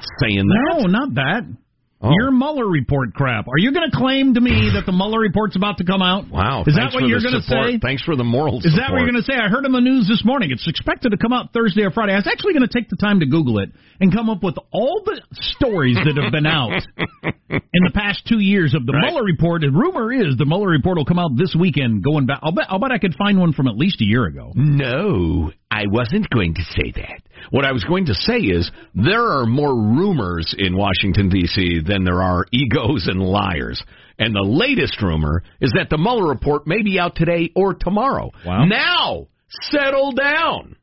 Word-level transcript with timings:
not 0.00 0.20
saying 0.22 0.46
that. 0.46 0.74
No, 0.78 0.86
not 0.86 1.14
that. 1.14 1.42
Oh. 2.02 2.08
Your 2.18 2.30
Mueller 2.30 2.66
report 2.66 3.12
crap. 3.12 3.46
Are 3.46 3.58
you 3.58 3.74
going 3.74 3.84
to 3.90 3.94
claim 3.94 4.32
to 4.32 4.40
me 4.40 4.72
that 4.72 4.86
the 4.86 4.92
Mueller 4.92 5.20
report's 5.20 5.54
about 5.54 5.76
to 5.78 5.84
come 5.84 6.00
out? 6.00 6.30
Wow. 6.30 6.64
Is 6.66 6.72
that 6.74 6.94
what 6.96 7.04
you're 7.04 7.20
going 7.20 7.36
to 7.36 7.44
say? 7.44 7.76
Thanks 7.76 8.02
for 8.02 8.16
the 8.16 8.24
moral 8.24 8.56
Is 8.64 8.72
that 8.72 8.88
what 8.88 9.04
you're 9.04 9.10
going 9.12 9.20
to 9.20 9.28
say? 9.28 9.36
I 9.36 9.48
heard 9.52 9.66
on 9.66 9.72
the 9.72 9.84
news 9.84 10.08
this 10.08 10.24
morning. 10.24 10.48
It's 10.50 10.66
expected 10.66 11.10
to 11.10 11.18
come 11.18 11.34
out 11.34 11.52
Thursday 11.52 11.82
or 11.82 11.90
Friday. 11.90 12.14
I 12.14 12.16
was 12.16 12.26
actually 12.26 12.54
going 12.54 12.66
to 12.66 12.72
take 12.72 12.88
the 12.88 12.96
time 12.96 13.20
to 13.20 13.26
Google 13.26 13.58
it 13.58 13.68
and 14.00 14.08
come 14.14 14.30
up 14.30 14.42
with 14.42 14.56
all 14.72 15.02
the 15.04 15.20
stories 15.60 15.96
that 16.00 16.16
have 16.16 16.32
been 16.32 16.46
out 16.48 16.72
in 17.52 17.82
the 17.84 17.92
past 17.92 18.24
two 18.26 18.40
years 18.40 18.72
of 18.72 18.86
the 18.86 18.92
Right. 18.96 19.12
Mueller 19.12 19.24
report. 19.24 19.62
And 19.62 19.76
rumor 19.76 20.10
is 20.10 20.38
the 20.38 20.46
Mueller 20.46 20.68
report 20.68 20.96
will 20.96 21.04
come 21.04 21.18
out 21.18 21.36
this 21.36 21.52
weekend. 21.52 22.02
Going 22.02 22.24
back, 22.24 22.40
I'll 22.42 22.52
bet, 22.52 22.64
I'll 22.70 22.80
bet 22.80 22.92
I 22.92 22.98
could 22.98 23.14
find 23.20 23.38
one 23.38 23.52
from 23.52 23.68
at 23.68 23.76
least 23.76 24.00
a 24.00 24.06
year 24.06 24.24
ago. 24.24 24.52
No, 24.56 25.52
I 25.70 25.84
wasn't 25.86 26.30
going 26.30 26.54
to 26.54 26.62
say 26.62 26.92
that. 26.96 27.20
What 27.50 27.64
I 27.64 27.72
was 27.72 27.84
going 27.84 28.06
to 28.06 28.14
say 28.14 28.38
is 28.38 28.70
there 28.94 29.24
are 29.24 29.46
more 29.46 29.74
rumors 29.74 30.54
in 30.56 30.76
Washington, 30.76 31.28
D.C. 31.28 31.80
than 31.86 32.04
there 32.04 32.22
are 32.22 32.44
egos 32.52 33.06
and 33.06 33.20
liars. 33.20 33.82
And 34.18 34.34
the 34.34 34.46
latest 34.46 35.00
rumor 35.00 35.42
is 35.60 35.72
that 35.76 35.88
the 35.88 35.98
Mueller 35.98 36.28
report 36.28 36.66
may 36.66 36.82
be 36.82 36.98
out 36.98 37.16
today 37.16 37.50
or 37.56 37.74
tomorrow. 37.74 38.30
Wow. 38.44 38.66
Now, 38.66 39.28
settle 39.62 40.12
down. 40.12 40.76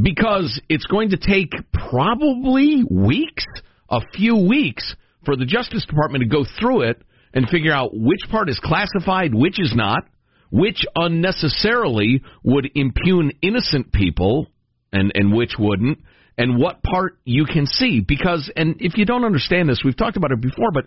Because 0.00 0.60
it's 0.68 0.86
going 0.86 1.10
to 1.10 1.16
take 1.16 1.50
probably 1.72 2.84
weeks, 2.88 3.44
a 3.90 4.00
few 4.14 4.36
weeks, 4.36 4.94
for 5.24 5.34
the 5.36 5.44
Justice 5.44 5.84
Department 5.84 6.22
to 6.22 6.28
go 6.28 6.44
through 6.60 6.82
it 6.82 7.02
and 7.34 7.48
figure 7.48 7.72
out 7.72 7.90
which 7.92 8.20
part 8.30 8.48
is 8.48 8.60
classified, 8.62 9.34
which 9.34 9.60
is 9.60 9.72
not, 9.74 10.04
which 10.50 10.84
unnecessarily 10.94 12.22
would 12.44 12.70
impugn 12.74 13.32
innocent 13.42 13.92
people 13.92 14.46
and, 14.92 15.12
and 15.14 15.32
which 15.32 15.54
wouldn't, 15.58 15.98
and 16.38 16.58
what 16.58 16.82
part 16.82 17.18
you 17.24 17.44
can 17.44 17.66
see. 17.66 18.00
Because, 18.00 18.50
and 18.56 18.76
if 18.80 18.96
you 18.96 19.04
don't 19.04 19.24
understand 19.24 19.68
this, 19.68 19.82
we've 19.84 19.96
talked 19.96 20.16
about 20.16 20.32
it 20.32 20.40
before, 20.40 20.70
but 20.72 20.84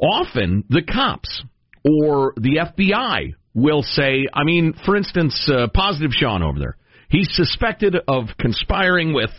often 0.00 0.64
the 0.68 0.82
cops 0.82 1.42
or 1.84 2.34
the 2.36 2.58
FBI 2.58 3.34
will 3.54 3.82
say, 3.82 4.26
I 4.32 4.44
mean, 4.44 4.74
for 4.84 4.96
instance, 4.96 5.50
uh, 5.52 5.68
Positive 5.72 6.10
Sean 6.12 6.42
over 6.42 6.58
there, 6.58 6.76
he's 7.08 7.28
suspected 7.32 7.96
of 8.06 8.24
conspiring 8.38 9.14
with 9.14 9.30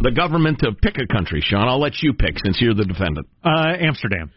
the 0.00 0.10
government 0.10 0.60
to 0.60 0.72
pick 0.72 0.96
a 0.98 1.06
country. 1.12 1.40
Sean, 1.42 1.68
I'll 1.68 1.80
let 1.80 2.02
you 2.02 2.12
pick 2.12 2.38
since 2.44 2.60
you're 2.60 2.74
the 2.74 2.84
defendant. 2.84 3.28
Uh, 3.44 3.74
Amsterdam. 3.80 4.30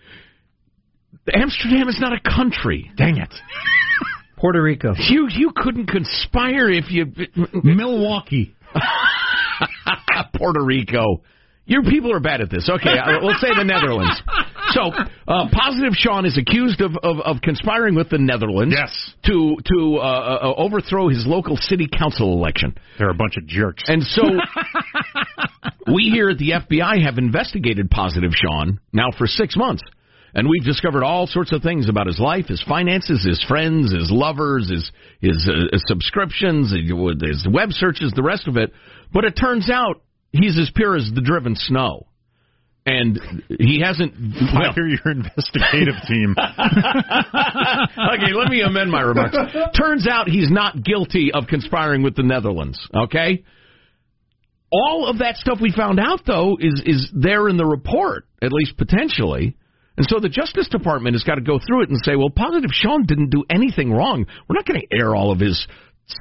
Amsterdam 1.34 1.88
is 1.88 2.00
not 2.00 2.14
a 2.14 2.20
country. 2.20 2.92
Dang 2.98 3.18
it. 3.18 3.34
Puerto 4.42 4.62
Rico. 4.62 4.94
You 5.10 5.28
you 5.30 5.52
couldn't 5.56 5.88
conspire 5.88 6.70
if 6.70 6.90
you 6.92 7.06
Milwaukee. 7.64 8.56
Puerto 10.36 10.64
Rico. 10.64 11.22
Your 11.66 11.84
people 11.84 12.14
are 12.14 12.20
bad 12.20 12.42
at 12.42 12.50
this. 12.50 12.68
Okay, 12.70 12.98
uh, 12.98 13.20
we'll 13.22 13.38
say 13.40 13.50
the 13.56 13.64
Netherlands. 13.64 14.20
So, 14.72 14.92
uh, 14.92 15.48
positive 15.54 15.94
Sean 15.94 16.26
is 16.26 16.38
accused 16.38 16.82
of, 16.82 16.92
of, 17.04 17.20
of 17.20 17.42
conspiring 17.42 17.94
with 17.96 18.10
the 18.10 18.18
Netherlands 18.18 18.76
Yes. 18.78 19.14
to 19.26 19.58
to 19.66 19.98
uh, 19.98 20.02
uh, 20.02 20.54
overthrow 20.58 21.08
his 21.10 21.26
local 21.28 21.56
city 21.58 21.88
council 21.88 22.34
election. 22.34 22.76
They're 22.98 23.12
a 23.12 23.16
bunch 23.16 23.38
of 23.38 23.46
jerks. 23.48 23.84
And 23.88 24.02
so 24.04 24.24
we 25.94 26.10
here 26.12 26.30
at 26.30 26.40
the 26.40 26.52
FBI 26.52 27.04
have 27.06 27.18
investigated 27.18 27.90
Positive 27.90 28.32
Sean 28.34 28.80
now 28.92 29.10
for 29.18 29.28
six 29.28 29.56
months. 29.56 29.84
And 30.34 30.48
we've 30.48 30.64
discovered 30.64 31.04
all 31.04 31.28
sorts 31.28 31.52
of 31.52 31.62
things 31.62 31.90
about 31.90 32.08
his 32.08 32.20
life, 32.20 32.48
his 32.48 32.64
finances, 32.68 33.26
his 33.26 33.44
friends, 33.48 33.94
his 33.94 34.10
lovers, 34.10 34.70
his 34.70 34.92
his, 35.20 35.48
uh, 35.50 35.68
his 35.72 35.84
subscriptions, 35.88 36.72
his 36.72 37.48
web 37.52 37.72
searches, 37.72 38.14
the 38.16 38.24
rest 38.24 38.48
of 38.48 38.56
it. 38.58 38.72
But 39.14 39.26
it 39.26 39.32
turns 39.34 39.70
out 39.70 40.02
he's 40.32 40.58
as 40.58 40.72
pure 40.74 40.96
as 40.96 41.12
the 41.14 41.22
driven 41.22 41.56
snow, 41.56 42.08
and 42.86 43.20
he 43.50 43.82
hasn't. 43.84 44.14
I 44.16 44.60
well, 44.60 44.74
hear 44.74 44.88
your 44.88 45.12
investigative 45.12 45.96
team. 46.08 46.36
okay, 46.40 48.34
let 48.34 48.50
me 48.50 48.62
amend 48.62 48.90
my 48.90 49.02
remarks. 49.02 49.38
Turns 49.78 50.08
out 50.08 50.30
he's 50.30 50.50
not 50.50 50.82
guilty 50.82 51.32
of 51.34 51.48
conspiring 51.48 52.04
with 52.04 52.16
the 52.16 52.24
Netherlands. 52.24 52.80
Okay. 52.96 53.44
All 54.74 55.08
of 55.10 55.18
that 55.18 55.36
stuff 55.36 55.60
we 55.62 55.74
found 55.74 56.00
out, 56.00 56.22
though, 56.26 56.58
is 56.58 56.82
is 56.86 57.12
there 57.14 57.50
in 57.50 57.58
the 57.58 57.66
report, 57.66 58.26
at 58.42 58.54
least 58.54 58.78
potentially. 58.78 59.58
And 60.02 60.08
so 60.10 60.20
the 60.20 60.30
Justice 60.30 60.68
Department 60.68 61.14
has 61.14 61.22
got 61.22 61.36
to 61.36 61.42
go 61.42 61.60
through 61.60 61.84
it 61.84 61.90
and 61.90 62.00
say, 62.04 62.16
well, 62.16 62.32
positive 62.32 62.72
Sean 62.74 63.06
didn't 63.06 63.30
do 63.30 63.44
anything 63.52 63.94
wrong. 63.94 64.26
We're 64.50 64.56
not 64.56 64.66
going 64.66 64.82
to 64.82 64.98
air 64.98 65.16
all 65.16 65.32
of 65.32 65.40
his 65.40 65.68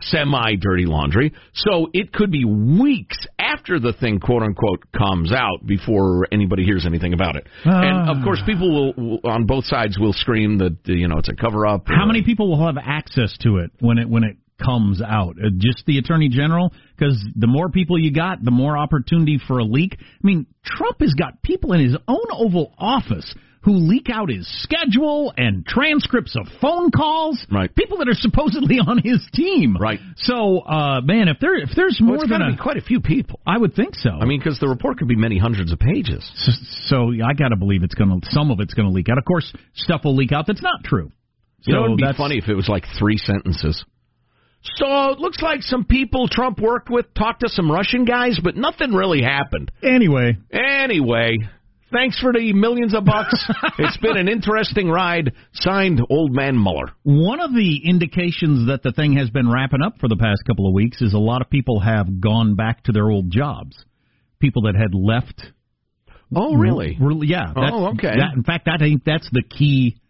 semi 0.02 0.56
dirty 0.60 0.84
laundry. 0.84 1.32
So 1.54 1.88
it 1.94 2.12
could 2.12 2.30
be 2.30 2.44
weeks 2.44 3.16
after 3.38 3.80
the 3.80 3.94
thing, 3.94 4.20
quote 4.20 4.42
unquote, 4.42 4.84
comes 4.92 5.32
out 5.32 5.64
before 5.64 6.28
anybody 6.30 6.64
hears 6.64 6.84
anything 6.84 7.14
about 7.14 7.36
it. 7.36 7.46
And 7.64 8.18
of 8.18 8.22
course, 8.22 8.42
people 8.44 8.70
will, 8.70 8.92
will 8.92 9.20
on 9.24 9.46
both 9.46 9.64
sides 9.64 9.98
will 9.98 10.12
scream 10.12 10.58
that 10.58 10.76
you 10.84 11.08
know 11.08 11.16
it's 11.16 11.30
a 11.30 11.34
cover 11.34 11.66
up. 11.66 11.84
How 11.86 12.04
many 12.04 12.22
people 12.22 12.50
will 12.50 12.66
have 12.66 12.76
access 12.76 13.34
to 13.44 13.56
it 13.64 13.70
when 13.80 13.96
it 13.96 14.10
when 14.10 14.24
it 14.24 14.36
comes 14.62 15.00
out? 15.00 15.36
Uh, 15.42 15.48
just 15.56 15.86
the 15.86 15.96
attorney 15.96 16.28
general? 16.28 16.74
Because 16.98 17.18
the 17.34 17.46
more 17.46 17.70
people 17.70 17.98
you 17.98 18.12
got, 18.12 18.44
the 18.44 18.50
more 18.50 18.76
opportunity 18.76 19.40
for 19.48 19.58
a 19.58 19.64
leak. 19.64 19.96
I 19.98 20.04
mean, 20.22 20.44
Trump 20.66 21.00
has 21.00 21.14
got 21.14 21.42
people 21.42 21.72
in 21.72 21.80
his 21.80 21.96
own 22.06 22.26
Oval 22.30 22.74
Office 22.76 23.34
who 23.62 23.72
leak 23.72 24.08
out 24.10 24.30
his 24.30 24.46
schedule 24.62 25.34
and 25.36 25.66
transcripts 25.66 26.34
of 26.34 26.46
phone 26.60 26.90
calls. 26.90 27.44
Right. 27.52 27.74
People 27.74 27.98
that 27.98 28.08
are 28.08 28.14
supposedly 28.14 28.78
on 28.78 28.98
his 29.04 29.26
team. 29.34 29.76
Right. 29.78 30.00
So, 30.16 30.60
uh, 30.60 31.00
man, 31.02 31.28
if 31.28 31.38
there 31.40 31.56
if 31.56 31.70
there's 31.76 32.00
more 32.00 32.16
Well, 32.16 32.22
it's 32.22 32.30
than 32.30 32.40
to 32.40 32.46
a, 32.46 32.50
be 32.52 32.56
quite 32.56 32.78
a 32.78 32.82
few 32.82 33.00
people. 33.00 33.40
I 33.46 33.58
would 33.58 33.74
think 33.74 33.94
so. 33.94 34.10
I 34.10 34.24
mean, 34.24 34.40
because 34.40 34.58
the 34.60 34.68
report 34.68 34.98
could 34.98 35.08
be 35.08 35.16
many 35.16 35.38
hundreds 35.38 35.72
of 35.72 35.78
pages. 35.78 36.28
So, 36.36 36.52
so 36.86 37.12
I 37.24 37.34
got 37.34 37.48
to 37.48 37.56
believe 37.56 37.82
it's 37.82 37.94
going 37.94 38.20
to 38.20 38.30
some 38.30 38.50
of 38.50 38.60
it's 38.60 38.74
going 38.74 38.88
to 38.88 38.94
leak 38.94 39.08
out. 39.10 39.18
Of 39.18 39.24
course, 39.24 39.52
stuff 39.74 40.02
will 40.04 40.16
leak 40.16 40.32
out 40.32 40.46
that's 40.46 40.62
not 40.62 40.82
true. 40.84 41.12
You 41.64 41.74
know, 41.74 41.80
So 41.80 41.84
it 41.84 41.90
would 41.90 41.96
be 41.98 42.12
funny 42.16 42.38
if 42.38 42.48
it 42.48 42.54
was 42.54 42.68
like 42.68 42.84
three 42.98 43.18
sentences. 43.18 43.84
So 44.62 45.10
it 45.10 45.18
looks 45.18 45.40
like 45.40 45.62
some 45.62 45.84
people 45.84 46.28
Trump 46.28 46.60
worked 46.60 46.90
with 46.90 47.12
talked 47.14 47.40
to 47.40 47.48
some 47.48 47.70
Russian 47.70 48.04
guys, 48.04 48.38
but 48.42 48.56
nothing 48.56 48.92
really 48.92 49.22
happened. 49.22 49.70
Anyway, 49.82 50.36
Anyway, 50.52 51.38
thanks 51.92 52.18
for 52.20 52.32
the 52.32 52.52
millions 52.52 52.94
of 52.94 53.04
bucks. 53.04 53.34
it's 53.78 53.96
been 53.98 54.16
an 54.16 54.28
interesting 54.28 54.88
ride. 54.88 55.32
Signed, 55.52 56.00
Old 56.10 56.32
Man 56.32 56.60
Mueller. 56.60 56.92
One 57.02 57.40
of 57.40 57.52
the 57.52 57.80
indications 57.84 58.68
that 58.68 58.82
the 58.82 58.92
thing 58.92 59.16
has 59.16 59.30
been 59.30 59.50
wrapping 59.50 59.82
up 59.82 59.98
for 60.00 60.08
the 60.08 60.16
past 60.16 60.42
couple 60.46 60.66
of 60.66 60.74
weeks 60.74 61.00
is 61.02 61.14
a 61.14 61.18
lot 61.18 61.42
of 61.42 61.50
people 61.50 61.80
have 61.80 62.20
gone 62.20 62.54
back 62.56 62.84
to 62.84 62.92
their 62.92 63.10
old 63.10 63.30
jobs. 63.30 63.84
People 64.40 64.62
that 64.62 64.74
had 64.74 64.94
left. 64.94 65.42
Oh, 66.34 66.52
mm-hmm. 66.52 66.60
really? 66.60 66.98
Really, 67.00 67.26
yeah. 67.26 67.52
Oh, 67.54 67.88
okay. 67.88 68.14
That, 68.16 68.34
in 68.36 68.44
fact, 68.44 68.68
I 68.68 68.78
think 68.78 69.04
that's 69.04 69.28
the 69.32 69.42
key 69.42 70.00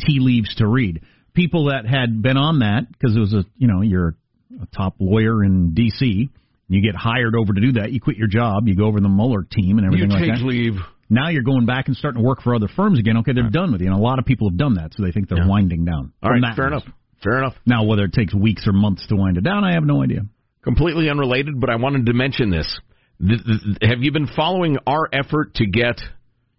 tea 0.00 0.18
leaves 0.20 0.54
to 0.56 0.66
read. 0.66 1.02
People 1.34 1.66
that 1.66 1.86
had 1.86 2.22
been 2.22 2.36
on 2.36 2.60
that 2.60 2.90
because 2.90 3.16
it 3.16 3.20
was 3.20 3.34
a 3.34 3.44
you 3.58 3.68
know 3.68 3.82
you're 3.82 4.14
a 4.62 4.66
top 4.74 4.94
lawyer 4.98 5.44
in 5.44 5.74
D.C. 5.74 6.30
You 6.68 6.82
get 6.82 6.96
hired 6.96 7.34
over 7.36 7.52
to 7.52 7.60
do 7.60 7.72
that. 7.72 7.92
You 7.92 8.00
quit 8.00 8.16
your 8.16 8.26
job. 8.28 8.66
You 8.66 8.74
go 8.74 8.86
over 8.86 8.98
to 8.98 9.02
the 9.02 9.08
Mueller 9.08 9.42
team 9.48 9.78
and 9.78 9.82
You 9.82 9.86
everything 10.04 10.10
like 10.10 10.20
take 10.24 10.38
that. 10.40 10.44
leave. 10.44 10.74
Now 11.08 11.28
you're 11.28 11.44
going 11.44 11.66
back 11.66 11.86
and 11.86 11.96
starting 11.96 12.20
to 12.20 12.26
work 12.26 12.42
for 12.42 12.54
other 12.54 12.66
firms 12.74 12.98
again. 12.98 13.16
Okay, 13.18 13.32
they're 13.32 13.48
done 13.50 13.70
with 13.70 13.80
you. 13.80 13.86
And 13.86 13.96
a 13.96 14.00
lot 14.02 14.18
of 14.18 14.24
people 14.24 14.50
have 14.50 14.56
done 14.58 14.74
that, 14.74 14.92
so 14.94 15.04
they 15.04 15.12
think 15.12 15.28
they're 15.28 15.38
Yeah. 15.38 15.46
winding 15.46 15.84
down. 15.84 16.12
All 16.22 16.30
right, 16.30 16.42
fair 16.56 16.66
enough. 16.66 16.82
Fair 17.22 17.38
enough. 17.38 17.54
Now, 17.64 17.84
whether 17.84 18.04
it 18.04 18.12
takes 18.12 18.34
weeks 18.34 18.66
or 18.66 18.72
months 18.72 19.06
to 19.06 19.16
wind 19.16 19.36
it 19.38 19.44
down, 19.44 19.62
I 19.64 19.72
have 19.74 19.84
no 19.84 20.02
idea. 20.02 20.22
Completely 20.62 21.08
unrelated, 21.08 21.60
but 21.60 21.70
I 21.70 21.76
wanted 21.76 22.06
to 22.06 22.12
mention 22.12 22.50
this. 22.50 22.78
Th- 23.24 23.40
th- 23.42 23.60
have 23.82 24.02
you 24.02 24.10
been 24.10 24.26
following 24.26 24.76
our 24.86 25.08
effort 25.12 25.54
to 25.54 25.66
get 25.66 26.00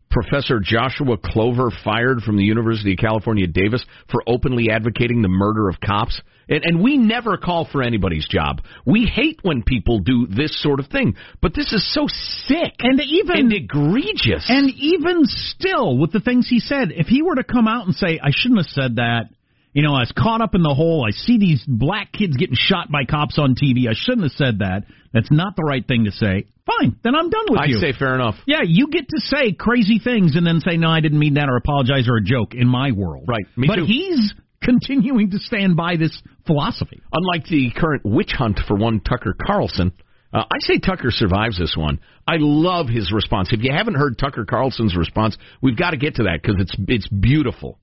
Professor 0.10 0.60
Joshua 0.60 1.18
Clover 1.18 1.70
fired 1.84 2.22
from 2.22 2.38
the 2.38 2.44
University 2.44 2.94
of 2.94 2.98
California, 2.98 3.48
Davis, 3.48 3.86
for 4.10 4.22
openly 4.28 4.70
advocating 4.72 5.22
the 5.22 5.28
murder 5.28 5.70
of 5.70 5.80
cops? 5.80 6.22
And, 6.50 6.62
and 6.64 6.82
we 6.82 6.98
never 6.98 7.38
call 7.38 7.68
for 7.70 7.84
anybody's 7.84 8.28
job. 8.28 8.62
We 8.86 9.06
hate 9.06 9.40
when 9.42 9.64
people 9.64 10.00
do 10.00 10.28
this 10.28 10.62
sort 10.62 10.80
of 10.80 10.88
thing, 10.88 11.16
but 11.42 11.54
this 11.54 11.74
is 11.74 11.94
so 11.94 12.08
sick 12.08 12.74
And 12.80 13.02
even 13.02 13.38
and 13.38 13.54
egregious. 13.54 14.46
and 14.48 14.72
even 14.72 15.26
still, 15.26 15.98
with 15.98 16.14
the 16.14 16.22
things 16.22 16.48
he 16.50 16.60
said, 16.60 16.92
if 16.92 17.08
he 17.08 17.22
were 17.22 17.36
to 17.36 17.44
come 17.44 17.68
out 17.68 17.86
and 17.86 17.96
say, 17.96 18.20
"I 18.24 18.32
shouldn't 18.32 18.60
have 18.60 18.68
said 18.72 18.96
that," 18.96 19.30
you 19.78 19.84
know, 19.84 19.94
I 19.94 20.00
was 20.00 20.12
caught 20.18 20.42
up 20.42 20.56
in 20.56 20.64
the 20.64 20.74
hole. 20.74 21.06
I 21.08 21.12
see 21.12 21.38
these 21.38 21.64
black 21.68 22.12
kids 22.12 22.36
getting 22.36 22.56
shot 22.58 22.90
by 22.92 23.06
cops 23.06 23.38
on 23.38 23.54
TV. 23.54 23.88
I 23.88 23.94
shouldn't 23.94 24.24
have 24.24 24.32
said 24.32 24.60
that. 24.60 24.86
That's 25.14 25.30
not 25.30 25.56
the 25.56 25.62
right 25.62 25.88
thing 25.88 26.06
to 26.06 26.12
say. 26.12 26.48
Fine, 26.66 26.98
then 27.04 27.14
I'm 27.14 27.30
done 27.30 27.46
with 27.48 27.60
you. 27.60 27.64
I 27.64 27.66
you. 27.68 27.78
say 27.78 27.94
fair 27.94 28.16
enough. 28.16 28.34
yeah, 28.48 28.62
you 28.66 28.88
get 28.88 29.08
to 29.10 29.20
say 29.20 29.52
crazy 29.54 30.00
things 30.04 30.36
and 30.36 30.48
then 30.48 30.62
say, 30.62 30.78
"No, 30.78 30.90
I 30.90 31.00
didn't 31.00 31.20
mean 31.20 31.36
that," 31.36 31.48
or 31.48 31.58
apologize 31.58 32.10
or 32.10 32.18
a 32.18 32.24
joke 32.24 32.56
in 32.56 32.68
my 32.68 32.92
world. 32.92 33.26
Right, 33.28 33.46
me 33.56 33.68
but 33.68 33.76
too. 33.76 33.86
he's 33.86 34.34
continuing 34.64 35.30
to 35.30 35.38
stand 35.38 35.78
by 35.78 35.96
this 35.96 36.24
philosophy. 36.48 37.00
Unlike 37.14 37.46
the 37.46 37.70
current 37.70 38.02
witch 38.04 38.32
hunt 38.36 38.60
for 38.68 38.76
one 38.76 39.00
Tucker 39.00 39.36
Carlson, 39.46 39.92
uh, 40.34 40.40
I 40.52 40.58
say 40.62 40.80
Tucker 40.80 41.12
survives 41.12 41.60
this 41.60 41.76
one. 41.78 42.00
I 42.28 42.38
love 42.40 42.88
his 42.88 43.12
response. 43.12 43.50
If 43.54 43.62
you 43.62 43.72
haven't 43.72 43.94
heard 43.94 44.18
Tucker 44.18 44.46
Carlson's 44.46 44.98
response, 44.98 45.38
we've 45.62 45.78
got 45.78 45.92
to 45.92 45.98
get 45.98 46.16
to 46.16 46.24
that 46.24 46.40
because 46.42 46.56
it's 46.60 46.76
it's 46.88 47.08
beautiful. 47.08 47.78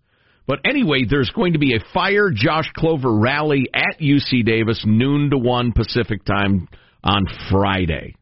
But 0.46 0.61
anyway, 0.64 1.05
there's 1.08 1.31
going 1.31 1.55
to 1.55 1.58
be 1.58 1.75
a 1.75 1.81
Fire 1.93 2.31
Josh 2.32 2.70
Clover 2.76 3.19
rally 3.19 3.67
at 3.73 3.99
UC 3.99 4.44
Davis, 4.44 4.82
noon 4.87 5.31
to 5.31 5.38
one 5.38 5.73
Pacific 5.73 6.25
time, 6.25 6.69
on 7.02 7.26
Friday, 7.50 8.17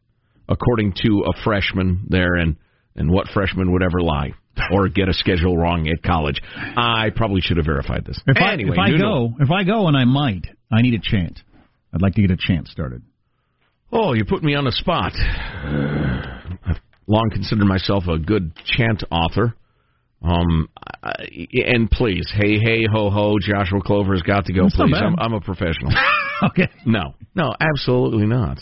according 0.47 0.93
to 1.03 1.25
a 1.27 1.43
freshman 1.43 2.05
there, 2.09 2.35
and 2.35 2.57
and 2.95 3.09
what 3.09 3.27
freshman 3.33 3.71
would 3.71 3.83
ever 3.83 4.01
lie 4.01 4.33
or 4.71 4.87
get 4.87 5.09
a 5.09 5.13
schedule 5.13 5.57
wrong 5.57 5.87
at 5.87 6.03
college? 6.03 6.39
I 6.55 7.09
probably 7.15 7.41
should 7.41 7.57
have 7.57 7.65
verified 7.65 8.05
this. 8.05 8.19
If 8.27 8.37
I, 8.37 8.53
anyway, 8.53 8.75
if 8.77 8.79
I 8.79 8.97
go, 8.97 9.33
if 9.39 9.51
I 9.51 9.63
go, 9.63 9.87
and 9.87 9.97
I 9.97 10.05
might, 10.05 10.45
I 10.71 10.81
need 10.81 10.93
a 10.93 10.99
chant. 11.01 11.39
I'd 11.93 12.01
like 12.01 12.13
to 12.15 12.21
get 12.21 12.31
a 12.31 12.37
chant 12.37 12.67
started. 12.67 13.01
Oh, 13.91 14.13
you 14.13 14.25
put 14.25 14.43
me 14.43 14.55
on 14.55 14.65
the 14.65 14.71
spot. 14.71 15.13
I've 15.15 16.81
long 17.07 17.29
considered 17.31 17.65
myself 17.65 18.05
a 18.07 18.17
good 18.17 18.53
chant 18.65 19.03
author. 19.11 19.55
Um, 20.23 20.69
and 21.65 21.91
please, 21.91 22.31
hey, 22.33 22.57
hey, 22.63 22.85
ho, 22.91 23.09
ho, 23.09 23.35
Joshua 23.41 23.81
Clover's 23.81 24.21
got 24.21 24.45
to 24.45 24.53
go. 24.53 24.63
That's 24.63 24.75
please. 24.77 24.95
I'm, 24.95 25.15
I'm 25.19 25.33
a 25.33 25.41
professional. 25.41 25.91
Okay. 26.43 26.67
no, 26.85 27.13
no, 27.35 27.53
absolutely 27.57 28.25
not. 28.25 28.59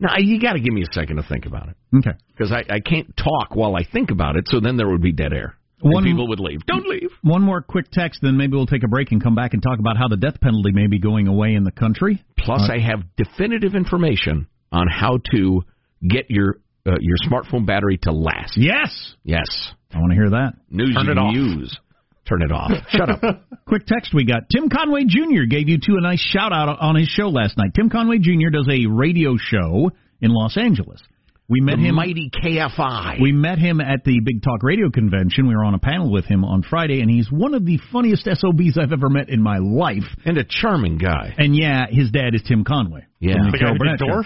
Now 0.00 0.14
you 0.16 0.40
got 0.40 0.54
to 0.54 0.60
give 0.60 0.72
me 0.72 0.80
a 0.82 0.92
second 0.94 1.16
to 1.16 1.22
think 1.22 1.44
about 1.44 1.68
it 1.68 1.76
Okay. 1.98 2.16
because 2.28 2.50
I, 2.50 2.64
I 2.72 2.80
can't 2.80 3.14
talk 3.14 3.54
while 3.54 3.76
I 3.76 3.82
think 3.92 4.10
about 4.10 4.36
it. 4.36 4.44
So 4.48 4.58
then 4.58 4.78
there 4.78 4.88
would 4.88 5.02
be 5.02 5.12
dead 5.12 5.34
air. 5.34 5.54
And 5.82 5.92
One- 5.92 6.04
people 6.04 6.28
would 6.28 6.40
leave. 6.40 6.64
Don't 6.66 6.86
leave. 6.88 7.10
One 7.20 7.42
more 7.42 7.60
quick 7.60 7.90
text, 7.92 8.20
then 8.22 8.38
maybe 8.38 8.56
we'll 8.56 8.64
take 8.66 8.84
a 8.84 8.88
break 8.88 9.12
and 9.12 9.22
come 9.22 9.34
back 9.34 9.52
and 9.52 9.62
talk 9.62 9.78
about 9.80 9.98
how 9.98 10.08
the 10.08 10.16
death 10.16 10.40
penalty 10.40 10.72
may 10.72 10.86
be 10.86 10.98
going 10.98 11.28
away 11.28 11.52
in 11.54 11.64
the 11.64 11.72
country. 11.72 12.24
Plus, 12.38 12.70
I 12.72 12.78
have 12.78 13.00
definitive 13.18 13.74
information 13.74 14.46
on 14.72 14.86
how 14.88 15.18
to 15.32 15.62
get 16.08 16.30
your 16.30 16.60
uh, 16.88 16.96
your 17.00 17.16
smartphone 17.30 17.66
battery 17.66 17.98
to 18.02 18.12
last. 18.12 18.56
Yes. 18.56 19.14
Yes. 19.24 19.46
I 19.94 19.98
want 19.98 20.10
to 20.12 20.16
hear 20.16 20.30
that. 20.30 20.52
News 20.70 20.94
Turn 20.94 21.06
you 21.06 21.12
it 21.12 21.18
off. 21.18 21.34
use. 21.34 21.78
Turn 22.28 22.42
it 22.42 22.52
off. 22.52 22.70
Shut 22.90 23.08
up. 23.08 23.20
Quick 23.66 23.86
text 23.86 24.12
we 24.14 24.24
got. 24.24 24.42
Tim 24.54 24.68
Conway 24.68 25.04
Jr. 25.06 25.44
gave 25.48 25.68
you 25.68 25.78
two 25.78 25.96
a 25.98 26.02
nice 26.02 26.20
shout 26.20 26.52
out 26.52 26.78
on 26.80 26.94
his 26.96 27.08
show 27.08 27.28
last 27.28 27.56
night. 27.56 27.70
Tim 27.74 27.88
Conway 27.90 28.18
Jr. 28.18 28.50
does 28.52 28.68
a 28.70 28.86
radio 28.86 29.36
show 29.38 29.90
in 30.20 30.30
Los 30.30 30.56
Angeles. 30.58 31.00
We 31.50 31.62
met 31.62 31.76
the 31.78 31.86
him. 31.88 31.94
mighty 31.94 32.30
KFI. 32.44 33.22
We 33.22 33.32
met 33.32 33.58
him 33.58 33.80
at 33.80 34.04
the 34.04 34.20
Big 34.22 34.42
Talk 34.42 34.62
Radio 34.62 34.90
Convention. 34.90 35.48
We 35.48 35.54
were 35.56 35.64
on 35.64 35.72
a 35.72 35.78
panel 35.78 36.12
with 36.12 36.26
him 36.26 36.44
on 36.44 36.62
Friday, 36.62 37.00
and 37.00 37.10
he's 37.10 37.32
one 37.32 37.54
of 37.54 37.64
the 37.64 37.78
funniest 37.90 38.24
SOBs 38.26 38.76
I've 38.78 38.92
ever 38.92 39.08
met 39.08 39.30
in 39.30 39.40
my 39.42 39.56
life. 39.56 40.04
and 40.26 40.36
a 40.36 40.44
charming 40.44 40.98
guy. 40.98 41.34
And 41.38 41.56
yeah, 41.56 41.86
his 41.88 42.10
dad 42.10 42.34
is 42.34 42.42
Tim 42.46 42.64
Conway. 42.64 43.06
Yeah. 43.20 43.32
From 43.36 43.46
the 43.46 43.52
The 43.52 43.58
guy 43.64 43.72
Burnett 43.78 43.98
did 43.98 44.08
show. 44.10 44.22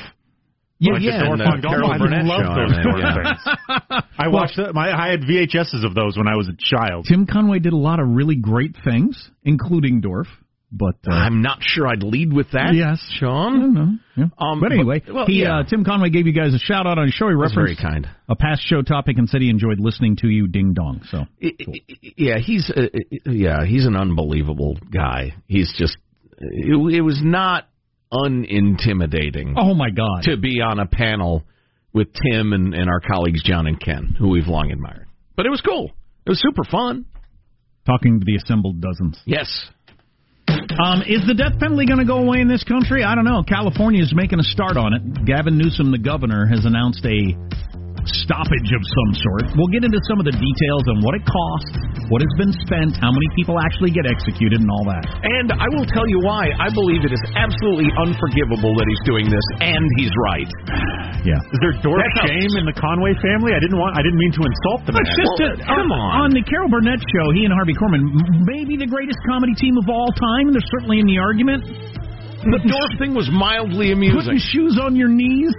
Dorf? 0.83 1.01
Yeah, 1.01 1.01
Like 1.01 1.03
yeah, 1.03 1.19
the 1.19 1.25
Dorf 1.25 1.41
and, 1.41 1.43
uh, 1.43 1.53
on 1.53 1.61
Golf. 1.61 1.75
I 1.75 2.23
love 2.23 2.43
show 2.45 2.55
those 2.55 2.77
on 2.77 2.83
Dorf 2.83 3.25
things. 3.25 4.07
I 4.19 4.29
watched 4.29 4.59
it. 4.59 4.75
My, 4.75 4.91
I 4.93 5.11
had 5.11 5.21
VHSs 5.23 5.85
of 5.85 5.95
those 5.95 6.17
when 6.17 6.29
I 6.29 6.37
was 6.37 6.49
a 6.49 6.57
child. 6.59 7.07
Tim 7.09 7.27
Conway 7.27 7.59
did 7.61 7.73
a 7.73 7.77
lot 7.77 8.01
of 8.01 8.09
really 8.09 8.37
great 8.37 8.77
things, 8.85 9.31
including 9.45 10.01
Dorf. 10.01 10.27
But 10.75 10.95
uh, 11.07 11.13
I'm 11.13 11.43
not 11.43 11.59
sure 11.61 11.87
I'd 11.87 12.03
lead 12.03 12.33
with 12.33 12.53
that. 12.53 12.73
Yes. 12.73 12.99
Sean. 13.21 14.01
Yeah. 14.17 14.25
Um, 14.39 14.59
but 14.59 14.73
anyway, 14.73 15.03
but- 15.05 15.15
well, 15.15 15.27
he 15.27 15.43
yeah. 15.43 15.59
uh, 15.59 15.65
Tim 15.65 15.85
Conway 15.85 16.09
gave 16.09 16.27
you 16.27 16.33
guys 16.33 16.55
a 16.55 16.59
shout 16.59 16.87
out 16.87 16.97
on 16.97 17.05
his 17.05 17.13
show. 17.13 17.29
He 17.29 17.35
That's 17.39 17.55
very 17.55 17.77
kind. 17.77 18.09
a 18.27 18.35
past 18.37 18.63
show 18.65 18.81
topic 18.81 19.19
and 19.19 19.29
said 19.29 19.43
he 19.43 19.51
enjoyed 19.51 19.79
listening 19.81 20.17
to 20.23 20.29
you. 20.29 20.49
Ding 20.49 20.73
dong. 20.73 21.03
So 21.11 21.19
I- 21.43 21.53
I- 21.61 21.81
Yeah, 22.17 22.39
he's 22.39 22.71
uh, 22.75 22.87
yeah, 23.27 23.67
he's 23.67 23.85
an 23.85 23.97
unbelievable 23.97 24.79
guy. 24.91 25.35
He's 25.47 25.75
just 25.77 25.99
it, 26.39 26.95
it 26.95 27.03
was 27.03 27.21
not 27.23 27.69
unintimidating 28.13 29.55
oh 29.57 29.75
my 29.75 29.91
god, 29.91 30.23
to 30.25 30.37
be 30.37 30.61
on 30.61 30.79
a 30.79 30.87
panel 30.87 31.45
with 31.93 32.09
Tim 32.13 32.53
and, 32.53 32.75
and 32.75 32.89
our 32.89 33.01
colleagues 33.01 33.43
John 33.43 33.67
and 33.67 33.81
Ken, 33.81 34.15
who 34.19 34.31
we've 34.31 34.47
long 34.47 34.71
admired. 34.71 35.07
But 35.37 35.47
it 35.47 35.51
was 35.51 35.61
cool. 35.61 35.91
It 36.27 36.31
was 36.31 36.41
super 36.41 36.65
fun. 36.65 37.05
talking 37.87 38.21
to 38.21 38.25
the 38.25 38.37
assembled 38.37 38.81
dozens. 38.81 39.21
Yes. 39.25 39.67
Um, 40.49 41.03
is 41.03 41.27
the 41.27 41.35
death 41.35 41.59
penalty 41.61 41.87
going 41.87 41.99
to 41.99 42.07
go 42.07 42.19
away 42.19 42.41
in 42.41 42.49
this 42.49 42.65
country? 42.65 43.05
I 43.05 43.15
don't 43.15 43.25
know. 43.25 43.43
California 43.43 44.03
is 44.03 44.13
making 44.15 44.41
a 44.41 44.43
start 44.43 44.77
on 44.77 44.95
it. 44.95 45.27
Gavin 45.27 45.59
Newsom, 45.59 45.91
the 45.93 45.99
governor, 45.99 46.47
has 46.47 46.65
announced 46.65 47.05
a 47.05 47.37
stoppage 48.07 48.71
of 48.75 48.83
some 48.83 49.11
sort. 49.23 49.45
We'll 49.55 49.71
get 49.71 49.87
into 49.87 50.01
some 50.11 50.19
of 50.19 50.27
the 50.27 50.35
details 50.35 50.85
on 50.91 51.03
what 51.07 51.15
it 51.15 51.25
costs, 51.27 51.73
what 52.11 52.19
has 52.23 52.35
been 52.39 52.51
spent, 52.67 52.99
how 52.99 53.15
many 53.15 53.29
people 53.39 53.57
actually 53.63 53.95
get 53.95 54.05
executed, 54.11 54.59
and 54.59 54.71
all 54.71 54.87
that. 54.91 55.05
And 55.23 55.55
I 55.55 55.67
will 55.71 55.87
tell 55.87 56.07
you 56.11 56.19
why. 56.27 56.51
I 56.59 56.69
believe 56.75 57.07
it 57.07 57.15
is 57.15 57.23
absolutely 57.39 57.89
unforgivable 58.03 58.75
that 58.79 58.87
he's 58.91 59.03
doing 59.07 59.27
this, 59.31 59.47
and 59.63 59.85
he's 60.03 60.11
right. 60.31 60.51
Yeah. 61.23 61.39
Is 61.55 61.59
there 61.63 61.75
Dorf 61.79 62.03
That's 62.03 62.27
shame 62.27 62.53
in 62.59 62.65
the 62.67 62.75
Conway 62.75 63.15
family? 63.23 63.55
I 63.55 63.61
didn't 63.63 63.79
want. 63.79 63.95
I 63.95 64.03
didn't 64.03 64.19
mean 64.19 64.35
to 64.35 64.43
insult 64.43 64.81
them. 64.89 64.99
man. 64.99 65.07
It's 65.07 65.15
just 65.23 65.35
Well, 65.39 65.55
a, 65.55 65.71
come 65.71 65.89
uh, 65.95 66.03
on. 66.03 66.11
on 66.27 66.31
the 66.35 66.43
Carol 66.43 66.67
Burnett 66.71 66.99
show. 67.07 67.27
He 67.39 67.47
and 67.47 67.55
Harvey 67.55 67.75
Korman, 67.79 68.03
m- 68.03 68.43
maybe 68.43 68.75
the 68.75 68.91
greatest 68.91 69.19
comedy 69.31 69.55
team 69.55 69.79
of 69.79 69.87
all 69.87 70.11
time. 70.19 70.51
And 70.51 70.55
they're 70.59 70.71
certainly 70.75 70.99
in 70.99 71.07
the 71.07 71.19
argument. 71.23 71.63
The 72.43 72.59
Dorf 72.67 72.93
thing 72.99 73.15
was 73.15 73.31
mildly 73.31 73.93
amusing. 73.93 74.19
Putting 74.19 74.43
shoes 74.43 74.79
on 74.81 74.97
your 74.97 75.09
knees. 75.09 75.55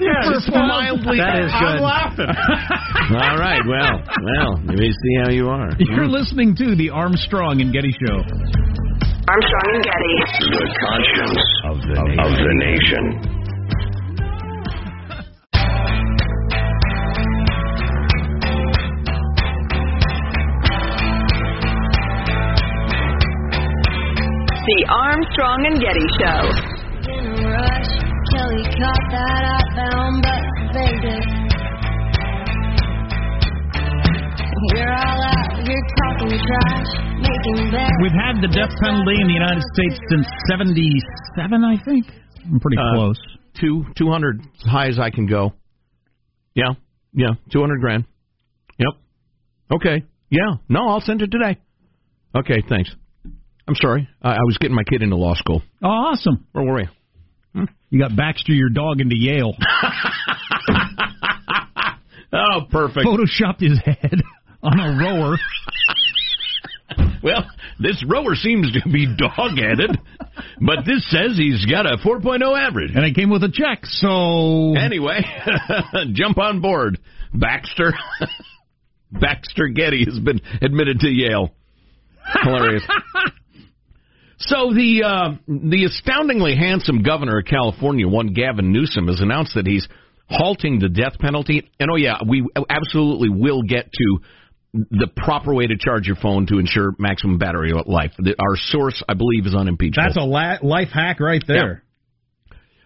Yeah, 0.00 0.32
just 0.32 0.48
mildly. 0.48 1.20
That 1.20 1.44
is 1.44 1.52
I'm 1.52 1.60
good. 1.60 1.84
laughing. 1.84 2.32
All 3.20 3.36
right. 3.36 3.60
Well, 3.68 4.00
well. 4.00 4.52
Let 4.64 4.78
me 4.80 4.88
see 4.88 5.14
how 5.20 5.30
you 5.30 5.48
are. 5.48 5.70
You're 5.78 6.08
hmm. 6.08 6.16
listening 6.16 6.56
to 6.56 6.74
the 6.74 6.90
Armstrong 6.90 7.60
and 7.60 7.72
Getty 7.72 7.92
Show. 8.00 8.24
Armstrong 9.28 9.68
and 9.76 9.84
Getty. 9.84 10.14
The 10.56 10.66
conscience 10.80 11.44
of 11.68 11.76
the, 11.84 12.00
of 12.00 12.32
the 12.32 12.52
nation. 12.56 13.41
Armstrong 25.32 25.64
and 25.64 25.80
Getty 25.80 26.06
Show. 26.20 26.40
in 27.08 27.24
a 27.24 27.48
rush 27.48 27.88
till 28.32 28.48
he 28.52 28.64
caught 28.76 29.06
that 29.12 29.42
outbound 29.48 30.22
bus, 30.22 30.44
baby. 30.74 31.16
You're 34.74 34.92
all 34.92 35.22
out, 35.24 35.66
you're 35.66 35.88
talking 36.04 36.36
trash, 36.36 36.90
making 37.16 37.70
bets. 37.72 37.92
We've 38.02 38.12
had 38.12 38.42
the 38.42 38.48
death 38.48 38.76
penalty 38.82 39.20
in 39.20 39.26
the 39.28 39.32
United 39.32 39.62
States 39.72 39.98
since 40.10 40.26
77, 40.50 41.64
I 41.64 41.76
think. 41.84 42.06
I'm 42.44 42.60
pretty 42.60 42.76
Uh, 42.78 42.94
close. 42.94 43.20
Two, 43.58 43.86
two 43.96 44.10
hundred, 44.10 44.40
as 44.40 44.66
high 44.70 44.88
as 44.88 44.98
I 44.98 45.08
can 45.10 45.26
go. 45.26 45.52
Yeah, 46.54 46.74
yeah, 47.14 47.30
two 47.50 47.60
hundred 47.60 47.80
grand. 47.80 48.04
Yep. 48.78 48.88
Okay. 49.76 50.02
Yeah. 50.30 50.56
No, 50.68 50.88
I'll 50.88 51.00
send 51.00 51.22
it 51.22 51.30
today. 51.30 51.58
Okay. 52.34 52.62
Thanks. 52.68 52.90
I'm 53.68 53.74
sorry. 53.76 54.08
I, 54.22 54.32
I 54.32 54.44
was 54.44 54.58
getting 54.58 54.74
my 54.76 54.84
kid 54.84 55.02
into 55.02 55.16
law 55.16 55.34
school. 55.34 55.62
Oh, 55.82 55.88
awesome. 55.88 56.46
Where 56.52 56.64
were 56.64 56.80
you? 56.80 56.88
Hmm? 57.54 57.64
You 57.90 57.98
got 58.00 58.16
Baxter, 58.16 58.52
your 58.52 58.70
dog, 58.70 59.00
into 59.00 59.16
Yale. 59.16 59.54
Oh, 62.32 62.62
perfect. 62.70 63.06
Photoshopped 63.06 63.60
his 63.60 63.78
head 63.84 64.22
on 64.62 64.80
a 64.80 64.98
rower. 64.98 65.36
Well, 67.22 67.48
this 67.78 68.04
rower 68.06 68.34
seems 68.34 68.72
to 68.72 68.88
be 68.90 69.06
dog-headed, 69.16 69.96
but 70.60 70.78
this 70.84 71.08
says 71.08 71.36
he's 71.38 71.64
got 71.66 71.86
a 71.86 71.96
4.0 71.98 72.42
average. 72.58 72.90
And 72.96 73.04
it 73.04 73.14
came 73.14 73.30
with 73.30 73.44
a 73.44 73.48
check, 73.50 73.86
so. 73.86 74.74
Anyway, 74.76 75.20
jump 76.14 76.38
on 76.38 76.60
board, 76.60 76.98
Baxter. 77.32 77.94
Baxter 79.12 79.68
Getty 79.68 80.04
has 80.04 80.18
been 80.18 80.40
admitted 80.60 80.98
to 81.00 81.08
Yale. 81.08 81.54
Hilarious. 82.42 82.82
So 84.46 84.72
the 84.74 85.02
uh, 85.04 85.30
the 85.46 85.84
astoundingly 85.84 86.56
handsome 86.56 87.02
governor 87.02 87.38
of 87.38 87.46
California, 87.46 88.08
one 88.08 88.32
Gavin 88.32 88.72
Newsom, 88.72 89.08
has 89.08 89.20
announced 89.20 89.54
that 89.54 89.66
he's 89.66 89.86
halting 90.28 90.78
the 90.78 90.88
death 90.88 91.18
penalty. 91.18 91.70
And 91.78 91.90
oh 91.90 91.96
yeah, 91.96 92.18
we 92.26 92.46
absolutely 92.68 93.28
will 93.28 93.62
get 93.62 93.90
to 93.92 94.18
the 94.74 95.08
proper 95.16 95.52
way 95.54 95.66
to 95.66 95.76
charge 95.76 96.06
your 96.06 96.16
phone 96.16 96.46
to 96.46 96.58
ensure 96.58 96.94
maximum 96.98 97.38
battery 97.38 97.72
life. 97.86 98.12
Our 98.18 98.56
source, 98.56 99.02
I 99.08 99.14
believe, 99.14 99.46
is 99.46 99.54
unimpeachable. 99.54 100.02
That's 100.02 100.16
a 100.16 100.20
la- 100.20 100.58
life 100.62 100.88
hack 100.92 101.20
right 101.20 101.42
there. 101.46 101.82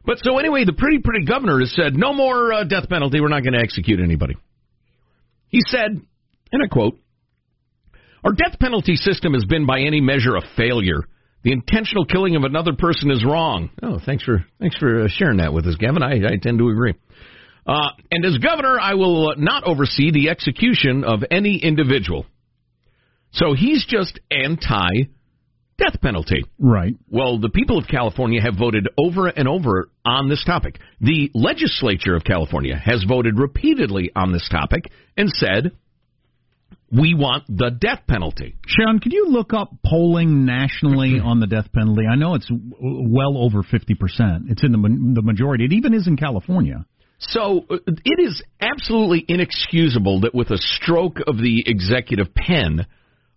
But 0.04 0.18
so 0.18 0.38
anyway, 0.38 0.64
the 0.64 0.72
pretty 0.72 0.98
pretty 0.98 1.24
governor 1.24 1.60
has 1.60 1.74
said 1.74 1.94
no 1.94 2.12
more 2.12 2.52
uh, 2.52 2.64
death 2.64 2.88
penalty. 2.88 3.20
We're 3.20 3.28
not 3.28 3.42
going 3.42 3.54
to 3.54 3.60
execute 3.60 4.00
anybody. 4.00 4.36
He 5.48 5.60
said, 5.66 6.00
and 6.52 6.62
I 6.62 6.66
quote, 6.68 6.98
"Our 8.24 8.32
death 8.32 8.58
penalty 8.60 8.96
system 8.96 9.34
has 9.34 9.44
been 9.44 9.66
by 9.66 9.80
any 9.80 10.00
measure 10.00 10.36
a 10.36 10.42
failure. 10.56 11.02
The 11.46 11.52
intentional 11.52 12.04
killing 12.04 12.34
of 12.34 12.42
another 12.42 12.72
person 12.72 13.08
is 13.12 13.24
wrong." 13.24 13.70
Oh, 13.80 14.00
thanks 14.04 14.24
for 14.24 14.44
thanks 14.58 14.76
for 14.78 15.04
uh, 15.04 15.08
sharing 15.08 15.36
that 15.36 15.52
with 15.52 15.64
us, 15.68 15.76
Gavin. 15.76 16.02
I, 16.02 16.16
I 16.16 16.36
tend 16.42 16.58
to 16.58 16.68
agree. 16.70 16.94
Uh, 17.64 17.90
and 18.10 18.24
as 18.24 18.36
governor, 18.38 18.80
I 18.80 18.94
will 18.94 19.28
uh, 19.28 19.34
not 19.38 19.62
oversee 19.62 20.10
the 20.10 20.28
execution 20.30 21.04
of 21.04 21.22
any 21.30 21.58
individual. 21.58 22.26
So 23.30 23.54
he's 23.54 23.86
just 23.86 24.18
anti 24.28 24.88
death 25.78 26.00
penalty. 26.02 26.44
Right. 26.58 26.94
Well, 27.08 27.38
the 27.38 27.48
people 27.48 27.78
of 27.78 27.86
California 27.86 28.42
have 28.42 28.56
voted 28.58 28.88
over 28.98 29.28
and 29.28 29.46
over 29.46 29.88
on 30.04 30.28
this 30.28 30.42
topic. 30.44 30.80
The 31.00 31.30
legislature 31.32 32.16
of 32.16 32.24
California 32.24 32.76
has 32.76 33.04
voted 33.06 33.38
repeatedly 33.38 34.10
on 34.16 34.32
this 34.32 34.48
topic 34.50 34.90
and 35.16 35.28
said 35.30 35.70
We 36.92 37.14
want 37.14 37.44
the 37.48 37.70
death 37.70 38.02
penalty. 38.06 38.56
Sean, 38.66 39.00
could 39.00 39.12
you 39.12 39.28
look 39.28 39.52
up 39.52 39.70
polling 39.84 40.44
nationally 40.44 41.18
on 41.18 41.40
the 41.40 41.46
death 41.46 41.72
penalty? 41.72 42.02
I 42.10 42.14
know 42.14 42.34
it's 42.34 42.48
well 42.50 43.36
over 43.38 43.62
50%. 43.62 44.50
It's 44.50 44.62
in 44.62 44.72
the, 44.72 45.12
the 45.14 45.22
majority. 45.22 45.64
It 45.64 45.72
even 45.72 45.94
is 45.94 46.06
in 46.06 46.16
California. 46.16 46.86
So 47.18 47.64
uh, 47.70 47.78
it 47.86 48.20
is 48.20 48.42
absolutely 48.60 49.24
inexcusable 49.26 50.20
that 50.20 50.34
with 50.34 50.50
a 50.50 50.58
stroke 50.58 51.18
of 51.26 51.38
the 51.38 51.64
executive 51.66 52.34
pen, 52.34 52.86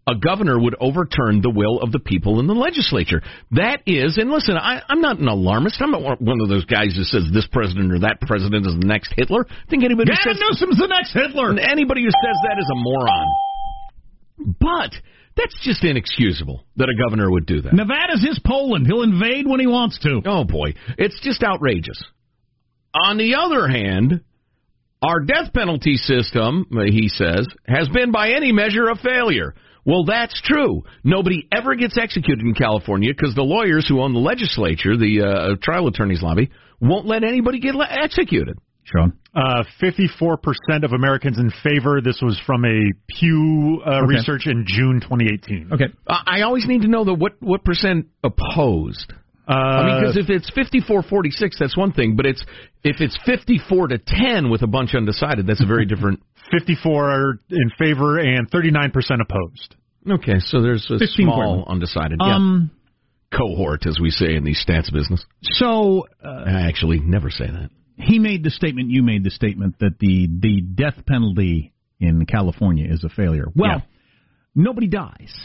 a 0.10 0.18
governor 0.18 0.60
would 0.60 0.76
overturn 0.82 1.42
the 1.42 1.52
will 1.54 1.80
of 1.82 1.92
the 1.92 2.00
people 2.00 2.40
in 2.40 2.48
the 2.48 2.54
legislature. 2.58 3.22
That 3.52 3.82
is, 3.86 4.18
and 4.18 4.32
listen, 4.32 4.58
I, 4.58 4.82
I'm 4.90 5.02
not 5.02 5.20
an 5.20 5.28
alarmist. 5.28 5.80
I'm 5.82 5.92
not 5.92 6.02
one- 6.20 6.42
of 6.42 6.50
those 6.50 6.66
guys 6.66 6.96
who 6.96 7.04
says 7.04 7.30
this 7.32 7.48
president 7.52 7.94
or 7.94 8.00
that 8.00 8.22
president 8.22 8.66
is 8.66 8.74
the 8.80 8.88
next 8.88 9.14
Hitler. 9.16 9.46
I 9.50 9.70
think 9.70 9.84
anybody 9.84 10.10
who 10.12 10.18
Gavin 10.18 10.34
says 10.34 10.42
Newsom's 10.42 10.80
the 10.80 10.88
next 10.88 11.14
Hitler. 11.14 11.52
anybody 11.60 12.02
who 12.02 12.10
says 12.10 12.38
that 12.48 12.58
is 12.58 12.70
a 12.72 12.78
moron. 12.80 13.28
But 14.60 14.92
that's 15.36 15.56
just 15.64 15.84
inexcusable 15.84 16.66
that 16.78 16.90
a 16.90 16.96
governor 16.96 17.30
would 17.30 17.46
do 17.46 17.62
that. 17.62 17.74
Nevada's 17.74 18.24
his 18.26 18.40
Poland. 18.46 18.88
He'll 18.88 19.04
invade 19.04 19.48
when 19.48 19.60
he 19.60 19.68
wants 19.68 20.00
to. 20.00 20.22
Oh 20.26 20.44
boy, 20.44 20.74
it's 20.98 21.20
just 21.22 21.44
outrageous. 21.44 22.02
On 22.96 23.18
the 23.18 23.36
other 23.36 23.68
hand, 23.68 24.22
our 25.02 25.20
death 25.22 25.54
penalty 25.54 25.96
system, 25.96 26.66
he 26.88 27.08
says, 27.08 27.46
has 27.68 27.88
been 27.90 28.12
by 28.12 28.32
any 28.32 28.52
measure 28.52 28.90
a 28.90 28.96
failure. 28.96 29.54
Well, 29.86 30.06
that's 30.06 30.40
true. 30.42 30.84
Nobody 31.04 31.48
ever 31.52 31.76
gets 31.76 31.98
executed 31.98 32.42
in 32.46 32.54
California 32.54 33.12
because 33.16 33.36
the 33.36 33.44
lawyers 33.44 33.88
who 33.88 34.02
own 34.02 34.14
the 34.14 34.20
legislature, 34.20 34.98
the 34.98 35.22
uh, 35.22 35.56
trial 35.62 35.88
attorneys 35.88 36.22
lobby, 36.22 36.52
won't 36.80 37.06
let 37.06 37.24
anybody 37.24 37.60
get 37.60 37.76
le- 37.76 37.88
executed. 37.90 38.58
Sean. 38.84 39.14
Uh, 39.36 39.64
54% 39.82 40.84
of 40.84 40.94
Americans 40.94 41.38
in 41.38 41.52
favor. 41.64 42.02
This 42.02 42.20
was 42.22 42.40
from 42.46 42.66
a 42.66 42.92
Pew 43.08 43.82
uh, 43.86 44.02
research 44.02 44.48
in 44.48 44.66
June 44.68 45.00
2018. 45.02 45.70
Okay. 45.74 45.86
I 46.08 46.40
I 46.40 46.42
always 46.42 46.66
need 46.66 46.82
to 46.82 46.88
know 46.88 47.04
the 47.04 47.14
what 47.14 47.34
what 47.40 47.64
percent 47.64 48.08
opposed. 48.24 49.14
Uh, 49.50 49.54
I 49.54 49.86
mean, 49.86 50.02
because 50.02 50.18
if 50.18 50.30
it's 50.30 50.50
fifty-four 50.54 51.04
forty-six, 51.04 51.58
that's 51.60 51.76
one 51.76 51.92
thing. 51.92 52.16
But 52.16 52.28
it's 52.28 52.46
if 52.84 53.02
it's 53.02 53.18
fifty-four 53.26 53.88
to 53.88 53.98
ten 53.98 54.50
with 54.52 54.62
a 54.62 54.68
bunch 54.68 54.94
undecided, 54.94 55.48
that's 55.48 55.64
a 55.64 55.66
very 55.66 55.86
different. 55.94 56.22
54 56.52 57.40
in 57.52 57.70
favor 57.78 58.18
and 58.18 58.50
39% 58.50 58.92
opposed. 59.22 59.76
Okay, 60.10 60.40
so 60.40 60.64
there's 60.64 60.84
a 60.90 60.98
15 60.98 61.08
small 61.28 61.64
undecided 61.68 62.18
yeah. 62.20 62.36
Um. 62.38 62.72
cohort, 63.32 63.86
as 63.86 64.00
we 64.02 64.10
say 64.10 64.34
in 64.36 64.44
the 64.44 64.56
stats 64.56 64.92
business. 64.92 65.24
So 65.44 66.08
uh, 66.26 66.28
I 66.48 66.68
actually 66.68 67.00
never 67.02 67.30
say 67.30 67.46
that. 67.46 67.70
he 67.98 68.18
made 68.18 68.44
the 68.44 68.50
statement. 68.50 68.90
You 68.90 69.04
made 69.04 69.24
the 69.24 69.30
statement 69.30 69.76
that 69.80 70.00
the 70.00 70.28
the 70.42 70.62
death 70.62 71.06
penalty 71.06 71.72
in 72.00 72.26
California 72.26 72.88
is 72.92 73.04
a 73.04 73.10
failure. 73.10 73.46
Well, 73.56 73.70
Yeah. 73.70 73.82
nobody 74.56 74.88
dies 74.88 75.36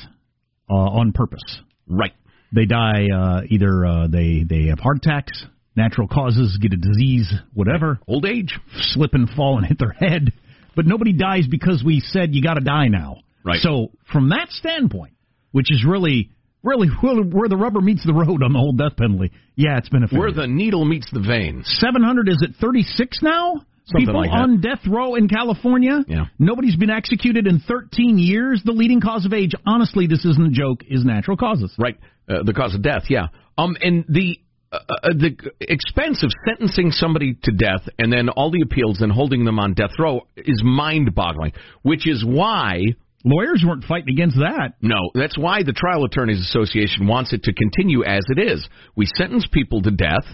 uh, 0.70 0.74
on 0.74 1.12
purpose. 1.12 1.60
Right. 1.86 2.12
They 2.52 2.66
die 2.66 3.08
uh, 3.14 3.40
either 3.48 3.84
uh, 3.86 4.06
they 4.08 4.44
they 4.48 4.66
have 4.66 4.78
heart 4.78 4.98
attacks, 4.98 5.44
natural 5.76 6.08
causes, 6.08 6.56
get 6.60 6.72
a 6.72 6.76
disease, 6.76 7.32
whatever, 7.52 7.98
Old 8.06 8.26
age. 8.26 8.58
slip 8.76 9.14
and 9.14 9.28
fall 9.30 9.58
and 9.58 9.66
hit 9.66 9.78
their 9.78 9.90
head. 9.92 10.32
But 10.76 10.86
nobody 10.86 11.12
dies 11.12 11.46
because 11.48 11.82
we 11.84 12.00
said 12.00 12.34
you 12.34 12.42
got 12.42 12.54
to 12.54 12.60
die 12.60 12.88
now. 12.88 13.18
Right. 13.44 13.60
So 13.60 13.90
from 14.12 14.30
that 14.30 14.50
standpoint, 14.50 15.14
which 15.52 15.70
is 15.70 15.84
really 15.86 16.30
really 16.62 16.88
where 16.88 17.48
the 17.48 17.56
rubber 17.56 17.80
meets 17.80 18.04
the 18.06 18.14
road 18.14 18.42
on 18.42 18.52
the 18.52 18.58
whole 18.58 18.72
death 18.72 18.96
penalty, 18.96 19.30
yeah, 19.54 19.76
it's 19.78 19.88
been 19.90 20.02
a 20.02 20.08
failure. 20.08 20.20
Where 20.20 20.32
the 20.32 20.46
needle 20.46 20.84
meets 20.84 21.08
the 21.12 21.20
vein. 21.20 21.62
700 21.64 22.28
is 22.28 22.42
it 22.42 22.56
36 22.60 23.18
now? 23.22 23.64
Something 23.86 24.06
People 24.06 24.20
like 24.20 24.30
on 24.30 24.62
death 24.62 24.80
row 24.88 25.14
in 25.14 25.28
California. 25.28 26.04
Yeah. 26.08 26.24
Nobody's 26.38 26.76
been 26.76 26.90
executed 26.90 27.46
in 27.46 27.60
13 27.60 28.18
years. 28.18 28.62
The 28.64 28.72
leading 28.72 29.02
cause 29.02 29.26
of 29.26 29.34
age, 29.34 29.52
honestly, 29.66 30.06
this 30.06 30.24
isn't 30.24 30.46
a 30.46 30.50
joke, 30.50 30.80
is 30.88 31.04
natural 31.04 31.36
causes. 31.36 31.74
Right. 31.78 31.98
Uh, 32.26 32.42
the 32.44 32.54
cause 32.54 32.74
of 32.74 32.82
death. 32.82 33.04
Yeah. 33.08 33.26
Um. 33.58 33.76
And 33.80 34.04
the. 34.08 34.38
Uh, 34.72 34.78
uh, 35.04 35.08
the 35.10 35.36
expense 35.60 36.24
of 36.24 36.30
sentencing 36.48 36.90
somebody 36.90 37.38
to 37.44 37.52
death 37.52 37.88
and 37.96 38.12
then 38.12 38.28
all 38.28 38.50
the 38.50 38.60
appeals 38.60 39.02
and 39.02 39.12
holding 39.12 39.44
them 39.44 39.56
on 39.60 39.72
death 39.72 39.92
row 40.00 40.22
is 40.36 40.60
mind-boggling. 40.64 41.52
Which 41.82 42.08
is 42.08 42.24
why 42.24 42.80
Lawyers 43.24 43.64
weren't 43.66 43.84
fighting 43.84 44.12
against 44.12 44.36
that. 44.36 44.74
No, 44.82 44.98
that's 45.14 45.38
why 45.38 45.62
the 45.62 45.72
Trial 45.72 46.04
Attorneys 46.04 46.40
Association 46.40 47.06
wants 47.06 47.32
it 47.32 47.44
to 47.44 47.54
continue 47.54 48.04
as 48.04 48.20
it 48.28 48.38
is. 48.38 48.68
We 48.96 49.06
sentence 49.06 49.46
people 49.50 49.80
to 49.82 49.90
death 49.90 50.26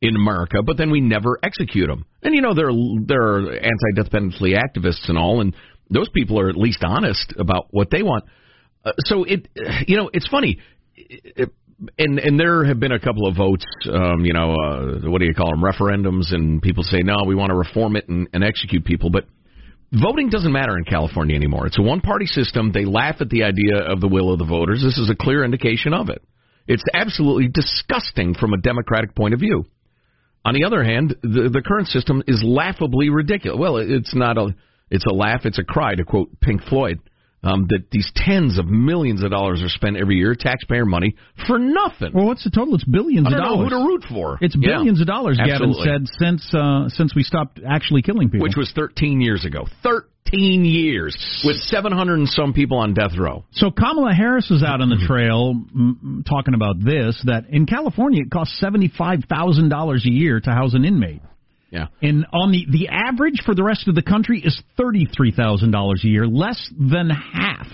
in 0.00 0.16
America, 0.16 0.62
but 0.64 0.76
then 0.76 0.90
we 0.90 1.00
never 1.00 1.38
execute 1.42 1.88
them. 1.88 2.04
And 2.22 2.34
you 2.34 2.40
know 2.40 2.54
there 2.54 2.70
are, 2.70 2.74
there 3.04 3.22
are 3.22 3.52
anti-death 3.52 4.10
penalty 4.10 4.54
activists 4.54 5.08
and 5.08 5.18
all, 5.18 5.40
and 5.40 5.54
those 5.90 6.08
people 6.14 6.38
are 6.38 6.48
at 6.48 6.56
least 6.56 6.84
honest 6.84 7.34
about 7.38 7.66
what 7.70 7.88
they 7.90 8.02
want. 8.02 8.24
Uh, 8.84 8.92
so 8.98 9.24
it, 9.24 9.48
you 9.86 9.96
know, 9.96 10.10
it's 10.12 10.28
funny. 10.28 10.58
It, 10.96 11.50
and 11.96 12.18
and 12.18 12.40
there 12.40 12.64
have 12.64 12.80
been 12.80 12.92
a 12.92 12.98
couple 12.98 13.28
of 13.28 13.36
votes, 13.36 13.64
um, 13.92 14.24
you 14.24 14.32
know, 14.32 14.52
uh, 14.52 15.08
what 15.08 15.20
do 15.20 15.26
you 15.26 15.34
call 15.34 15.50
them, 15.50 15.62
referendums, 15.62 16.34
and 16.34 16.60
people 16.60 16.82
say 16.82 17.02
no, 17.02 17.16
we 17.26 17.36
want 17.36 17.50
to 17.50 17.56
reform 17.56 17.94
it 17.94 18.08
and, 18.08 18.28
and 18.32 18.42
execute 18.42 18.84
people, 18.84 19.10
but 19.10 19.26
voting 19.92 20.28
doesn't 20.28 20.52
matter 20.52 20.76
in 20.76 20.84
California 20.84 21.36
anymore. 21.36 21.66
It's 21.66 21.78
a 21.78 21.82
one 21.82 22.00
party 22.00 22.26
system. 22.26 22.72
They 22.72 22.84
laugh 22.84 23.16
at 23.20 23.30
the 23.30 23.44
idea 23.44 23.76
of 23.78 24.00
the 24.00 24.08
will 24.08 24.32
of 24.32 24.38
the 24.38 24.44
voters. 24.44 24.82
This 24.82 24.98
is 24.98 25.08
a 25.08 25.14
clear 25.14 25.44
indication 25.44 25.94
of 25.94 26.08
it. 26.08 26.22
It's 26.66 26.84
absolutely 26.92 27.48
disgusting 27.48 28.34
from 28.34 28.52
a 28.52 28.58
democratic 28.58 29.14
point 29.14 29.34
of 29.34 29.40
view. 29.40 29.64
On 30.48 30.54
the 30.54 30.64
other 30.64 30.82
hand, 30.82 31.14
the, 31.22 31.50
the 31.52 31.62
current 31.64 31.88
system 31.88 32.22
is 32.26 32.42
laughably 32.44 33.10
ridiculous. 33.10 33.58
Well, 33.60 33.76
it's 33.76 34.14
not 34.14 34.38
a 34.38 34.54
it's 34.90 35.04
a 35.06 35.12
laugh, 35.14 35.42
it's 35.44 35.58
a 35.58 35.64
cry 35.64 35.94
to 35.94 36.04
quote 36.04 36.40
Pink 36.40 36.62
Floyd. 36.62 37.00
Um, 37.40 37.66
that 37.68 37.92
these 37.92 38.10
tens 38.16 38.58
of 38.58 38.66
millions 38.66 39.22
of 39.22 39.30
dollars 39.30 39.62
are 39.62 39.68
spent 39.68 39.96
every 39.96 40.16
year, 40.16 40.34
taxpayer 40.34 40.84
money, 40.84 41.14
for 41.46 41.56
nothing. 41.56 42.10
Well, 42.12 42.26
what's 42.26 42.42
the 42.42 42.50
total? 42.50 42.74
It's 42.74 42.82
billions 42.82 43.28
I 43.28 43.30
don't 43.30 43.38
of 43.38 43.44
know 43.44 43.54
dollars. 43.56 43.70
who 43.72 43.78
to 43.78 43.86
root 43.86 44.04
for. 44.10 44.38
It's 44.40 44.56
Yeah, 44.58 44.78
billions 44.78 45.00
of 45.00 45.06
dollars, 45.06 45.36
Gavin 45.36 45.52
absolutely. 45.70 45.86
said, 45.86 46.08
since 46.18 46.52
uh, 46.52 46.88
since 46.88 47.14
we 47.14 47.22
stopped 47.22 47.60
actually 47.64 48.02
killing 48.02 48.28
people. 48.28 48.42
which 48.44 48.56
was 48.56 48.72
13 48.74 49.20
years 49.20 49.44
ago. 49.44 49.66
13 49.84 50.02
years 50.36 51.16
with 51.44 51.56
700 51.56 52.18
and 52.18 52.28
some 52.28 52.52
people 52.52 52.78
on 52.78 52.94
death 52.94 53.16
row. 53.18 53.44
So 53.52 53.70
Kamala 53.70 54.12
Harris 54.14 54.50
is 54.50 54.62
out 54.62 54.80
on 54.80 54.88
the 54.90 55.02
trail 55.06 55.54
talking 56.28 56.54
about 56.54 56.76
this. 56.84 57.20
That 57.24 57.44
in 57.50 57.66
California 57.66 58.22
it 58.22 58.30
costs 58.30 58.58
seventy 58.60 58.88
five 58.96 59.20
thousand 59.28 59.68
dollars 59.68 60.04
a 60.06 60.10
year 60.10 60.40
to 60.40 60.50
house 60.50 60.74
an 60.74 60.84
inmate, 60.84 61.22
Yeah. 61.70 61.86
and 62.02 62.26
on 62.32 62.52
the 62.52 62.66
the 62.70 62.88
average 62.88 63.42
for 63.44 63.54
the 63.54 63.64
rest 63.64 63.88
of 63.88 63.94
the 63.94 64.02
country 64.02 64.40
is 64.44 64.60
thirty 64.76 65.06
three 65.06 65.32
thousand 65.32 65.70
dollars 65.70 66.02
a 66.04 66.08
year, 66.08 66.26
less 66.26 66.70
than 66.78 67.10
half 67.10 67.66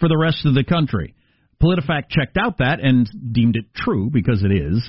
for 0.00 0.08
the 0.08 0.18
rest 0.18 0.46
of 0.46 0.54
the 0.54 0.64
country. 0.64 1.14
PolitiFact 1.62 2.08
checked 2.10 2.36
out 2.36 2.58
that 2.58 2.78
and 2.80 3.08
deemed 3.32 3.56
it 3.56 3.64
true 3.74 4.10
because 4.12 4.44
it 4.44 4.52
is. 4.52 4.88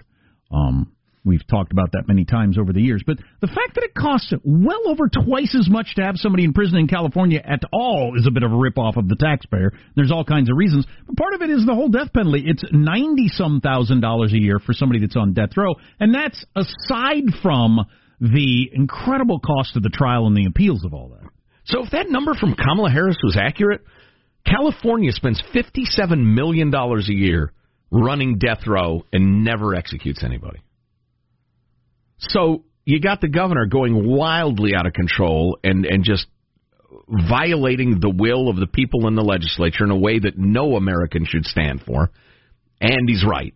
Um, 0.52 0.92
we've 1.26 1.46
talked 1.48 1.72
about 1.72 1.92
that 1.94 2.08
many 2.08 2.26
times 2.26 2.58
over 2.58 2.74
the 2.74 2.82
years, 2.82 3.04
but 3.06 3.18
the 3.42 3.48
fact 3.48 3.76
that 3.76 3.84
it 3.84 3.94
costs 3.94 4.34
well 4.44 4.88
over 4.88 5.10
twice 5.10 5.56
as 5.58 5.70
much 5.70 5.96
to 5.96 6.04
have 6.04 6.16
somebody 6.18 6.44
in 6.44 6.54
prison 6.54 6.78
in 6.78 6.88
California 6.88 7.42
at 7.44 7.62
all 7.74 8.14
is 8.18 8.26
a 8.28 8.32
bit 8.32 8.44
of 8.44 8.52
a 8.52 8.56
ripoff 8.56 8.98
of 8.98 9.08
the 9.08 9.16
taxpayer. 9.16 9.72
There's 9.96 10.12
all 10.12 10.24
kinds 10.24 10.50
of 10.50 10.58
reasons, 10.58 10.86
but 11.06 11.18
part 11.18 11.34
of 11.34 11.42
it 11.42 11.50
is 11.50 11.66
the 11.66 11.76
whole 11.76 11.90
death 11.90 12.14
penalty. 12.14 12.44
It's 12.46 12.64
ninety 12.72 13.28
some 13.28 13.62
thousand 13.62 14.02
dollars 14.02 14.34
a 14.34 14.40
year 14.40 14.60
for 14.60 14.74
somebody 14.74 15.00
that's 15.00 15.16
on 15.16 15.34
death 15.34 15.56
row, 15.58 15.76
and 16.00 16.14
that's 16.14 16.44
aside 16.56 17.26
from 17.42 17.86
the 18.22 18.70
incredible 18.74 19.40
cost 19.40 19.76
of 19.76 19.84
the 19.84 19.90
trial 19.90 20.28
and 20.28 20.36
the 20.36 20.46
appeals 20.46 20.84
of 20.84 20.94
all 20.94 21.10
that. 21.10 21.30
So 21.66 21.84
if 21.84 21.92
that 21.92 22.10
number 22.10 22.34
from 22.34 22.56
Kamala 22.56 22.90
Harris 22.90 23.18
was 23.24 23.38
accurate, 23.40 23.82
California 24.46 25.12
spends 25.12 25.42
$57 25.54 26.34
million 26.34 26.74
a 26.74 27.14
year 27.14 27.54
running 27.92 28.38
death 28.38 28.66
row 28.68 29.04
and 29.14 29.44
never 29.44 29.76
executes 29.76 30.24
anybody. 30.24 30.60
So 32.20 32.64
you 32.86 33.00
got 33.00 33.22
the 33.22 33.28
governor 33.28 33.66
going 33.66 34.08
wildly 34.08 34.74
out 34.76 34.86
of 34.86 34.94
control 34.94 35.58
and, 35.64 35.86
and 35.86 36.04
just 36.04 36.26
violating 37.08 38.00
the 38.00 38.10
will 38.10 38.50
of 38.50 38.56
the 38.58 38.68
people 38.68 39.08
in 39.08 39.16
the 39.16 39.24
legislature 39.24 39.84
in 39.84 39.92
a 39.92 39.98
way 39.98 40.20
that 40.20 40.38
no 40.38 40.76
American 40.76 41.26
should 41.26 41.46
stand 41.46 41.82
for. 41.86 42.12
And 42.82 43.08
he's 43.10 43.24
right. 43.26 43.54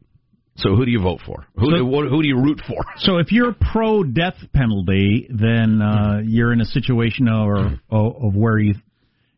So 0.58 0.75
who 0.75 0.86
do 0.86 0.91
you 0.91 1.01
vote 1.01 1.22
for? 1.25 1.46
Who, 1.55 1.65
So- 1.65 1.77
do, 1.77 1.86
who, 1.86 2.10
who 2.10 2.22
do 2.22 2.27
you 2.27 2.38
root 2.38 2.62
for? 2.67 2.84
So 2.98 3.17
if 3.17 3.32
you're 3.32 3.55
pro 3.60 4.03
death 4.03 4.36
penalty, 4.53 5.27
then 5.29 5.82
uh, 5.82 6.22
you're 6.24 6.53
in 6.53 6.62
a 6.62 6.65
situation 6.65 7.27
or, 7.27 7.79
of 7.89 8.36
where 8.36 8.60
you 8.60 8.75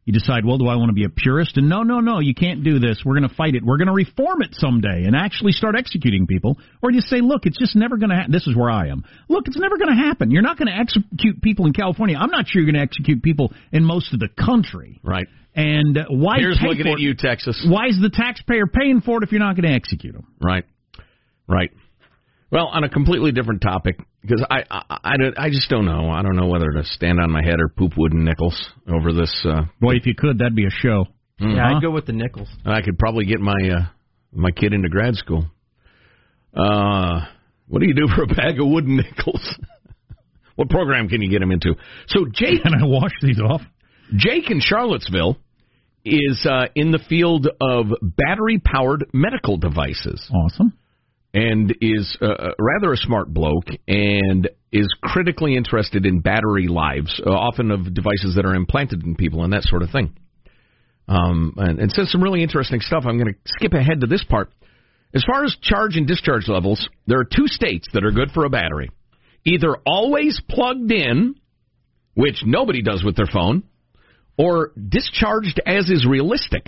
you 0.05 0.13
decide, 0.13 0.45
well, 0.45 0.59
do 0.59 0.67
I 0.67 0.75
want 0.75 0.89
to 0.89 0.93
be 0.93 1.03
a 1.03 1.09
purist? 1.09 1.57
And 1.57 1.67
no, 1.67 1.81
no, 1.81 1.99
no, 1.99 2.19
you 2.19 2.35
can't 2.35 2.63
do 2.63 2.77
this. 2.77 3.01
We're 3.03 3.17
going 3.17 3.27
to 3.27 3.35
fight 3.35 3.55
it. 3.55 3.63
We're 3.65 3.77
going 3.77 3.87
to 3.87 3.93
reform 3.93 4.43
it 4.43 4.53
someday 4.53 5.03
and 5.05 5.15
actually 5.15 5.51
start 5.51 5.75
executing 5.75 6.27
people. 6.27 6.57
Or 6.83 6.91
you 6.91 7.01
say, 7.01 7.21
look, 7.21 7.47
it's 7.47 7.57
just 7.57 7.75
never 7.75 7.97
going 7.97 8.11
to 8.11 8.15
happen. 8.15 8.31
This 8.31 8.45
is 8.45 8.55
where 8.55 8.69
I 8.69 8.89
am. 8.89 9.03
Look, 9.29 9.47
it's 9.47 9.57
never 9.57 9.77
going 9.77 9.89
to 9.89 10.01
happen. 10.01 10.29
You're 10.29 10.43
not 10.43 10.59
going 10.59 10.67
to 10.67 10.77
execute 10.77 11.41
people 11.41 11.65
in 11.65 11.73
California. 11.73 12.17
I'm 12.17 12.29
not 12.29 12.45
sure 12.47 12.61
you're 12.61 12.71
going 12.71 12.79
to 12.79 12.87
execute 12.87 13.23
people 13.23 13.51
in 13.71 13.83
most 13.83 14.13
of 14.13 14.19
the 14.19 14.29
country. 14.29 15.01
Right. 15.03 15.25
And 15.55 15.97
uh, 15.97 16.05
why 16.09 16.37
Here's 16.37 16.59
pay 16.59 16.67
looking 16.67 16.83
for 16.83 16.93
at 16.93 16.99
you, 16.99 17.15
Texas. 17.15 17.65
Why 17.67 17.87
is 17.87 17.97
the 17.99 18.11
taxpayer 18.11 18.67
paying 18.67 19.01
for 19.01 19.17
it 19.17 19.23
if 19.23 19.31
you're 19.31 19.39
not 19.39 19.55
going 19.55 19.67
to 19.67 19.75
execute 19.75 20.13
them? 20.13 20.27
Right. 20.39 20.65
Right. 21.47 21.71
Well, 22.51 22.67
on 22.67 22.83
a 22.83 22.89
completely 22.89 23.31
different 23.31 23.61
topic, 23.61 23.99
because 24.27 24.45
I, 24.49 24.63
I, 24.71 24.99
I, 25.03 25.17
don't- 25.17 25.37
I 25.37 25.49
just 25.49 25.69
don't 25.69 25.85
know. 25.85 26.09
I 26.09 26.21
don't 26.21 26.35
know 26.35 26.47
whether 26.47 26.71
to 26.71 26.83
stand 26.83 27.19
on 27.19 27.31
my 27.31 27.43
head 27.43 27.59
or 27.59 27.69
poop 27.69 27.93
wooden 27.97 28.23
nickels 28.23 28.69
over 28.87 29.11
this. 29.13 29.45
Uh, 29.47 29.63
Boy, 29.79 29.95
if 29.95 30.05
you 30.05 30.13
could, 30.17 30.39
that'd 30.39 30.55
be 30.55 30.65
a 30.65 30.69
show. 30.71 31.05
Mm-hmm. 31.41 31.51
Yeah, 31.57 31.75
I'd 31.75 31.81
go 31.81 31.91
with 31.91 32.05
the 32.05 32.13
nickels. 32.13 32.47
I 32.65 32.81
could 32.81 32.97
probably 32.97 33.25
get 33.25 33.39
my 33.39 33.53
uh, 33.69 33.85
my 34.31 34.51
kid 34.51 34.73
into 34.73 34.89
grad 34.89 35.15
school. 35.15 35.45
Uh, 36.55 37.21
what 37.67 37.79
do 37.81 37.87
you 37.87 37.93
do 37.93 38.07
for 38.15 38.23
a 38.23 38.27
bag 38.27 38.59
of 38.59 38.67
wooden 38.67 38.97
nickels? 38.97 39.55
what 40.55 40.69
program 40.69 41.07
can 41.09 41.21
you 41.21 41.29
get 41.29 41.41
him 41.41 41.51
into? 41.51 41.75
So 42.07 42.25
Jake, 42.31 42.63
Can 42.63 42.73
I 42.73 42.85
wash 42.85 43.11
these 43.21 43.39
off? 43.39 43.61
Jake 44.15 44.49
in 44.51 44.59
Charlottesville 44.61 45.37
is 46.05 46.45
uh, 46.49 46.67
in 46.75 46.91
the 46.91 46.99
field 47.09 47.47
of 47.59 47.87
battery 48.01 48.59
powered 48.63 49.05
medical 49.13 49.57
devices. 49.57 50.29
Awesome. 50.33 50.77
And 51.35 51.75
is 51.81 52.17
uh, 52.21 52.51
rather 52.57 52.93
a 52.93 52.97
smart 52.97 53.27
bloke 53.27 53.67
and 53.89 54.49
is 54.71 54.87
critically 55.03 55.57
interested 55.57 56.05
in 56.05 56.21
battery 56.21 56.67
lives, 56.67 57.21
uh, 57.25 57.29
often 57.29 57.71
of 57.71 57.93
devices 57.93 58.35
that 58.37 58.45
are 58.45 58.55
implanted 58.55 59.03
in 59.03 59.15
people 59.15 59.43
and 59.43 59.51
that 59.51 59.63
sort 59.63 59.83
of 59.83 59.89
thing. 59.89 60.15
Um, 61.09 61.53
and, 61.57 61.79
and 61.79 61.91
says 61.91 62.09
some 62.09 62.23
really 62.23 62.41
interesting 62.41 62.79
stuff. 62.79 63.03
I'm 63.05 63.17
going 63.17 63.33
to 63.33 63.39
skip 63.47 63.73
ahead 63.73 63.99
to 63.99 64.07
this 64.07 64.23
part. 64.23 64.49
As 65.13 65.25
far 65.25 65.43
as 65.43 65.55
charge 65.61 65.97
and 65.97 66.07
discharge 66.07 66.47
levels, 66.47 66.87
there 67.05 67.19
are 67.19 67.25
two 67.25 67.47
states 67.47 67.89
that 67.93 68.05
are 68.05 68.11
good 68.11 68.31
for 68.31 68.45
a 68.45 68.49
battery. 68.49 68.89
Either 69.45 69.75
always 69.85 70.41
plugged 70.49 70.91
in, 70.91 71.35
which 72.13 72.43
nobody 72.45 72.81
does 72.81 73.03
with 73.03 73.17
their 73.17 73.27
phone, 73.31 73.63
or 74.37 74.71
discharged 74.87 75.61
as 75.65 75.89
is 75.89 76.07
realistic. 76.09 76.65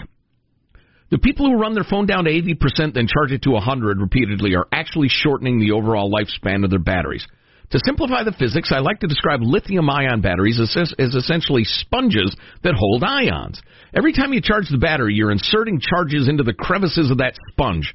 The 1.10 1.18
people 1.18 1.46
who 1.46 1.58
run 1.58 1.74
their 1.74 1.86
phone 1.86 2.06
down 2.06 2.26
to 2.26 2.32
80% 2.32 2.94
then 2.94 3.08
charge 3.08 3.32
it 3.32 3.42
to 3.44 3.52
100 3.52 4.02
repeatedly 4.02 4.56
are 4.56 4.68
actually 4.74 5.08
shortening 5.10 5.60
the 5.60 5.72
overall 5.72 6.12
lifespan 6.12 6.66
of 6.66 6.70
their 6.70 6.80
batteries. 6.80 7.26
To 7.72 7.80
simplify 7.84 8.24
the 8.24 8.32
physics, 8.32 8.72
I 8.74 8.80
like 8.80 9.00
to 9.02 9.08
describe 9.08 9.42
lithium 9.42 9.90
ion 9.90 10.22
batteries 10.22 10.60
as, 10.60 10.94
as 10.98 11.16
essentially 11.16 11.64
sponges 11.66 12.36
that 12.64 12.76
hold 12.76 13.04
ions. 13.04 13.62
Every 13.94 14.14
time 14.14 14.34
you 14.34 14.42
charge 14.42 14.70
the 14.70 14.78
battery, 14.78 15.16
you're 15.16 15.32
inserting 15.32 15.82
charges 15.82 16.30
into 16.30 16.44
the 16.44 16.54
crevices 16.54 17.12
of 17.12 17.18
that 17.18 17.34
sponge. 17.52 17.94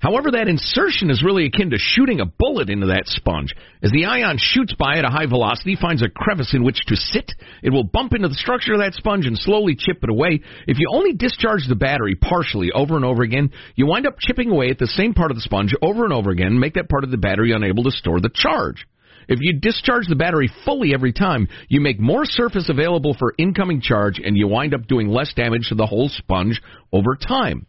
However, 0.00 0.30
that 0.30 0.48
insertion 0.48 1.10
is 1.10 1.22
really 1.22 1.44
akin 1.44 1.70
to 1.70 1.78
shooting 1.78 2.20
a 2.20 2.26
bullet 2.26 2.70
into 2.70 2.86
that 2.86 3.06
sponge. 3.06 3.54
As 3.82 3.90
the 3.90 4.06
ion 4.06 4.38
shoots 4.38 4.72
by 4.72 4.96
at 4.96 5.04
a 5.04 5.10
high 5.10 5.26
velocity, 5.26 5.76
finds 5.76 6.02
a 6.02 6.08
crevice 6.08 6.54
in 6.54 6.64
which 6.64 6.86
to 6.86 6.96
sit, 6.96 7.30
it 7.62 7.68
will 7.68 7.84
bump 7.84 8.14
into 8.14 8.28
the 8.28 8.34
structure 8.34 8.72
of 8.72 8.80
that 8.80 8.94
sponge 8.94 9.26
and 9.26 9.38
slowly 9.38 9.76
chip 9.78 10.02
it 10.02 10.08
away. 10.08 10.40
If 10.66 10.78
you 10.78 10.88
only 10.90 11.12
discharge 11.12 11.66
the 11.68 11.76
battery 11.76 12.14
partially 12.14 12.72
over 12.72 12.96
and 12.96 13.04
over 13.04 13.22
again, 13.22 13.50
you 13.76 13.86
wind 13.86 14.06
up 14.06 14.16
chipping 14.18 14.50
away 14.50 14.70
at 14.70 14.78
the 14.78 14.86
same 14.86 15.12
part 15.12 15.30
of 15.30 15.36
the 15.36 15.42
sponge 15.42 15.74
over 15.82 16.04
and 16.04 16.14
over 16.14 16.30
again, 16.30 16.58
make 16.58 16.74
that 16.74 16.88
part 16.88 17.04
of 17.04 17.10
the 17.10 17.18
battery 17.18 17.52
unable 17.52 17.84
to 17.84 17.90
store 17.90 18.20
the 18.20 18.30
charge. 18.32 18.86
If 19.28 19.40
you 19.42 19.60
discharge 19.60 20.06
the 20.08 20.16
battery 20.16 20.50
fully 20.64 20.94
every 20.94 21.12
time, 21.12 21.46
you 21.68 21.82
make 21.82 22.00
more 22.00 22.24
surface 22.24 22.70
available 22.70 23.14
for 23.18 23.34
incoming 23.36 23.82
charge, 23.82 24.18
and 24.18 24.34
you 24.34 24.48
wind 24.48 24.72
up 24.72 24.86
doing 24.86 25.08
less 25.08 25.34
damage 25.34 25.68
to 25.68 25.74
the 25.74 25.86
whole 25.86 26.08
sponge 26.08 26.62
over 26.90 27.16
time. 27.16 27.66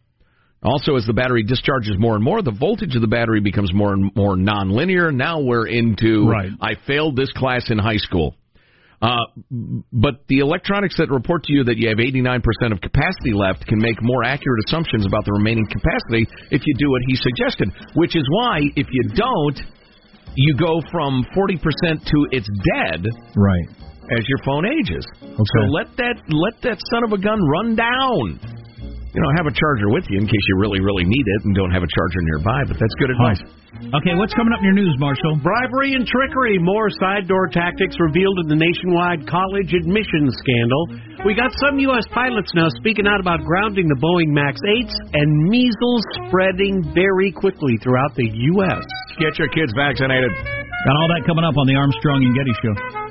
Also, 0.64 0.96
as 0.96 1.06
the 1.06 1.14
battery 1.14 1.42
discharges 1.44 1.96
more 1.98 2.14
and 2.16 2.24
more, 2.24 2.42
the 2.44 2.52
voltage 2.52 2.96
of 2.96 3.02
the 3.02 3.08
battery 3.08 3.42
becomes 3.42 3.74
more 3.74 3.94
and 3.94 4.12
more 4.16 4.36
nonlinear. 4.36 5.12
Now 5.14 5.40
we're 5.42 5.66
into 5.68 6.28
Right. 6.30 6.52
I 6.62 6.76
failed 6.86 7.16
this 7.16 7.32
class 7.34 7.70
in 7.72 7.80
high 7.80 7.98
school. 7.98 8.36
Uh, 9.02 9.18
but 9.92 10.22
the 10.30 10.38
electronics 10.46 10.96
that 10.98 11.10
report 11.10 11.44
to 11.46 11.54
you 11.54 11.64
that 11.64 11.78
you 11.78 11.90
have 11.90 11.98
89% 11.98 12.38
of 12.72 12.80
capacity 12.82 13.34
left 13.34 13.66
can 13.66 13.80
make 13.80 13.98
more 14.04 14.24
accurate 14.24 14.62
assumptions 14.68 15.08
about 15.08 15.26
the 15.26 15.32
remaining 15.34 15.66
capacity 15.66 16.30
if 16.52 16.62
you 16.64 16.74
do 16.78 16.88
what 16.92 17.02
he 17.08 17.16
suggested. 17.18 17.68
Which 17.96 18.16
is 18.16 18.22
why, 18.30 18.60
if 18.76 18.86
you 18.92 19.04
don't, 19.18 19.58
you 20.36 20.56
go 20.56 20.80
from 20.92 21.26
40% 21.36 21.58
to 22.06 22.18
it's 22.30 22.48
dead 22.78 23.02
Right. 23.36 23.68
as 24.16 24.22
your 24.30 24.38
phone 24.46 24.68
ages. 24.70 25.04
Okay. 25.24 25.34
So 25.34 25.60
let 25.74 25.88
that 25.98 26.22
let 26.30 26.62
that 26.62 26.78
son 26.94 27.04
of 27.04 27.12
a 27.14 27.18
gun 27.18 27.42
run 27.42 27.74
down. 27.76 28.40
You 29.12 29.20
know, 29.20 29.28
have 29.36 29.48
a 29.48 29.52
charger 29.52 29.92
with 29.92 30.08
you 30.08 30.24
in 30.24 30.26
case 30.26 30.46
you 30.48 30.56
really, 30.56 30.80
really 30.80 31.04
need 31.04 31.26
it, 31.28 31.40
and 31.44 31.52
don't 31.52 31.72
have 31.76 31.84
a 31.84 31.92
charger 31.92 32.22
nearby. 32.32 32.64
But 32.64 32.80
that's 32.80 32.96
good 32.96 33.12
advice. 33.12 33.44
Okay, 33.92 34.16
what's 34.16 34.32
coming 34.32 34.56
up 34.56 34.64
in 34.64 34.72
your 34.72 34.80
news, 34.80 34.96
Marshall? 35.04 35.36
Bribery 35.44 36.00
and 36.00 36.08
trickery, 36.08 36.56
more 36.64 36.88
side 36.96 37.28
door 37.28 37.52
tactics 37.52 38.00
revealed 38.00 38.40
in 38.40 38.48
the 38.48 38.56
nationwide 38.56 39.28
college 39.28 39.76
admissions 39.76 40.32
scandal. 40.40 40.84
We 41.28 41.36
got 41.36 41.52
some 41.60 41.76
U.S. 41.92 42.08
pilots 42.16 42.56
now 42.56 42.72
speaking 42.80 43.04
out 43.04 43.20
about 43.20 43.44
grounding 43.44 43.92
the 43.92 44.00
Boeing 44.00 44.32
MAX 44.32 44.56
8s 44.64 44.96
and 45.12 45.28
measles 45.52 46.04
spreading 46.28 46.80
very 46.96 47.36
quickly 47.36 47.76
throughout 47.84 48.16
the 48.16 48.32
U.S. 48.32 48.86
Get 49.20 49.36
your 49.36 49.52
kids 49.52 49.76
vaccinated. 49.76 50.32
Got 50.32 50.96
all 50.96 51.10
that 51.12 51.28
coming 51.28 51.44
up 51.44 51.60
on 51.60 51.68
the 51.68 51.76
Armstrong 51.76 52.24
and 52.24 52.32
Getty 52.32 52.56
Show. 52.64 53.11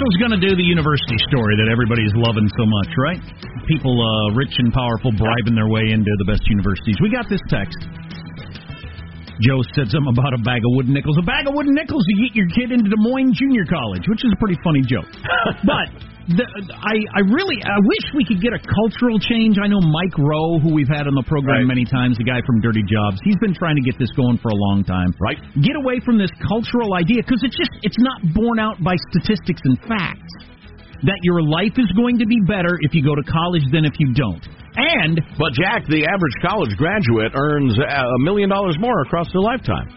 Marshall's 0.00 0.16
going 0.16 0.32
to 0.32 0.40
do 0.40 0.56
the 0.56 0.64
university 0.64 1.20
story 1.28 1.60
that 1.60 1.68
everybody's 1.68 2.08
loving 2.16 2.48
so 2.56 2.64
much, 2.64 2.88
right? 2.96 3.20
People 3.68 3.92
uh, 4.00 4.32
rich 4.32 4.56
and 4.56 4.72
powerful 4.72 5.12
bribing 5.12 5.52
their 5.52 5.68
way 5.68 5.92
into 5.92 6.08
the 6.16 6.24
best 6.24 6.40
universities. 6.48 6.96
We 7.04 7.12
got 7.12 7.28
this 7.28 7.44
text. 7.52 7.76
Joe 9.44 9.60
said 9.76 9.92
something 9.92 10.08
about 10.08 10.32
a 10.32 10.40
bag 10.40 10.64
of 10.64 10.72
wooden 10.72 10.96
nickels. 10.96 11.20
A 11.20 11.26
bag 11.28 11.44
of 11.44 11.52
wooden 11.52 11.76
nickels 11.76 12.00
to 12.00 12.14
get 12.16 12.32
your 12.32 12.48
kid 12.48 12.72
into 12.72 12.88
Des 12.88 12.96
Moines 12.96 13.36
Junior 13.36 13.68
College, 13.68 14.08
which 14.08 14.24
is 14.24 14.32
a 14.32 14.40
pretty 14.40 14.56
funny 14.64 14.80
joke. 14.80 15.04
but 15.68 15.92
the, 16.28 16.44
I, 16.76 16.96
I 17.16 17.22
really, 17.24 17.58
I 17.64 17.78
wish 17.80 18.04
we 18.14 18.24
could 18.28 18.40
get 18.44 18.52
a 18.52 18.60
cultural 18.60 19.16
change. 19.18 19.56
I 19.56 19.66
know 19.66 19.80
Mike 19.80 20.14
Rowe, 20.20 20.60
who 20.60 20.74
we've 20.76 20.90
had 20.90 21.08
on 21.08 21.14
the 21.16 21.24
program 21.24 21.64
Right. 21.64 21.72
many 21.72 21.84
times, 21.88 22.18
the 22.20 22.28
guy 22.28 22.44
from 22.44 22.60
Dirty 22.60 22.84
Jobs. 22.84 23.18
He's 23.24 23.38
been 23.40 23.54
trying 23.56 23.76
to 23.76 23.84
get 23.84 23.96
this 23.98 24.10
going 24.14 24.36
for 24.38 24.52
a 24.52 24.58
long 24.70 24.84
time. 24.84 25.10
Right. 25.18 25.40
Get 25.64 25.74
away 25.80 25.98
from 26.04 26.18
this 26.20 26.30
cultural 26.46 26.94
idea 26.94 27.24
because 27.24 27.40
it's 27.42 27.56
just 27.56 27.72
it's 27.82 27.98
not 28.04 28.20
borne 28.36 28.60
out 28.60 28.76
by 28.84 28.94
statistics 29.10 29.60
and 29.64 29.80
facts 29.88 30.32
that 31.02 31.16
your 31.24 31.40
life 31.42 31.74
is 31.80 31.88
going 31.96 32.18
to 32.20 32.26
be 32.28 32.36
better 32.44 32.76
if 32.84 32.92
you 32.92 33.00
go 33.02 33.14
to 33.16 33.24
college 33.24 33.64
than 33.72 33.84
if 33.88 33.96
you 33.98 34.12
don't. 34.12 34.44
And 34.76 35.18
But 35.40 35.52
Jack, 35.58 35.82
the 35.88 36.06
average 36.06 36.36
college 36.46 36.76
graduate 36.76 37.32
earns 37.34 37.74
a 37.78 38.18
million 38.22 38.48
dollars 38.48 38.76
more 38.78 39.02
across 39.02 39.26
their 39.32 39.42
lifetime. 39.42 39.88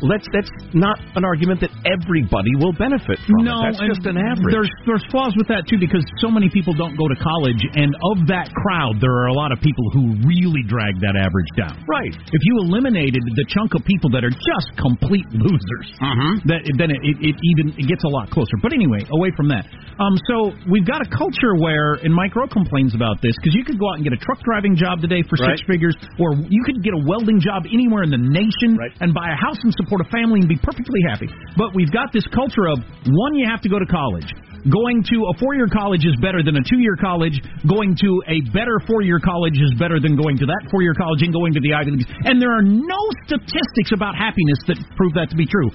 Well, 0.00 0.10
that's 0.14 0.28
that's 0.32 0.50
not 0.74 0.98
an 1.18 1.24
argument 1.24 1.60
that 1.66 1.72
everybody 1.86 2.52
will 2.60 2.72
benefit 2.76 3.18
from. 3.26 3.42
it. 3.42 3.50
no, 3.50 3.58
that's 3.66 3.80
just 3.82 4.04
an 4.06 4.16
average. 4.18 4.52
There's 4.54 4.70
there's 4.86 5.04
flaws 5.10 5.34
with 5.36 5.48
that 5.50 5.66
too 5.66 5.78
because 5.80 6.04
so 6.22 6.30
many 6.30 6.48
people 6.50 6.72
don't 6.74 6.94
go 6.96 7.06
to 7.08 7.16
college, 7.18 7.60
and 7.74 7.90
of 8.14 8.26
that 8.30 8.50
crowd, 8.54 9.00
there 9.02 9.12
are 9.12 9.28
a 9.30 9.36
lot 9.36 9.50
of 9.50 9.58
people 9.60 9.84
who 9.92 10.14
really 10.26 10.62
drag 10.66 10.98
that 11.02 11.18
average 11.18 11.50
down. 11.58 11.74
right. 11.88 12.12
If 12.14 12.42
you 12.46 12.54
eliminated 12.68 13.22
the 13.34 13.46
chunk 13.50 13.74
of 13.74 13.82
people 13.84 14.10
that 14.14 14.22
are 14.22 14.30
just 14.34 14.68
complete 14.78 15.26
losers, 15.34 15.88
Mm-hmm. 15.98 16.46
that 16.48 16.60
then 16.78 16.90
it, 16.94 17.00
it, 17.02 17.16
it 17.32 17.36
even 17.54 17.74
it 17.74 17.86
gets 17.90 18.04
a 18.04 18.08
lot 18.12 18.30
closer. 18.30 18.54
But 18.62 18.72
anyway, 18.72 19.02
away 19.10 19.32
from 19.34 19.48
that. 19.50 19.66
Um, 19.98 20.14
so 20.30 20.54
we've 20.70 20.86
got 20.86 21.02
a 21.02 21.08
culture 21.10 21.58
where, 21.58 21.98
and 22.06 22.14
Mike 22.14 22.36
Rowe 22.38 22.46
complains 22.46 22.94
about 22.94 23.18
this 23.20 23.34
because 23.42 23.54
you 23.58 23.64
could 23.66 23.78
go 23.82 23.90
out 23.90 23.98
and 23.98 24.04
get 24.06 24.12
a 24.14 24.20
truck 24.22 24.38
driving 24.46 24.76
job 24.78 25.00
today 25.02 25.26
for 25.26 25.34
six 25.36 25.58
figures, 25.66 25.96
or 26.22 26.38
you 26.48 26.62
could 26.62 26.82
get 26.86 26.94
a 26.94 27.02
welding 27.02 27.40
job 27.42 27.66
anywhere 27.66 28.06
in 28.06 28.10
the 28.14 28.20
nation 28.20 28.78
Right. 28.78 28.94
and 29.02 29.10
buy 29.12 29.26
a 29.32 29.38
house 29.38 29.58
and 29.64 29.74
support 29.88 30.04
a 30.04 30.10
family 30.12 30.44
and 30.44 30.48
be 30.48 30.60
perfectly 30.60 31.00
happy. 31.08 31.32
But 31.56 31.72
we've 31.72 31.90
got 31.90 32.12
this 32.12 32.28
culture 32.28 32.68
of 32.68 32.84
one, 33.08 33.32
you 33.34 33.48
have 33.48 33.64
to 33.64 33.72
go 33.72 33.80
to 33.80 33.88
college. 33.88 34.28
Going 34.68 35.00
to 35.06 35.16
a 35.32 35.32
four 35.38 35.54
year 35.54 35.70
college 35.70 36.04
is 36.04 36.12
better 36.20 36.42
than 36.44 36.58
a 36.58 36.64
two 36.66 36.82
year 36.82 36.98
college. 37.00 37.40
Going 37.64 37.96
to 38.04 38.10
a 38.28 38.42
better 38.52 38.82
four 38.84 39.00
year 39.00 39.22
college 39.22 39.56
is 39.56 39.72
better 39.78 39.96
than 39.96 40.12
going 40.12 40.36
to 40.36 40.46
that 40.50 40.68
four 40.68 40.82
year 40.82 40.92
college 40.92 41.22
and 41.22 41.32
going 41.32 41.54
to 41.54 41.60
the 41.62 41.72
Ivy 41.72 41.96
Leagues. 41.96 42.10
And 42.26 42.42
there 42.42 42.52
are 42.52 42.66
no 42.66 43.00
statistics 43.24 43.94
about 43.94 44.18
happiness 44.18 44.58
that 44.66 44.76
prove 44.98 45.14
that 45.14 45.30
to 45.30 45.36
be 45.38 45.46
true. 45.46 45.70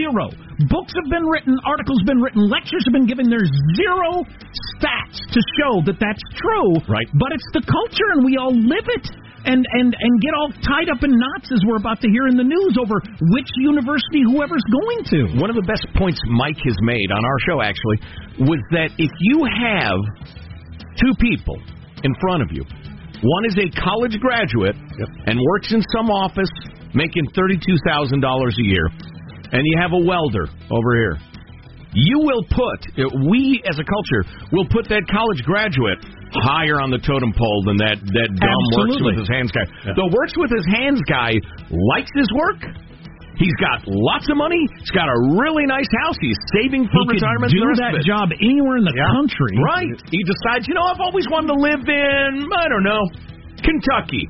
Zero. 0.00 0.30
Books 0.70 0.94
have 0.96 1.10
been 1.10 1.26
written, 1.26 1.58
articles 1.66 1.98
have 2.00 2.08
been 2.08 2.22
written, 2.22 2.46
lectures 2.48 2.86
have 2.86 2.94
been 2.94 3.10
given. 3.10 3.28
There's 3.28 3.50
zero 3.74 4.22
stats 4.78 5.18
to 5.34 5.40
show 5.58 5.82
that 5.84 5.98
that's 5.98 6.22
true. 6.38 6.78
Right. 6.86 7.10
But 7.18 7.34
it's 7.34 7.50
the 7.52 7.62
culture 7.66 8.08
and 8.16 8.24
we 8.24 8.38
all 8.38 8.54
live 8.54 8.86
it. 8.86 9.27
And, 9.44 9.64
and 9.70 9.94
and 9.94 10.12
get 10.20 10.34
all 10.34 10.50
tied 10.66 10.90
up 10.90 11.02
in 11.06 11.14
knots 11.14 11.52
as 11.54 11.62
we're 11.64 11.78
about 11.78 12.00
to 12.02 12.10
hear 12.10 12.26
in 12.26 12.36
the 12.36 12.44
news 12.44 12.74
over 12.74 12.98
which 13.30 13.48
university 13.56 14.26
whoever's 14.26 14.66
going 14.66 15.00
to. 15.14 15.40
One 15.40 15.48
of 15.48 15.56
the 15.56 15.62
best 15.62 15.86
points 15.94 16.18
Mike 16.26 16.58
has 16.66 16.76
made 16.82 17.08
on 17.14 17.22
our 17.24 17.38
show, 17.46 17.62
actually, 17.62 17.98
was 18.50 18.58
that 18.74 18.90
if 18.98 19.12
you 19.22 19.46
have 19.46 19.98
two 20.98 21.14
people 21.22 21.56
in 22.02 22.12
front 22.20 22.42
of 22.42 22.50
you, 22.50 22.66
one 23.22 23.44
is 23.46 23.56
a 23.62 23.70
college 23.78 24.18
graduate 24.18 24.74
and 25.26 25.38
works 25.38 25.72
in 25.72 25.82
some 25.94 26.10
office 26.10 26.50
making 26.94 27.30
$32,000 27.30 28.18
a 28.18 28.64
year, 28.66 28.86
and 29.52 29.62
you 29.64 29.78
have 29.78 29.92
a 29.92 30.02
welder 30.02 30.50
over 30.70 30.90
here 30.98 31.16
you 31.94 32.18
will 32.18 32.44
put 32.44 32.80
we 33.30 33.62
as 33.68 33.78
a 33.78 33.84
culture 33.84 34.22
will 34.52 34.66
put 34.70 34.88
that 34.88 35.02
college 35.10 35.42
graduate 35.42 35.98
higher 36.34 36.80
on 36.80 36.90
the 36.90 36.98
totem 36.98 37.32
pole 37.32 37.60
than 37.66 37.76
that 37.78 37.96
that 38.00 38.28
dumb 38.36 38.64
works 38.76 38.98
with 39.00 39.16
his 39.18 39.28
hands 39.28 39.50
guy. 39.52 39.64
The 39.94 40.08
works 40.12 40.34
with 40.36 40.50
his 40.52 40.66
hands 40.68 41.00
guy 41.08 41.36
likes 41.70 42.10
his 42.16 42.28
work. 42.34 42.60
He's 43.38 43.54
got 43.62 43.86
lots 43.86 44.26
of 44.26 44.34
money. 44.34 44.58
He's 44.82 44.90
got 44.90 45.06
a 45.06 45.18
really 45.38 45.62
nice 45.62 45.86
house. 46.02 46.18
He's 46.18 46.34
saving 46.58 46.90
for 46.90 47.06
He 47.06 47.14
could 47.14 47.22
retirement. 47.22 47.54
do 47.54 47.62
the 47.62 47.70
rest 47.70 47.82
that 47.86 48.02
job 48.02 48.34
anywhere 48.34 48.82
in 48.82 48.86
the 48.88 48.96
country. 48.98 49.54
Right. 49.62 49.94
He 50.10 50.26
decides, 50.26 50.66
you 50.66 50.74
know, 50.74 50.82
I've 50.82 50.98
always 50.98 51.22
wanted 51.30 51.54
to 51.54 51.58
live 51.62 51.86
in, 51.86 52.50
I 52.50 52.66
don't 52.66 52.82
know, 52.82 53.06
Kentucky. 53.62 54.26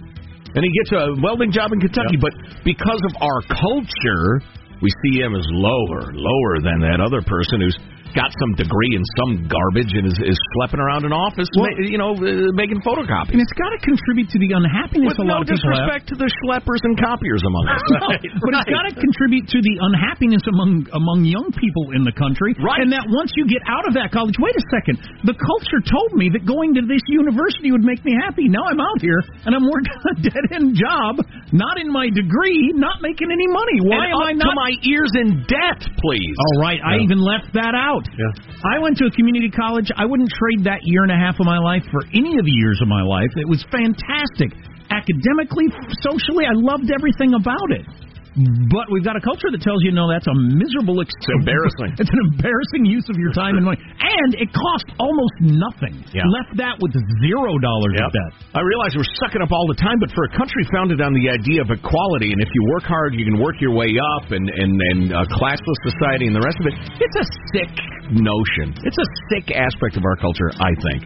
And 0.53 0.61
he 0.61 0.69
gets 0.77 0.93
a 0.93 1.17
welding 1.25 1.53
job 1.57 1.73
in 1.73 1.81
Kentucky. 1.81 2.21
But 2.21 2.37
because 2.69 3.01
of 3.09 3.17
our 3.25 3.41
culture, 3.49 4.45
we 4.85 4.93
see 5.09 5.25
him 5.25 5.33
as 5.33 5.45
lower, 5.57 6.13
lower 6.13 6.55
than 6.61 6.85
that 6.85 7.01
other 7.01 7.25
person 7.25 7.65
who's 7.65 7.77
got 8.15 8.31
some 8.41 8.53
degree 8.57 8.93
in 8.97 9.03
some 9.21 9.49
garbage 9.49 9.93
and 9.93 10.07
is, 10.09 10.19
is 10.25 10.39
schlepping 10.55 10.81
around 10.81 11.05
an 11.05 11.13
office, 11.13 11.49
Well- 11.57 11.69
ma- 11.73 11.85
you 11.89 11.99
know, 11.99 12.13
uh, 12.17 12.53
making 12.57 12.81
photocopies. 12.87 13.37
And 13.37 13.41
it's 13.43 13.55
got 13.57 13.71
to 13.75 13.81
contribute 13.85 14.29
to 14.33 14.39
the 14.39 14.51
unhappiness 14.57 15.17
With 15.17 15.25
a 15.25 15.29
no 15.29 15.41
lot 15.41 15.43
of 15.45 15.49
people 15.53 15.69
have. 15.75 15.87
disrespect 15.89 16.05
to 16.13 16.17
the 16.17 16.29
schleppers 16.43 16.81
and 16.85 16.95
copiers 16.99 17.43
among 17.45 17.65
us. 17.69 17.83
No, 17.99 18.07
but 18.45 18.51
it's 18.55 18.71
got 18.71 18.85
to 18.87 18.95
contribute 18.95 19.49
to 19.51 19.59
the 19.59 19.75
unhappiness 19.81 20.43
among 20.47 20.87
among 20.95 21.25
young 21.27 21.51
people 21.57 21.91
in 21.97 22.05
the 22.07 22.13
country. 22.15 22.55
Right. 22.63 22.79
And 22.85 22.93
that 22.95 23.05
once 23.11 23.33
you 23.35 23.45
get 23.49 23.59
out 23.67 23.83
of 23.89 23.95
that 23.99 24.13
college, 24.15 24.37
wait 24.39 24.55
a 24.55 24.65
second, 24.71 25.03
the 25.27 25.35
culture 25.35 25.81
told 25.83 26.15
me 26.15 26.31
that 26.37 26.47
going 26.47 26.75
to 26.79 26.83
this 26.87 27.03
university 27.11 27.73
would 27.75 27.83
make 27.83 28.05
me 28.07 28.15
happy. 28.15 28.47
Now 28.47 28.65
I'm 28.71 28.79
out 28.79 29.01
here 29.03 29.19
and 29.49 29.53
I'm 29.57 29.67
working 29.67 29.99
a 29.99 30.15
dead 30.31 30.45
end 30.55 30.79
job, 30.79 31.19
not 31.51 31.81
in 31.81 31.91
my 31.91 32.07
degree, 32.13 32.71
not 32.77 33.03
making 33.03 33.33
any 33.35 33.49
money. 33.51 33.83
Why 33.83 34.07
and 34.07 34.15
am 34.15 34.23
I 34.23 34.33
not? 34.39 34.53
to 34.53 34.55
my 34.55 34.73
ears 34.87 35.13
in 35.19 35.43
debt, 35.49 35.81
please. 35.99 36.37
All 36.39 36.57
right, 36.63 36.79
I 36.79 37.03
even 37.03 37.19
left 37.19 37.51
that 37.59 37.75
out. 37.75 37.98
I 38.65 38.79
went 38.79 38.97
to 38.99 39.07
a 39.07 39.11
community 39.11 39.51
college. 39.51 39.91
I 39.97 40.05
wouldn't 40.05 40.31
trade 40.31 40.65
that 40.65 40.81
year 40.85 41.03
and 41.03 41.13
a 41.13 41.17
half 41.17 41.41
of 41.41 41.47
my 41.47 41.59
life 41.59 41.83
for 41.91 42.05
any 42.15 42.39
of 42.39 42.45
the 42.45 42.53
years 42.53 42.79
of 42.83 42.89
my 42.89 43.03
life. 43.03 43.31
It 43.37 43.49
was 43.49 43.65
fantastic. 43.71 44.53
Academically, 44.91 45.69
socially, 46.01 46.47
I 46.47 46.55
loved 46.55 46.91
everything 46.91 47.35
about 47.35 47.71
it. 47.71 47.85
But 48.71 48.87
we've 48.95 49.03
got 49.03 49.19
a 49.19 49.25
culture 49.25 49.51
that 49.51 49.59
tells 49.67 49.83
you, 49.83 49.91
no, 49.91 50.07
that's 50.07 50.27
a 50.31 50.37
miserable. 50.37 51.03
Ex- 51.03 51.11
It's 51.11 51.31
embarrassing. 51.43 51.91
it's 52.03 52.13
an 52.15 52.23
embarrassing 52.31 52.87
use 52.87 53.03
of 53.11 53.19
your 53.19 53.35
time 53.35 53.59
and 53.59 53.67
money, 53.67 53.83
and 53.83 54.31
it 54.39 54.47
costs 54.55 54.91
almost 55.03 55.35
nothing. 55.43 55.99
Yeah. 56.15 56.23
Left 56.31 56.55
that 56.63 56.79
with 56.79 56.95
zero 57.25 57.59
dollars 57.59 57.99
of 57.99 58.11
that. 58.15 58.31
I 58.55 58.63
realize 58.63 58.95
we're 58.95 59.11
sucking 59.19 59.43
up 59.43 59.51
all 59.51 59.67
the 59.67 59.79
time, 59.83 59.99
but 59.99 60.15
for 60.15 60.23
a 60.31 60.33
country 60.39 60.63
founded 60.71 61.03
on 61.03 61.13
the 61.19 61.27
idea 61.35 61.61
of 61.67 61.69
equality, 61.75 62.31
and 62.31 62.39
if 62.39 62.51
you 62.55 62.63
work 62.79 62.87
hard, 62.87 63.19
you 63.19 63.27
can 63.27 63.43
work 63.43 63.59
your 63.59 63.75
way 63.75 63.91
up, 64.19 64.31
and 64.31 64.47
and 64.47 64.79
and 64.95 65.01
uh, 65.11 65.27
classless 65.35 65.81
society, 65.83 66.31
and 66.31 66.35
the 66.39 66.45
rest 66.45 66.59
of 66.63 66.67
it, 66.71 66.75
it's 67.03 67.19
a 67.19 67.27
sick 67.59 67.73
notion. 68.15 68.71
It's 68.87 68.99
a 69.03 69.09
sick 69.35 69.51
aspect 69.51 69.99
of 69.99 70.05
our 70.07 70.17
culture, 70.17 70.51
I 70.63 70.73
think. 70.87 71.03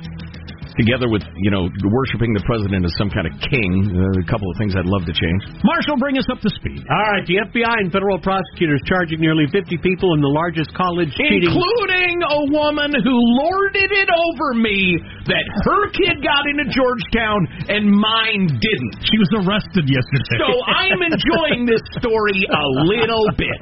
Together 0.79 1.09
with 1.09 1.21
you 1.37 1.51
know 1.53 1.69
worshiping 1.93 2.33
the 2.33 2.41
president 2.49 2.85
as 2.85 2.93
some 2.97 3.13
kind 3.13 3.29
of 3.29 3.35
king, 3.45 3.71
uh, 3.93 4.25
a 4.25 4.27
couple 4.29 4.49
of 4.49 4.57
things 4.57 4.73
I'd 4.73 4.89
love 4.89 5.05
to 5.05 5.15
change. 5.15 5.41
Marshall, 5.65 6.01
bring 6.01 6.17
us 6.17 6.25
up 6.33 6.41
to 6.41 6.51
speed. 6.57 6.81
All 6.89 7.09
right, 7.13 7.25
the 7.29 7.45
FBI 7.45 7.77
and 7.85 7.93
federal 7.93 8.17
prosecutors 8.19 8.81
charging 8.89 9.21
nearly 9.21 9.45
50 9.53 9.77
people 9.85 10.17
in 10.17 10.21
the 10.25 10.33
largest 10.33 10.73
college 10.73 11.13
cheating. 11.13 11.45
including 11.45 12.25
a 12.25 12.41
woman 12.57 12.91
who 13.05 13.17
lorded 13.45 13.91
it 13.93 14.09
over 14.09 14.57
me 14.57 14.97
that 15.29 15.45
her 15.69 15.83
kid 15.93 16.25
got 16.25 16.49
into 16.49 16.65
Georgetown 16.73 17.41
and 17.69 17.85
mine 17.93 18.49
didn't. 18.49 18.95
She 19.07 19.17
was 19.21 19.31
arrested 19.45 19.85
yesterday. 19.87 20.39
So 20.41 20.51
I'm 20.73 21.01
enjoying 21.05 21.69
this 21.69 21.85
story 22.01 22.41
a 22.49 22.65
little 22.89 23.29
bit. 23.37 23.59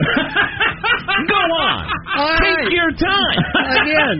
Go 1.26 1.42
on. 1.58 1.82
Take 2.38 2.70
your 2.72 2.90
time. 2.94 3.38
Again, 3.82 4.18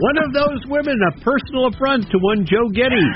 one 0.00 0.16
of 0.20 0.28
those 0.34 0.60
women, 0.68 0.96
a 1.06 1.12
personal 1.22 1.66
affront 1.72 2.08
to 2.10 2.15
one 2.20 2.44
Joe 2.46 2.68
Getty. 2.72 3.06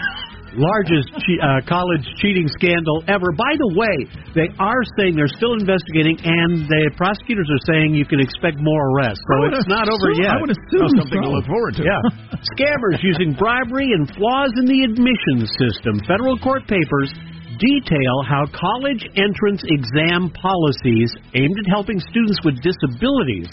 Largest 0.51 1.15
che- 1.23 1.39
uh, 1.39 1.63
college 1.71 2.03
cheating 2.19 2.51
scandal 2.59 3.07
ever. 3.07 3.31
By 3.39 3.55
the 3.55 3.71
way, 3.79 3.97
they 4.35 4.51
are 4.59 4.83
saying 4.99 5.15
they're 5.15 5.31
still 5.39 5.55
investigating, 5.55 6.19
and 6.27 6.67
the 6.67 6.91
prosecutors 6.99 7.47
are 7.47 7.63
saying 7.71 7.95
you 7.95 8.03
can 8.05 8.19
expect 8.19 8.59
more 8.59 8.83
arrests. 8.91 9.23
So 9.31 9.47
it's 9.47 9.71
not 9.71 9.87
over 9.87 10.11
assume- 10.11 10.27
yet. 10.27 10.35
I 10.35 10.41
would 10.43 10.51
assume 10.51 10.91
Oh, 10.91 10.99
something 10.99 11.23
to 11.23 11.31
look 11.31 11.47
forward 11.47 11.75
to. 11.79 11.87
Yeah. 11.87 12.03
Scammers 12.59 12.99
using 12.99 13.31
bribery 13.39 13.95
and 13.95 14.11
flaws 14.19 14.51
in 14.59 14.67
the 14.67 14.83
admissions 14.91 15.55
system. 15.55 16.03
Federal 16.11 16.35
court 16.43 16.67
papers 16.67 17.15
detail 17.63 18.15
how 18.27 18.43
college 18.51 19.07
entrance 19.15 19.63
exam 19.71 20.35
policies 20.35 21.15
aimed 21.39 21.59
at 21.63 21.69
helping 21.71 22.01
students 22.11 22.43
with 22.43 22.59
disabilities 22.59 23.47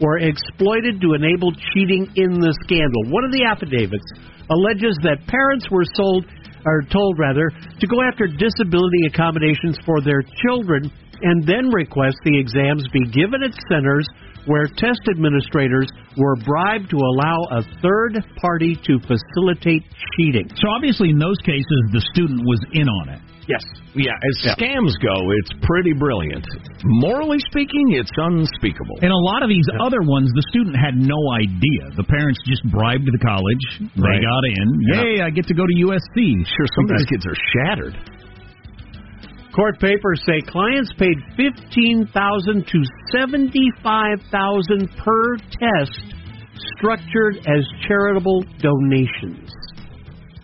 were 0.00 0.18
exploited 0.18 1.00
to 1.00 1.14
enable 1.14 1.52
cheating 1.74 2.06
in 2.16 2.38
the 2.38 2.54
scandal. 2.64 3.10
One 3.10 3.24
of 3.24 3.32
the 3.32 3.44
affidavits 3.44 4.06
alleges 4.50 4.96
that 5.02 5.26
parents 5.26 5.66
were 5.70 5.84
sold 5.94 6.24
or 6.64 6.82
told 6.90 7.18
rather 7.18 7.50
to 7.50 7.86
go 7.86 8.02
after 8.02 8.26
disability 8.26 9.06
accommodations 9.06 9.78
for 9.84 10.00
their 10.00 10.22
children 10.42 10.90
and 11.22 11.46
then 11.46 11.68
request 11.70 12.16
the 12.24 12.38
exams 12.38 12.86
be 12.92 13.04
given 13.10 13.42
at 13.42 13.54
centers 13.68 14.06
where 14.46 14.66
test 14.66 15.02
administrators 15.10 15.88
were 16.16 16.36
bribed 16.36 16.88
to 16.90 16.96
allow 16.96 17.42
a 17.52 17.62
third 17.82 18.16
party 18.40 18.78
to 18.86 18.98
facilitate 19.00 19.82
cheating. 20.16 20.48
So 20.56 20.68
obviously, 20.70 21.10
in 21.10 21.18
those 21.18 21.36
cases, 21.44 21.80
the 21.92 22.00
student 22.14 22.40
was 22.46 22.60
in 22.72 22.88
on 22.88 23.08
it. 23.10 23.20
Yes. 23.48 23.64
Yeah, 23.96 24.12
as 24.12 24.54
scams 24.54 24.92
go, 25.00 25.16
it's 25.40 25.52
pretty 25.64 25.94
brilliant. 25.96 26.44
Morally 26.84 27.38
speaking, 27.48 27.96
it's 27.96 28.12
unspeakable. 28.14 29.00
And 29.00 29.10
a 29.10 29.16
lot 29.24 29.42
of 29.42 29.48
these 29.48 29.64
other 29.80 30.02
ones, 30.04 30.28
the 30.36 30.44
student 30.52 30.76
had 30.76 30.94
no 30.94 31.16
idea. 31.40 31.96
The 31.96 32.04
parents 32.04 32.38
just 32.44 32.62
bribed 32.70 33.08
the 33.08 33.18
college. 33.24 33.64
They 33.96 34.02
Right. 34.04 34.20
got 34.20 34.42
in. 34.44 34.68
Yay, 34.92 35.20
I 35.24 35.30
get 35.30 35.46
to 35.48 35.54
go 35.54 35.64
to 35.64 35.74
USC. 35.88 36.44
Sure, 36.44 36.66
some 36.76 36.84
of 36.84 36.90
these 36.98 37.06
kids 37.08 37.26
are 37.26 37.36
shattered. 37.56 37.96
Court 39.56 39.80
papers 39.80 40.22
say 40.24 40.40
clients 40.42 40.92
paid 40.98 41.16
fifteen 41.34 42.06
thousand 42.12 42.66
to 42.68 42.82
seventy-five 43.16 44.20
thousand 44.30 44.88
per 44.98 45.36
test, 45.36 46.14
structured 46.76 47.38
as 47.38 47.66
charitable 47.88 48.44
donations. 48.60 49.50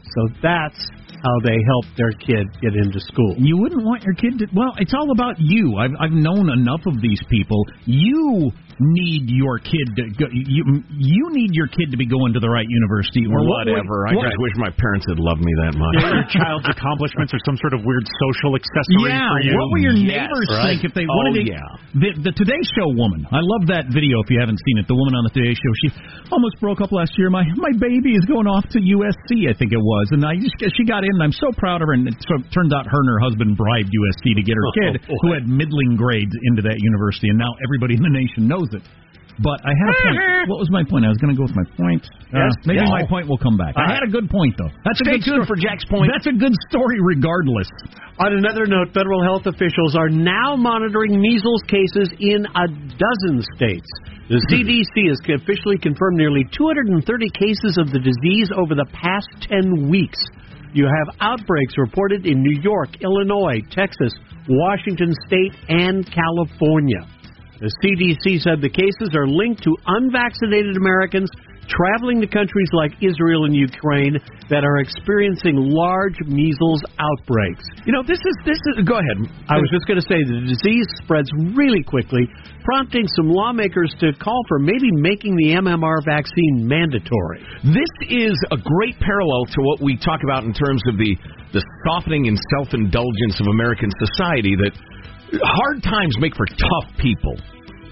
So 0.03 0.29
that's 0.43 0.89
how 1.25 1.41
they 1.43 1.57
help 1.67 1.85
their 1.97 2.13
kid 2.13 2.47
get 2.61 2.77
into 2.77 3.01
school. 3.01 3.35
You 3.39 3.57
wouldn't 3.57 3.83
want 3.83 4.05
your 4.05 4.15
kid 4.15 4.39
to. 4.39 4.47
Well, 4.55 4.75
it's 4.79 4.93
all 4.93 5.11
about 5.11 5.37
you. 5.39 5.77
I've 5.81 5.97
I've 5.99 6.13
known 6.13 6.53
enough 6.53 6.85
of 6.87 7.01
these 7.01 7.21
people. 7.31 7.65
You 7.87 8.53
need 8.81 9.31
your 9.31 9.59
kid 9.59 9.87
to 9.97 10.03
go. 10.19 10.27
You 10.33 10.83
you 10.91 11.25
need 11.33 11.51
your 11.55 11.67
kid 11.69 11.91
to 11.91 11.99
be 11.99 12.07
going 12.07 12.33
to 12.35 12.41
the 12.41 12.51
right 12.51 12.67
university 12.69 13.27
or 13.27 13.43
what 13.45 13.67
would- 13.67 13.75
Whatever. 13.75 14.07
I 14.09 14.15
what- 14.15 14.27
just 14.29 14.39
wish 14.39 14.55
my 14.57 14.71
parents 14.77 15.07
had 15.09 15.19
loved 15.19 15.41
me 15.43 15.53
that 15.67 15.75
much. 15.79 15.97
Your 16.05 16.27
child's 16.31 16.69
accomplishments 16.69 17.33
are 17.35 17.43
some 17.47 17.57
sort 17.59 17.75
of 17.75 17.85
weird 17.85 18.05
social 18.21 18.55
accessory 18.57 19.11
Yeah, 19.11 19.29
for 19.31 19.41
you. 19.43 19.53
what 19.57 19.67
will 19.73 19.83
your 19.83 19.97
Yes, 19.99 20.27
neighbors 20.29 20.49
right. 20.53 20.67
think 20.79 20.85
if 20.85 20.93
they 20.95 21.05
Oh, 21.07 21.17
wanted 21.25 21.47
to? 21.47 21.53
yeah. 21.53 21.67
The, 21.95 22.11
the 22.31 22.33
Today 22.35 22.61
Show 22.77 22.89
woman, 22.99 23.27
I 23.31 23.41
love 23.43 23.67
that 23.71 23.89
video. 23.93 24.21
If 24.23 24.31
you 24.31 24.39
haven't 24.41 24.59
seen 24.59 24.79
it, 24.79 24.87
the 24.89 24.95
woman 24.99 25.15
on 25.15 25.25
the 25.25 25.35
Today 25.35 25.55
Show, 25.55 25.73
she 25.85 25.89
almost 26.31 26.59
broke 26.61 26.81
up 26.81 26.91
last 26.93 27.15
year. 27.19 27.31
My 27.31 27.45
my 27.57 27.73
baby 27.79 28.15
is 28.15 28.25
going 28.27 28.47
off 28.47 28.67
to 28.75 28.79
USC, 28.81 29.49
I 29.49 29.55
think 29.55 29.73
it 29.73 29.81
was, 29.81 30.07
and 30.13 30.25
I 30.25 30.35
just 30.37 30.55
she 30.77 30.85
got 30.85 31.05
in. 31.05 31.11
and 31.15 31.23
I'm 31.23 31.33
so 31.37 31.53
proud 31.57 31.81
of 31.83 31.89
her. 31.89 31.95
And 31.95 32.09
it 32.09 32.15
so 32.27 32.37
it 32.43 32.51
turns 32.53 32.73
out 32.75 32.87
her 32.87 33.01
and 33.01 33.09
her 33.09 33.21
husband 33.21 33.57
bribed 33.57 33.91
USC 33.93 34.35
to 34.35 34.43
get 34.43 34.57
her 34.57 34.67
oh, 34.69 34.73
kid, 34.81 34.93
Oh, 35.09 35.15
who 35.23 35.33
had 35.35 35.47
middling 35.49 35.97
grades, 35.97 36.33
into 36.51 36.63
that 36.63 36.79
university, 36.81 37.29
and 37.29 37.39
now 37.39 37.53
everybody 37.63 37.95
in 37.95 38.03
the 38.03 38.11
nation 38.11 38.49
knows 38.49 38.64
it. 38.73 38.83
But 39.43 39.59
I 39.67 39.75
had 39.75 39.89
a 39.91 39.97
point. 39.99 40.21
What 40.47 40.61
was 40.63 40.69
my 40.71 40.85
point? 40.85 41.03
I 41.05 41.11
was 41.11 41.17
going 41.19 41.33
to 41.35 41.39
go 41.41 41.43
with 41.49 41.57
my 41.57 41.65
point. 41.75 42.05
Uh, 42.31 42.47
maybe 42.69 42.85
Yes. 42.85 42.93
my 42.93 43.03
point 43.09 43.27
will 43.27 43.41
come 43.41 43.57
back. 43.57 43.73
I 43.81 43.91
had 43.97 44.05
a 44.07 44.13
good 44.13 44.29
point 44.31 44.55
though. 44.61 44.69
That's 44.85 45.01
a 45.01 45.05
Stay 45.09 45.17
good 45.19 45.25
tuned 45.27 45.43
story. 45.43 45.49
for 45.51 45.57
Jack's 45.59 45.85
point. 45.89 46.13
That's 46.13 46.29
a 46.31 46.37
good 46.37 46.53
story, 46.71 47.01
regardless. 47.03 47.67
On 48.23 48.31
another 48.37 48.69
note, 48.69 48.93
federal 48.95 49.25
health 49.25 49.49
officials 49.51 49.97
are 49.97 50.09
now 50.13 50.55
monitoring 50.55 51.19
measles 51.19 51.65
cases 51.67 52.13
in 52.21 52.47
a 52.47 52.67
dozen 52.95 53.43
states. 53.57 53.89
The 54.29 54.39
CDC 54.53 55.09
has 55.11 55.19
officially 55.27 55.79
confirmed 55.83 56.17
nearly 56.21 56.45
230 56.53 57.03
cases 57.35 57.75
of 57.81 57.91
the 57.91 57.99
disease 58.05 58.53
over 58.55 58.77
the 58.77 58.87
past 58.95 59.29
10 59.51 59.89
weeks. 59.91 60.21
You 60.77 60.85
have 60.87 61.17
outbreaks 61.21 61.75
reported 61.79 62.27
in 62.27 62.39
New 62.43 62.61
York, 62.63 63.01
Illinois, 63.03 63.61
Texas, 63.73 64.13
Washington 64.49 65.13
State, 65.27 65.55
and 65.69 66.05
California. 66.07 67.03
The 67.61 67.71
CDC 67.83 68.43
said 68.43 68.61
the 68.61 68.73
cases 68.73 69.15
are 69.15 69.27
linked 69.27 69.63
to 69.63 69.77
unvaccinated 69.87 70.77
Americans 70.77 71.31
traveling 71.69 72.21
to 72.21 72.29
countries 72.29 72.69
like 72.73 72.93
Israel 73.01 73.45
and 73.45 73.55
Ukraine 73.55 74.21
that 74.51 74.65
are 74.65 74.79
experiencing 74.79 75.57
large 75.57 76.17
measles 76.27 76.81
outbreaks. 77.01 77.65
You 77.87 77.93
know, 77.93 78.03
this 78.03 78.21
is 78.21 78.37
this 78.45 78.61
is. 78.75 78.85
Go 78.85 79.01
ahead. 79.01 79.19
I 79.49 79.57
was 79.57 79.71
just 79.73 79.87
going 79.89 80.01
to 80.01 80.07
say 80.07 80.21
the 80.21 80.45
disease 80.45 80.89
spreads 81.01 81.29
really 81.57 81.83
quickly, 81.83 82.29
prompting 82.65 83.09
some 83.17 83.31
lawmakers 83.31 83.95
to 84.01 84.13
call 84.21 84.41
for 84.49 84.59
maybe 84.59 84.93
making 84.93 85.37
the 85.37 85.57
MMR 85.57 86.05
vaccine 86.05 86.69
mandatory. 86.69 87.41
This 87.65 87.93
is 88.11 88.37
a 88.53 88.59
great 88.61 88.99
parallel 89.01 89.47
to 89.57 89.61
what 89.65 89.81
we 89.81 89.97
talk 89.97 90.21
about 90.25 90.45
in 90.45 90.53
terms 90.53 90.83
of 90.89 90.99
the 90.99 91.17
the 91.53 91.63
softening 91.87 92.27
and 92.29 92.37
self 92.59 92.75
indulgence 92.75 93.41
of 93.41 93.47
American 93.47 93.89
society. 94.03 94.57
That 94.59 94.75
hard 95.43 95.83
times 95.83 96.15
make 96.21 96.35
for 96.37 96.47
tough 96.47 96.89
people. 96.99 97.35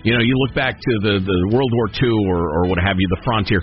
You 0.05 0.19
know, 0.19 0.23
you 0.23 0.35
look 0.47 0.55
back 0.55 0.75
to 0.75 0.93
the, 1.03 1.23
the 1.23 1.39
World 1.55 1.71
War 1.71 1.87
II 1.95 2.11
or, 2.27 2.41
or 2.59 2.63
what 2.67 2.79
have 2.83 2.99
you, 2.99 3.07
the 3.11 3.23
frontier. 3.23 3.63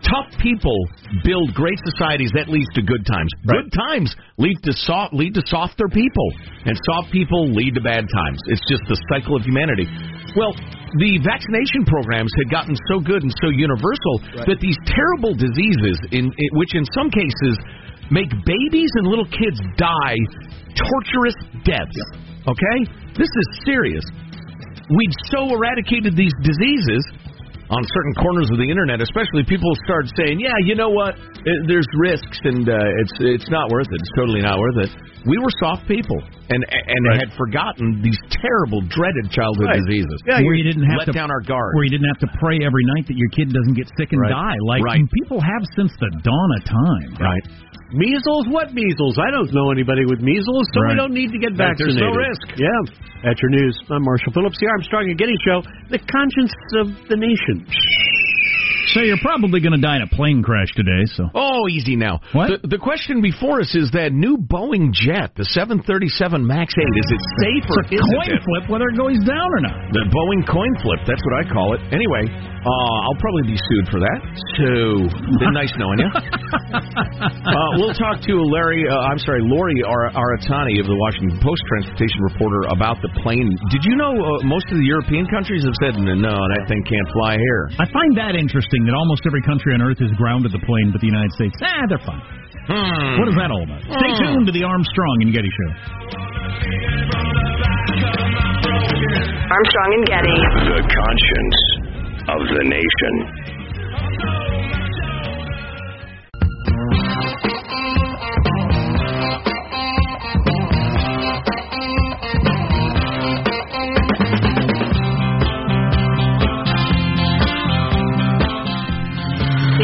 Tough 0.00 0.32
people 0.40 0.78
build 1.26 1.52
great 1.52 1.76
societies 1.84 2.32
that 2.32 2.48
leads 2.48 2.70
to 2.72 2.80
good 2.80 3.04
times. 3.04 3.28
Good 3.44 3.68
times 3.68 4.08
lead 4.38 4.56
to 4.64 4.72
soft 4.72 5.12
lead 5.12 5.36
to 5.36 5.42
softer 5.44 5.92
people, 5.92 6.28
and 6.64 6.72
soft 6.88 7.12
people 7.12 7.52
lead 7.52 7.76
to 7.76 7.82
bad 7.84 8.08
times. 8.08 8.40
It's 8.48 8.64
just 8.64 8.80
the 8.88 8.96
cycle 9.12 9.36
of 9.36 9.44
humanity. 9.44 9.84
Well, 10.32 10.56
the 10.96 11.20
vaccination 11.20 11.84
programs 11.84 12.32
had 12.40 12.48
gotten 12.48 12.72
so 12.88 13.04
good 13.04 13.20
and 13.20 13.34
so 13.44 13.52
universal 13.52 14.46
that 14.48 14.56
these 14.64 14.78
terrible 14.88 15.36
diseases, 15.36 16.00
in, 16.16 16.32
in 16.32 16.50
which 16.56 16.72
in 16.72 16.86
some 16.96 17.12
cases 17.12 17.60
make 18.08 18.32
babies 18.48 18.90
and 18.96 19.04
little 19.04 19.28
kids 19.28 19.60
die 19.76 20.18
torturous 20.80 21.36
deaths. 21.66 22.00
Okay, 22.48 22.78
this 23.16 23.28
is 23.30 23.46
serious. 23.64 24.04
We'd 24.90 25.14
so 25.30 25.46
eradicated 25.54 26.16
these 26.16 26.34
diseases 26.42 27.02
on 27.70 27.78
certain 27.86 28.14
corners 28.18 28.50
of 28.50 28.58
the 28.58 28.66
internet, 28.66 28.98
especially 28.98 29.46
people 29.46 29.70
start 29.86 30.10
saying, 30.18 30.40
"Yeah, 30.42 30.50
you 30.66 30.74
know 30.74 30.90
what? 30.90 31.14
Eh, 31.14 31.54
There's 31.70 31.86
risks, 32.02 32.38
and 32.42 32.66
uh, 32.68 32.74
it's 32.98 33.14
it's 33.20 33.48
not 33.50 33.70
worth 33.70 33.86
it. 33.86 33.94
It's 34.02 34.10
totally 34.18 34.42
not 34.42 34.58
worth 34.58 34.78
it." 34.82 34.90
We 35.30 35.38
were 35.38 35.52
soft 35.62 35.86
people, 35.86 36.18
and 36.50 36.66
and 36.66 37.00
had 37.14 37.30
forgotten 37.38 38.02
these 38.02 38.18
terrible, 38.42 38.80
dreaded 38.90 39.30
childhood 39.30 39.70
Right. 39.70 39.78
diseases. 39.86 40.18
where 40.26 40.54
you 40.58 40.64
didn't 40.66 40.82
have 40.90 41.06
to 41.06 41.06
let 41.06 41.06
to 41.06 41.12
down 41.14 41.30
our 41.30 41.42
guard. 41.46 41.76
Where 41.78 41.84
you 41.84 41.90
didn't 41.94 42.10
have 42.10 42.18
to 42.26 42.30
pray 42.42 42.58
every 42.66 42.82
night 42.98 43.06
that 43.06 43.14
your 43.16 43.30
kid 43.30 43.52
doesn't 43.54 43.74
get 43.74 43.86
sick 43.96 44.10
and 44.10 44.20
Right. 44.20 44.34
die, 44.34 44.56
like 44.66 44.82
Right. 44.82 45.06
people 45.22 45.38
have 45.40 45.62
since 45.76 45.94
the 46.00 46.10
dawn 46.26 46.50
of 46.58 46.64
time. 46.66 47.10
Right. 47.22 47.44
Measles? 47.90 48.46
What 48.54 48.70
measles? 48.72 49.18
I 49.18 49.30
don't 49.34 49.50
know 49.52 49.70
anybody 49.74 50.06
with 50.06 50.20
measles, 50.22 50.62
so 50.74 50.78
we 50.86 50.94
don't 50.94 51.12
need 51.12 51.32
to 51.34 51.38
get 51.42 51.58
Right, 51.58 51.74
there's 51.76 51.98
vaccinated. 51.98 52.06
no 52.06 52.14
risk. 52.14 52.46
Yeah. 52.54 52.80
That's 53.26 53.40
your 53.42 53.50
news. 53.50 53.74
I'm 53.90 54.02
Marshall 54.06 54.32
Phillips, 54.32 54.56
the 54.62 54.68
Armstrong 54.70 55.10
and 55.10 55.18
Getty 55.18 55.34
Show, 55.44 55.60
the 55.90 55.98
conscience 55.98 56.54
of 56.78 56.86
the 57.10 57.16
nation. 57.18 57.66
So 58.94 59.00
you're 59.02 59.22
probably 59.22 59.60
going 59.60 59.76
to 59.76 59.82
die 59.82 59.96
in 59.96 60.02
a 60.02 60.10
plane 60.10 60.42
crash 60.42 60.72
today. 60.74 61.04
So 61.14 61.30
Oh, 61.34 61.68
easy 61.70 61.94
now. 61.96 62.20
What? 62.32 62.50
The, 62.62 62.76
the 62.76 62.80
question 62.82 63.22
before 63.22 63.60
us 63.60 63.70
is 63.74 63.90
that 63.94 64.10
new 64.12 64.36
Boeing 64.38 64.90
jet, 64.90 65.30
the 65.36 65.46
737 65.54 66.42
MAX 66.42 66.74
8, 66.74 66.82
is 66.82 67.08
it 67.14 67.22
safe 67.38 67.64
or 67.70 67.80
it's 67.86 67.94
a 67.94 68.02
coin 68.02 68.30
it? 68.34 68.42
flip 68.42 68.64
whether 68.66 68.88
it 68.90 68.98
goes 68.98 69.18
down 69.22 69.48
or 69.54 69.60
not. 69.62 69.76
The 69.94 70.04
Boeing 70.10 70.42
coin 70.48 70.72
flip, 70.82 71.06
that's 71.06 71.22
what 71.22 71.34
I 71.38 71.44
call 71.46 71.74
it. 71.78 71.80
Anyway, 71.94 72.26
uh, 72.30 72.98
I'll 73.06 73.20
probably 73.22 73.46
be 73.54 73.58
sued 73.58 73.86
for 73.94 74.00
that. 74.02 74.18
So, 74.58 74.68
been 75.38 75.54
nice 75.54 75.72
knowing 75.78 76.02
you. 76.02 76.10
uh, 76.74 77.70
we'll 77.78 77.94
talk 77.94 78.20
to 78.26 78.34
Larry, 78.50 78.84
uh, 78.90 79.10
I'm 79.10 79.18
sorry, 79.22 79.40
Lori 79.44 79.80
Ar- 79.86 80.12
Aratani 80.12 80.82
of 80.82 80.86
the 80.90 80.98
Washington 80.98 81.38
Post 81.40 81.62
transportation 81.70 82.20
reporter 82.26 82.66
about 82.74 82.98
the 83.04 83.10
plane. 83.22 83.54
Did 83.70 83.82
you 83.86 83.94
know 83.96 84.12
uh, 84.12 84.42
most 84.44 84.66
of 84.72 84.76
the 84.76 84.86
European 84.86 85.26
countries 85.30 85.62
have 85.62 85.76
said, 85.78 85.94
no, 86.00 86.34
that 86.34 86.64
thing 86.66 86.82
can't 86.84 87.08
fly 87.14 87.38
here? 87.38 87.70
I 87.78 87.86
find 87.92 88.12
that 88.18 88.34
interesting 88.34 88.79
that 88.86 88.94
almost 88.94 89.22
every 89.26 89.42
country 89.42 89.74
on 89.74 89.82
earth 89.82 89.98
has 89.98 90.10
grounded 90.16 90.52
the 90.52 90.62
plane, 90.64 90.92
but 90.92 91.00
the 91.00 91.08
United 91.08 91.32
States, 91.32 91.56
ah, 91.62 91.84
they're 91.88 92.02
fine. 92.04 92.22
Hmm. 92.70 93.18
What 93.18 93.28
is 93.28 93.36
that 93.36 93.50
all 93.50 93.64
about? 93.64 93.82
Stay 93.82 94.12
tuned 94.22 94.46
to 94.46 94.52
the 94.52 94.62
Armstrong 94.62 95.16
and 95.22 95.32
Getty 95.34 95.50
Show. 95.50 95.70
Armstrong 99.50 99.90
and 99.98 100.04
Getty. 100.06 100.34
The 100.70 100.82
conscience 100.86 101.58
of 102.30 102.40
the 102.54 102.64
nation. 102.68 103.14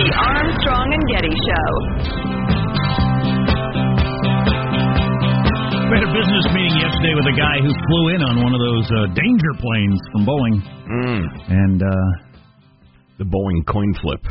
The 0.06 0.14
Armstrong 0.14 0.86
and 0.94 1.04
Getty 1.10 1.34
Show. 1.34 1.68
We 5.90 5.98
had 5.98 6.06
a 6.06 6.12
business 6.14 6.46
meeting 6.54 6.78
yesterday 6.78 7.14
with 7.18 7.26
a 7.26 7.34
guy 7.34 7.58
who 7.58 7.74
flew 7.90 8.14
in 8.14 8.22
on 8.22 8.38
one 8.38 8.54
of 8.54 8.60
those 8.62 8.86
uh, 8.86 9.10
danger 9.18 9.50
planes 9.58 9.98
from 10.12 10.22
Boeing, 10.22 10.62
Mm. 10.86 11.50
and 11.50 11.82
uh, 11.82 11.88
The 13.18 13.24
Boeing 13.24 13.66
coin 13.66 13.94
flip, 14.00 14.22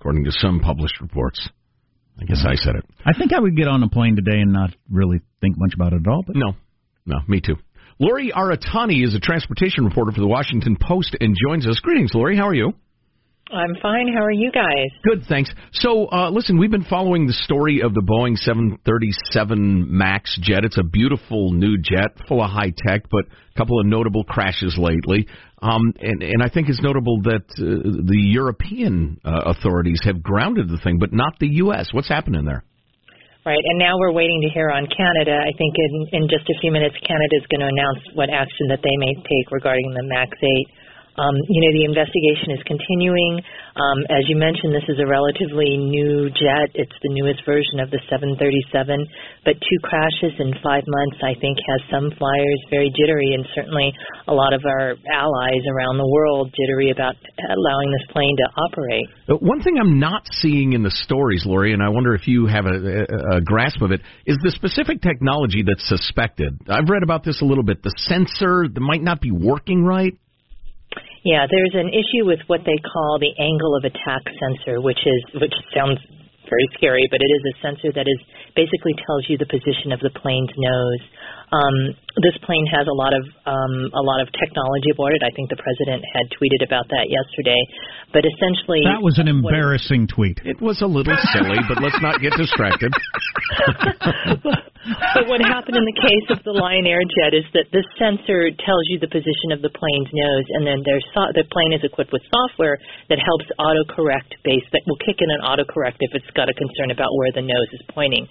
according 0.00 0.24
to 0.24 0.32
some 0.32 0.58
published 0.58 1.00
reports. 1.00 1.48
I 2.20 2.24
guess 2.24 2.42
I 2.44 2.56
said 2.56 2.74
it. 2.74 2.84
I 3.06 3.12
think 3.16 3.32
I 3.32 3.38
would 3.38 3.56
get 3.56 3.68
on 3.68 3.80
a 3.84 3.88
plane 3.88 4.16
today 4.16 4.40
and 4.40 4.52
not 4.52 4.70
really 4.90 5.20
think 5.40 5.54
much 5.56 5.74
about 5.74 5.92
it 5.92 6.02
at 6.04 6.10
all. 6.10 6.24
But 6.26 6.34
No, 6.34 6.54
no, 7.06 7.18
me 7.28 7.40
too. 7.40 7.54
Lori 8.00 8.32
Aratani 8.34 9.06
is 9.06 9.14
a 9.14 9.20
transportation 9.20 9.84
reporter 9.84 10.10
for 10.10 10.20
the 10.20 10.26
Washington 10.26 10.76
Post 10.80 11.14
and 11.20 11.36
joins 11.46 11.68
us. 11.68 11.78
Greetings, 11.78 12.10
Lori. 12.12 12.36
How 12.36 12.48
are 12.48 12.54
you? 12.54 12.72
I'm 13.50 13.74
fine. 13.82 14.08
How 14.08 14.24
are 14.24 14.32
you 14.32 14.50
guys? 14.50 14.88
Good, 15.04 15.24
thanks. 15.28 15.52
So, 15.72 16.06
uh, 16.10 16.30
listen, 16.30 16.58
we've 16.58 16.70
been 16.70 16.84
following 16.84 17.26
the 17.26 17.32
story 17.32 17.82
of 17.82 17.92
the 17.92 18.00
Boeing 18.00 18.36
737 18.36 19.86
MAX 19.90 20.38
jet. 20.40 20.64
It's 20.64 20.78
a 20.78 20.82
beautiful 20.82 21.52
new 21.52 21.76
jet, 21.76 22.16
full 22.28 22.42
of 22.42 22.50
high 22.50 22.72
tech, 22.76 23.02
but 23.10 23.26
a 23.26 23.58
couple 23.58 23.78
of 23.78 23.86
notable 23.86 24.24
crashes 24.24 24.78
lately. 24.78 25.26
Um, 25.60 25.92
and, 26.00 26.22
and 26.22 26.42
I 26.42 26.48
think 26.48 26.68
it's 26.68 26.80
notable 26.80 27.20
that 27.22 27.44
uh, 27.58 28.02
the 28.08 28.18
European 28.18 29.20
uh, 29.24 29.52
authorities 29.52 30.00
have 30.04 30.22
grounded 30.22 30.68
the 30.68 30.78
thing, 30.82 30.98
but 30.98 31.12
not 31.12 31.38
the 31.38 31.48
U.S. 31.66 31.90
What's 31.92 32.08
happening 32.08 32.44
there? 32.44 32.64
Right, 33.44 33.58
and 33.58 33.78
now 33.78 33.98
we're 33.98 34.14
waiting 34.14 34.40
to 34.46 34.50
hear 34.54 34.70
on 34.70 34.86
Canada. 34.86 35.34
I 35.34 35.50
think 35.58 35.74
in, 35.74 36.22
in 36.22 36.28
just 36.30 36.46
a 36.46 36.54
few 36.62 36.70
minutes, 36.70 36.94
Canada 37.02 37.42
is 37.42 37.46
going 37.50 37.66
to 37.66 37.70
announce 37.74 37.98
what 38.14 38.30
action 38.30 38.70
that 38.70 38.80
they 38.86 38.96
may 39.02 39.14
take 39.18 39.50
regarding 39.50 39.90
the 39.92 40.06
MAX 40.06 40.30
8. 40.38 40.81
Um, 41.18 41.36
you 41.48 41.60
know, 41.60 41.72
the 41.76 41.84
investigation 41.84 42.56
is 42.56 42.62
continuing. 42.64 43.44
Um, 43.76 43.98
as 44.08 44.24
you 44.28 44.36
mentioned, 44.36 44.72
this 44.72 44.88
is 44.88 44.96
a 44.96 45.08
relatively 45.08 45.76
new 45.76 46.32
jet. 46.32 46.72
It's 46.72 46.96
the 47.04 47.12
newest 47.12 47.44
version 47.44 47.80
of 47.80 47.92
the 47.92 48.00
737, 48.08 48.40
but 49.44 49.56
two 49.60 49.78
crashes 49.84 50.32
in 50.40 50.56
five 50.64 50.84
months, 50.88 51.18
I 51.20 51.36
think, 51.36 51.60
has 51.68 51.80
some 51.92 52.12
flyers 52.16 52.60
very 52.72 52.88
jittery, 52.96 53.36
and 53.36 53.44
certainly 53.52 53.92
a 54.28 54.34
lot 54.34 54.52
of 54.56 54.64
our 54.64 54.96
allies 55.12 55.64
around 55.68 56.00
the 56.00 56.08
world 56.08 56.52
jittery 56.56 56.90
about 56.90 57.16
allowing 57.44 57.92
this 57.92 58.06
plane 58.12 58.36
to 58.40 58.46
operate. 58.56 59.08
Uh, 59.28 59.36
One 59.40 59.60
thing 59.60 59.76
I'm 59.76 60.00
not 60.00 60.24
seeing 60.40 60.72
in 60.72 60.82
the 60.82 60.90
stories, 60.90 61.44
Lori, 61.44 61.72
and 61.72 61.82
I 61.82 61.88
wonder 61.88 62.14
if 62.14 62.28
you 62.28 62.46
have 62.46 62.64
a, 62.64 62.76
a, 62.76 63.36
a 63.36 63.40
grasp 63.40 63.80
of 63.80 63.92
it, 63.92 64.00
is 64.26 64.38
the 64.42 64.50
specific 64.50 65.00
technology 65.00 65.62
that's 65.62 65.86
suspected. 65.88 66.56
I've 66.68 66.88
read 66.88 67.02
about 67.02 67.24
this 67.24 67.40
a 67.42 67.44
little 67.44 67.64
bit. 67.64 67.82
The 67.82 67.94
sensor 68.08 68.68
that 68.72 68.80
might 68.80 69.02
not 69.02 69.20
be 69.20 69.30
working 69.30 69.84
right. 69.84 70.16
Yeah, 71.22 71.46
there's 71.46 71.74
an 71.78 71.90
issue 71.94 72.26
with 72.26 72.40
what 72.50 72.66
they 72.66 72.78
call 72.82 73.18
the 73.22 73.30
angle 73.38 73.78
of 73.78 73.86
attack 73.86 74.26
sensor, 74.42 74.82
which 74.82 74.98
is 75.06 75.20
which 75.38 75.54
sounds 75.70 76.02
very 76.50 76.66
scary, 76.74 77.06
but 77.08 77.22
it 77.22 77.30
is 77.30 77.42
a 77.48 77.54
sensor 77.62 77.90
that 77.94 78.04
is 78.10 78.20
basically 78.58 78.92
tells 79.06 79.24
you 79.30 79.38
the 79.38 79.46
position 79.46 79.94
of 79.94 80.02
the 80.04 80.10
plane's 80.10 80.52
nose. 80.58 81.02
Um, 81.54 81.76
this 82.26 82.36
plane 82.42 82.66
has 82.74 82.90
a 82.90 82.96
lot 82.96 83.14
of 83.14 83.24
um, 83.46 83.94
a 83.94 84.02
lot 84.02 84.18
of 84.18 84.28
technology 84.34 84.90
aboard 84.90 85.14
it. 85.14 85.22
I 85.22 85.30
think 85.30 85.48
the 85.48 85.60
president 85.62 86.02
had 86.10 86.26
tweeted 86.34 86.66
about 86.66 86.90
that 86.90 87.06
yesterday. 87.06 87.60
But 88.10 88.26
essentially, 88.26 88.82
that 88.82 89.00
was 89.00 89.22
an 89.22 89.30
what- 89.30 89.54
embarrassing 89.54 90.10
tweet. 90.10 90.42
It 90.44 90.60
was 90.60 90.82
a 90.82 90.90
little 90.90 91.16
silly, 91.32 91.62
but 91.70 91.78
let's 91.78 92.02
not 92.02 92.20
get 92.20 92.34
distracted. 92.34 92.92
but 95.14 95.30
what 95.30 95.38
happened 95.38 95.78
in 95.78 95.86
the 95.86 95.98
case 96.02 96.26
of 96.34 96.42
the 96.42 96.50
Lion 96.50 96.86
Air 96.90 97.06
jet 97.06 97.32
is 97.38 97.46
that 97.54 97.70
the 97.70 97.86
sensor 97.94 98.50
tells 98.50 98.84
you 98.90 98.98
the 98.98 99.10
position 99.10 99.54
of 99.54 99.62
the 99.62 99.70
plane's 99.70 100.10
nose, 100.10 100.46
and 100.58 100.66
then 100.66 100.82
there's 100.82 101.06
so- 101.14 101.30
the 101.38 101.46
plane 101.54 101.70
is 101.72 101.82
equipped 101.86 102.10
with 102.10 102.22
software 102.26 102.78
that 103.06 103.22
helps 103.22 103.46
autocorrect 103.62 104.34
base 104.42 104.66
that 104.74 104.82
will 104.90 104.98
kick 105.06 105.22
in 105.22 105.30
an 105.30 105.42
autocorrect 105.46 106.02
if 106.02 106.10
it's 106.18 106.30
got 106.34 106.50
a 106.50 106.54
concern 106.54 106.90
about 106.90 107.14
where 107.14 107.30
the 107.30 107.42
nose 107.46 107.70
is 107.72 107.82
pointing. 107.94 108.26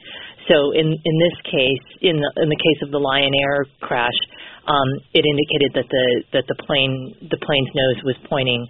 So 0.51 0.75
in 0.75 0.91
in 0.91 1.15
this 1.23 1.37
case, 1.47 1.85
in 2.03 2.19
the 2.19 2.29
in 2.43 2.49
the 2.51 2.59
case 2.59 2.79
of 2.83 2.91
the 2.91 2.99
Lion 2.99 3.31
Air 3.31 3.63
crash, 3.79 4.19
um, 4.67 4.89
it 5.15 5.23
indicated 5.23 5.71
that 5.79 5.87
the 5.87 6.05
that 6.35 6.45
the 6.51 6.57
plane 6.67 7.15
the 7.31 7.39
plane's 7.39 7.71
nose 7.71 8.03
was 8.03 8.17
pointing. 8.27 8.67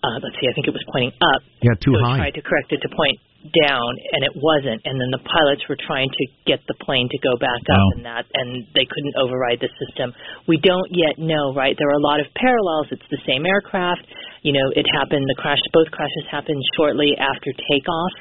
Uh, 0.00 0.16
let's 0.22 0.38
see, 0.40 0.48
I 0.48 0.54
think 0.54 0.64
it 0.64 0.72
was 0.72 0.84
pointing 0.94 1.12
up. 1.20 1.42
Yeah, 1.60 1.74
too 1.82 1.92
so 1.92 2.00
high. 2.00 2.14
It 2.14 2.18
tried 2.18 2.36
to 2.38 2.42
correct 2.42 2.72
it 2.72 2.80
to 2.80 2.88
point 2.94 3.18
down, 3.40 3.90
and 4.12 4.20
it 4.24 4.36
wasn't. 4.36 4.84
And 4.84 5.00
then 5.00 5.10
the 5.10 5.24
pilots 5.24 5.64
were 5.68 5.80
trying 5.80 6.08
to 6.12 6.24
get 6.44 6.60
the 6.68 6.76
plane 6.84 7.08
to 7.08 7.18
go 7.24 7.34
back 7.40 7.62
up, 7.72 7.80
Wow. 7.80 7.92
and 7.96 8.04
that, 8.04 8.24
and 8.34 8.66
they 8.76 8.84
couldn't 8.84 9.16
override 9.16 9.60
the 9.60 9.72
system. 9.80 10.12
We 10.46 10.60
don't 10.60 10.90
yet 10.92 11.16
know, 11.18 11.52
right? 11.56 11.74
There 11.78 11.88
are 11.88 12.00
a 12.00 12.06
lot 12.06 12.20
of 12.20 12.26
parallels. 12.36 12.88
It's 12.92 13.08
the 13.10 13.22
same 13.26 13.46
aircraft. 13.46 14.04
You 14.42 14.52
know, 14.52 14.66
it 14.76 14.86
happened. 14.92 15.24
The 15.28 15.40
crash, 15.40 15.60
both 15.72 15.90
crashes 15.90 16.24
happened 16.30 16.60
shortly 16.76 17.16
after 17.16 17.50
takeoff, 17.72 18.14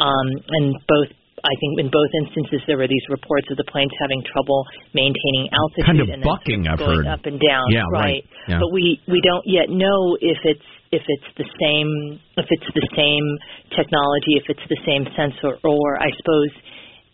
um, 0.00 0.28
and 0.50 0.74
both. 0.88 1.10
I 1.44 1.54
think 1.60 1.76
in 1.78 1.92
both 1.92 2.08
instances 2.24 2.64
there 2.66 2.80
were 2.80 2.88
these 2.88 3.04
reports 3.12 3.46
of 3.52 3.60
the 3.60 3.68
planes 3.68 3.92
having 4.00 4.24
trouble 4.24 4.64
maintaining 4.96 5.52
altitude 5.52 5.84
Kind 5.84 6.00
of 6.00 6.08
and 6.08 6.24
then 6.24 6.24
bucking, 6.24 6.60
I've 6.66 6.80
going 6.80 7.04
heard. 7.04 7.06
up 7.06 7.24
and 7.28 7.36
down. 7.36 7.68
Yeah, 7.68 7.84
right. 7.92 8.24
Yeah. 8.48 8.58
But 8.64 8.72
we 8.72 8.96
we 9.06 9.20
don't 9.20 9.44
yet 9.44 9.68
know 9.68 10.16
if 10.20 10.40
it's 10.48 10.64
if 10.90 11.04
it's 11.04 11.28
the 11.36 11.44
same 11.60 12.18
if 12.40 12.48
it's 12.48 12.68
the 12.72 12.88
same 12.96 13.26
technology, 13.76 14.40
if 14.40 14.48
it's 14.48 14.64
the 14.72 14.80
same 14.88 15.04
sensor, 15.12 15.60
or 15.62 16.00
I 16.00 16.08
suppose 16.16 16.50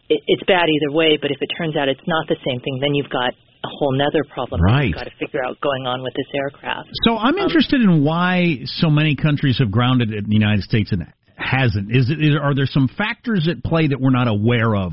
it, 0.08 0.22
it's 0.26 0.44
bad 0.46 0.70
either 0.70 0.94
way. 0.94 1.18
But 1.20 1.30
if 1.30 1.38
it 1.42 1.50
turns 1.58 1.74
out 1.76 1.88
it's 1.88 2.06
not 2.06 2.28
the 2.28 2.38
same 2.46 2.60
thing, 2.62 2.78
then 2.80 2.94
you've 2.94 3.10
got 3.10 3.34
a 3.62 3.68
whole 3.68 3.92
nother 3.92 4.24
problem 4.32 4.60
Right. 4.62 4.72
that 4.72 4.84
we've 4.86 4.94
got 4.94 5.04
to 5.04 5.16
figure 5.20 5.40
out 5.44 5.60
going 5.60 5.86
on 5.86 6.02
with 6.02 6.14
this 6.16 6.26
aircraft. 6.34 6.88
So 7.04 7.18
I'm 7.18 7.36
um, 7.36 7.44
interested 7.44 7.82
in 7.82 8.02
why 8.04 8.56
so 8.64 8.88
many 8.88 9.16
countries 9.16 9.58
have 9.58 9.70
grounded 9.70 10.12
it 10.12 10.24
in 10.24 10.30
the 10.30 10.34
United 10.34 10.62
States 10.64 10.92
and 10.92 11.04
hasn't. 11.40 11.94
Is 11.94 12.10
it? 12.10 12.20
Is, 12.22 12.36
are 12.40 12.54
there 12.54 12.66
some 12.66 12.88
factors 12.96 13.48
at 13.50 13.64
play 13.64 13.88
that 13.88 14.00
we're 14.00 14.10
not 14.10 14.28
aware 14.28 14.74
of? 14.76 14.92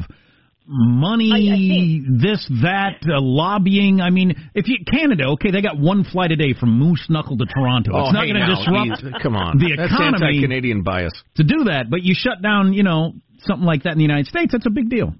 Money, 0.69 1.31
I- 1.31 1.53
I 1.53 1.57
think- 1.57 2.21
this, 2.21 2.45
that, 2.61 2.97
uh, 3.07 3.21
lobbying. 3.21 4.01
I 4.01 4.09
mean, 4.09 4.35
if 4.53 4.67
you 4.67 4.79
Canada, 4.85 5.27
okay, 5.29 5.49
they 5.51 5.61
got 5.61 5.77
one 5.79 6.03
flight 6.03 6.31
a 6.33 6.35
day 6.35 6.53
from 6.53 6.77
Moose 6.77 7.05
Knuckle 7.09 7.37
to 7.37 7.45
Toronto. 7.45 7.91
Oh, 7.93 8.03
it's 8.05 8.13
not 8.13 8.25
hey, 8.25 8.33
going 8.33 8.45
to 8.45 8.55
disrupt 8.55 9.03
easy. 9.05 9.13
Come 9.23 9.35
on, 9.37 9.57
the 9.59 9.75
That's 9.77 9.93
economy 9.93 10.25
anti-Canadian 10.27 10.83
bias. 10.83 11.13
to 11.35 11.43
do 11.43 11.65
that. 11.65 11.89
But 11.89 12.03
you 12.03 12.13
shut 12.17 12.41
down, 12.41 12.73
you 12.73 12.83
know, 12.83 13.13
something 13.43 13.65
like 13.65 13.83
that 13.83 13.93
in 13.93 13.97
the 13.97 14.03
United 14.03 14.27
States. 14.27 14.51
That's 14.51 14.65
a 14.65 14.69
big 14.69 14.89
deal. 14.89 15.13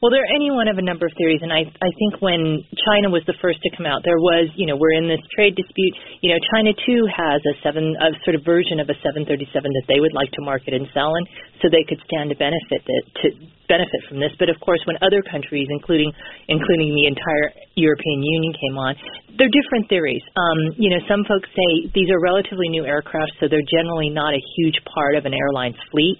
Well, 0.00 0.08
there 0.08 0.24
are 0.24 0.32
any 0.32 0.48
one 0.48 0.64
of 0.64 0.80
a 0.80 0.84
number 0.84 1.04
of 1.04 1.12
theories, 1.20 1.44
and 1.44 1.52
I 1.52 1.60
I 1.60 1.90
think 2.00 2.24
when 2.24 2.64
China 2.88 3.12
was 3.12 3.20
the 3.28 3.36
first 3.36 3.60
to 3.60 3.68
come 3.76 3.84
out, 3.84 4.00
there 4.00 4.16
was 4.16 4.48
you 4.56 4.64
know 4.64 4.72
we're 4.72 4.96
in 4.96 5.12
this 5.12 5.20
trade 5.36 5.52
dispute. 5.60 5.92
You 6.24 6.32
know, 6.32 6.40
China 6.56 6.72
too 6.72 7.04
has 7.04 7.44
a 7.44 7.52
seven 7.60 7.92
a 8.00 8.16
sort 8.24 8.32
of 8.32 8.40
version 8.40 8.80
of 8.80 8.88
a 8.88 8.96
737 9.04 9.28
that 9.60 9.86
they 9.92 10.00
would 10.00 10.16
like 10.16 10.32
to 10.32 10.40
market 10.40 10.72
and 10.72 10.88
sell, 10.96 11.12
and 11.20 11.28
so 11.60 11.68
they 11.68 11.84
could 11.84 12.00
stand 12.08 12.32
to 12.32 12.36
benefit 12.40 12.80
that 12.80 13.02
to 13.20 13.26
benefit 13.68 14.00
from 14.08 14.24
this. 14.24 14.32
But 14.40 14.48
of 14.48 14.56
course, 14.64 14.80
when 14.88 14.96
other 15.04 15.20
countries, 15.20 15.68
including 15.68 16.08
including 16.48 16.96
the 16.96 17.04
entire 17.04 17.52
European 17.76 18.24
Union, 18.24 18.56
came 18.56 18.80
on, 18.80 18.96
they're 19.36 19.52
different 19.52 19.92
theories. 19.92 20.24
Um, 20.32 20.80
you 20.80 20.96
know, 20.96 21.04
some 21.12 21.28
folks 21.28 21.52
say 21.52 21.92
these 21.92 22.08
are 22.08 22.24
relatively 22.24 22.72
new 22.72 22.88
aircraft, 22.88 23.36
so 23.36 23.52
they're 23.52 23.68
generally 23.68 24.08
not 24.08 24.32
a 24.32 24.40
huge 24.56 24.80
part 24.88 25.20
of 25.20 25.28
an 25.28 25.36
airline's 25.36 25.76
fleet. 25.92 26.16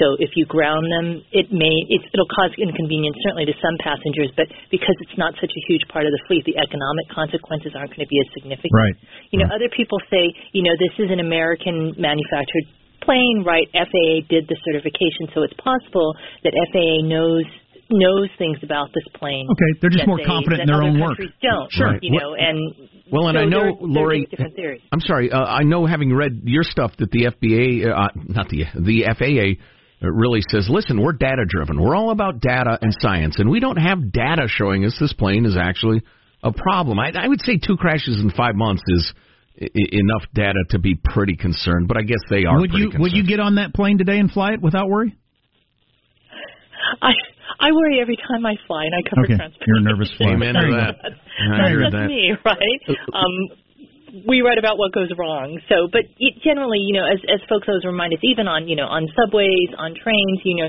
So 0.00 0.16
if 0.18 0.32
you 0.36 0.46
ground 0.46 0.88
them, 0.88 1.20
it 1.32 1.52
may 1.52 1.74
it, 1.92 2.00
it'll 2.12 2.30
cause 2.32 2.52
inconvenience 2.56 3.16
certainly 3.24 3.44
to 3.44 3.56
some 3.60 3.76
passengers, 3.80 4.32
but 4.36 4.48
because 4.72 4.96
it's 5.04 5.16
not 5.20 5.36
such 5.36 5.52
a 5.52 5.62
huge 5.68 5.84
part 5.92 6.08
of 6.08 6.12
the 6.12 6.22
fleet, 6.26 6.44
the 6.48 6.56
economic 6.56 7.06
consequences 7.12 7.76
aren't 7.76 7.92
going 7.92 8.04
to 8.04 8.10
be 8.10 8.20
as 8.20 8.28
significant. 8.32 8.72
Right. 8.72 8.96
You 9.30 9.44
know, 9.44 9.48
other 9.52 9.68
people 9.68 10.00
say, 10.08 10.32
you 10.56 10.64
know, 10.64 10.72
this 10.80 10.96
is 10.96 11.12
an 11.12 11.20
American 11.20 11.92
manufactured 12.00 12.66
plane, 13.04 13.44
right? 13.44 13.68
FAA 13.74 14.24
did 14.30 14.48
the 14.48 14.56
certification, 14.64 15.28
so 15.34 15.42
it's 15.42 15.54
possible 15.60 16.14
that 16.44 16.52
FAA 16.72 17.04
knows 17.04 17.44
knows 17.92 18.28
things 18.38 18.56
about 18.62 18.88
this 18.94 19.04
plane. 19.14 19.46
Okay, 19.50 19.78
they're 19.80 19.90
just 19.90 20.06
more 20.06 20.16
they- 20.16 20.24
confident 20.24 20.62
in 20.62 20.66
their 20.66 20.82
own 20.82 20.98
work. 20.98 21.18
Don't 21.42 21.70
Sure. 21.72 21.98
You 22.00 22.18
know, 22.18 22.34
and 22.34 22.58
Well, 23.10 23.28
and 23.28 23.36
so 23.36 23.42
I 23.42 23.44
know, 23.44 23.60
there's 23.60 23.76
Lori. 23.80 24.26
different 24.30 24.56
theories. 24.56 24.80
I'm 24.92 25.00
sorry. 25.00 25.30
Uh, 25.30 25.44
I 25.44 25.62
know, 25.64 25.84
having 25.84 26.14
read 26.14 26.40
your 26.44 26.62
stuff, 26.64 26.96
that 26.96 27.10
the 27.10 27.26
FBA, 27.26 27.84
uh, 27.86 28.08
not 28.28 28.48
the 28.48 28.64
the 28.74 29.04
FAA, 29.04 29.60
uh, 30.02 30.10
really 30.10 30.40
says, 30.48 30.68
listen, 30.70 31.00
we're 31.00 31.12
data 31.12 31.44
driven. 31.48 31.80
We're 31.80 31.94
all 31.96 32.10
about 32.10 32.40
data 32.40 32.78
and 32.80 32.94
science, 33.00 33.36
and 33.38 33.48
we 33.50 33.60
don't 33.60 33.76
have 33.76 34.12
data 34.12 34.46
showing 34.48 34.84
us 34.84 34.96
this 35.00 35.12
plane 35.12 35.46
is 35.46 35.56
actually 35.56 36.02
a 36.42 36.52
problem. 36.52 36.98
I, 36.98 37.12
I 37.14 37.28
would 37.28 37.40
say 37.42 37.58
two 37.64 37.76
crashes 37.76 38.20
in 38.20 38.30
five 38.30 38.54
months 38.56 38.82
is 38.88 39.12
I- 39.60 39.64
I- 39.66 39.88
enough 39.92 40.22
data 40.34 40.64
to 40.70 40.78
be 40.78 40.94
pretty 40.96 41.36
concerned. 41.36 41.86
But 41.88 41.98
I 41.98 42.02
guess 42.02 42.18
they 42.30 42.44
are. 42.46 42.58
Would 42.58 42.70
pretty 42.70 42.90
you 42.94 43.00
would 43.00 43.12
you 43.12 43.24
get 43.26 43.38
on 43.40 43.56
that 43.56 43.74
plane 43.74 43.98
today 43.98 44.18
and 44.18 44.30
fly 44.30 44.52
it 44.54 44.60
without 44.62 44.88
worry? 44.88 45.14
I 47.00 47.12
I 47.60 47.70
worry 47.72 48.00
every 48.00 48.16
time 48.16 48.44
I 48.44 48.54
fly, 48.66 48.84
and 48.86 48.94
I 48.94 49.08
cover 49.08 49.22
Okay, 49.24 49.36
transportation. 49.36 49.64
you're 49.68 49.76
a 49.78 49.82
nervous 49.82 50.10
flyer. 50.18 50.30
Amen 50.34 50.54
There 50.54 50.66
to 50.66 50.76
that. 50.76 50.94
That's, 51.02 51.14
I 51.62 51.68
hear 51.68 51.80
that's 51.82 51.92
that. 51.94 52.06
me, 52.08 52.32
right? 52.44 52.80
Um, 53.14 53.58
we 54.28 54.42
write 54.42 54.58
about 54.58 54.76
what 54.78 54.92
goes 54.92 55.08
wrong. 55.16 55.58
So, 55.68 55.88
but 55.90 56.02
it, 56.18 56.34
generally, 56.44 56.78
you 56.78 56.94
know, 56.94 57.06
as 57.06 57.18
as 57.32 57.40
folks 57.48 57.66
always 57.68 57.84
remind 57.84 58.12
us, 58.12 58.20
even 58.22 58.46
on 58.46 58.68
you 58.68 58.76
know 58.76 58.86
on 58.86 59.08
subways, 59.16 59.68
on 59.78 59.94
trains, 59.96 60.40
you 60.44 60.62
know, 60.62 60.68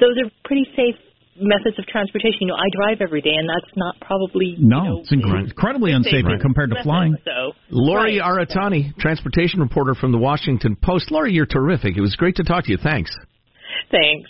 those 0.00 0.16
are 0.18 0.30
pretty 0.44 0.64
safe 0.74 0.96
methods 1.40 1.78
of 1.78 1.86
transportation. 1.86 2.38
You 2.42 2.46
know, 2.48 2.56
I 2.58 2.66
drive 2.74 2.98
every 3.00 3.20
day, 3.20 3.34
and 3.36 3.48
that's 3.48 3.70
not 3.76 3.94
probably 4.00 4.56
you 4.58 4.66
No, 4.68 4.82
know, 4.82 4.98
it's 5.00 5.12
incre- 5.12 5.44
incredibly 5.44 5.92
unsafe 5.92 6.24
Right. 6.24 6.40
compared 6.40 6.70
to 6.70 6.74
method. 6.74 6.84
flying. 6.88 7.16
So, 7.24 7.52
Lori 7.70 8.18
right. 8.18 8.46
Aratani, 8.48 8.96
transportation 8.98 9.60
reporter 9.60 9.94
from 9.94 10.10
the 10.12 10.18
Washington 10.18 10.76
Post. 10.80 11.10
Lori, 11.10 11.32
you're 11.32 11.46
terrific. 11.46 11.96
It 11.96 12.00
was 12.00 12.16
great 12.16 12.36
to 12.36 12.44
talk 12.44 12.64
to 12.64 12.70
you. 12.70 12.78
Thanks. 12.78 13.14
Thanks. 13.90 14.28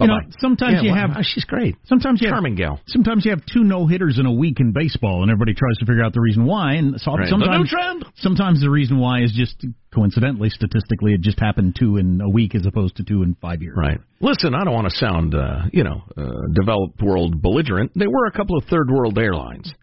Bye. 0.00 0.06
You 0.06 0.10
know, 0.12 0.20
sometimes 0.40 0.74
Yeah, 0.74 0.82
you 0.82 0.90
well, 0.92 1.14
have 1.14 1.24
she's 1.26 1.44
great. 1.44 1.76
sometimes 1.84 2.20
you 2.20 2.28
have 2.28 2.34
Charming 2.34 2.54
gal. 2.56 2.80
Sometimes 2.86 3.24
you 3.24 3.30
have 3.30 3.44
two 3.46 3.62
no 3.62 3.86
hitters 3.86 4.18
in 4.18 4.24
a 4.26 4.32
week 4.32 4.58
in 4.58 4.72
baseball, 4.72 5.22
and 5.22 5.30
everybody 5.30 5.54
tries 5.54 5.76
to 5.78 5.86
figure 5.86 6.02
out 6.02 6.12
the 6.14 6.20
reason 6.20 6.44
why. 6.46 6.74
And 6.74 6.98
so 7.00 7.12
Right. 7.16 7.28
sometimes, 7.28 7.70
The 7.70 8.04
sometimes 8.16 8.60
the 8.60 8.70
reason 8.70 8.98
why 8.98 9.20
is 9.20 9.32
just 9.32 9.64
coincidentally, 9.94 10.48
statistically, 10.50 11.12
it 11.14 11.20
just 11.20 11.38
happened 11.38 11.76
two 11.78 11.98
in 11.98 12.20
a 12.20 12.28
week 12.28 12.54
as 12.54 12.64
opposed 12.66 12.96
to 12.96 13.04
two 13.04 13.22
in 13.22 13.34
five 13.42 13.62
years. 13.62 13.76
Right. 13.76 14.00
Listen, 14.20 14.54
I 14.54 14.64
don't 14.64 14.72
want 14.74 14.88
to 14.90 14.96
sound, 14.96 15.34
uh, 15.34 15.64
you 15.72 15.84
know, 15.84 16.02
uh, 16.16 16.30
developed 16.54 17.02
world 17.02 17.40
belligerent. 17.42 17.92
There 17.94 18.10
were 18.10 18.26
a 18.26 18.32
couple 18.32 18.56
of 18.56 18.64
third 18.64 18.90
world 18.90 19.18
airlines. 19.18 19.74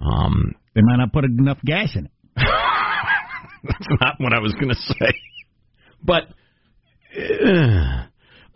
Um, 0.00 0.54
They 0.74 0.82
might 0.82 0.96
not 0.96 1.12
put 1.12 1.24
enough 1.24 1.58
gas 1.64 1.94
in 1.96 2.06
it. 2.06 2.10
that's 2.36 3.86
not 4.00 4.14
what 4.18 4.32
I 4.32 4.38
was 4.40 4.52
going 4.54 4.68
to 4.68 4.74
say. 4.74 5.12
But 6.04 6.24
uh, 7.18 8.04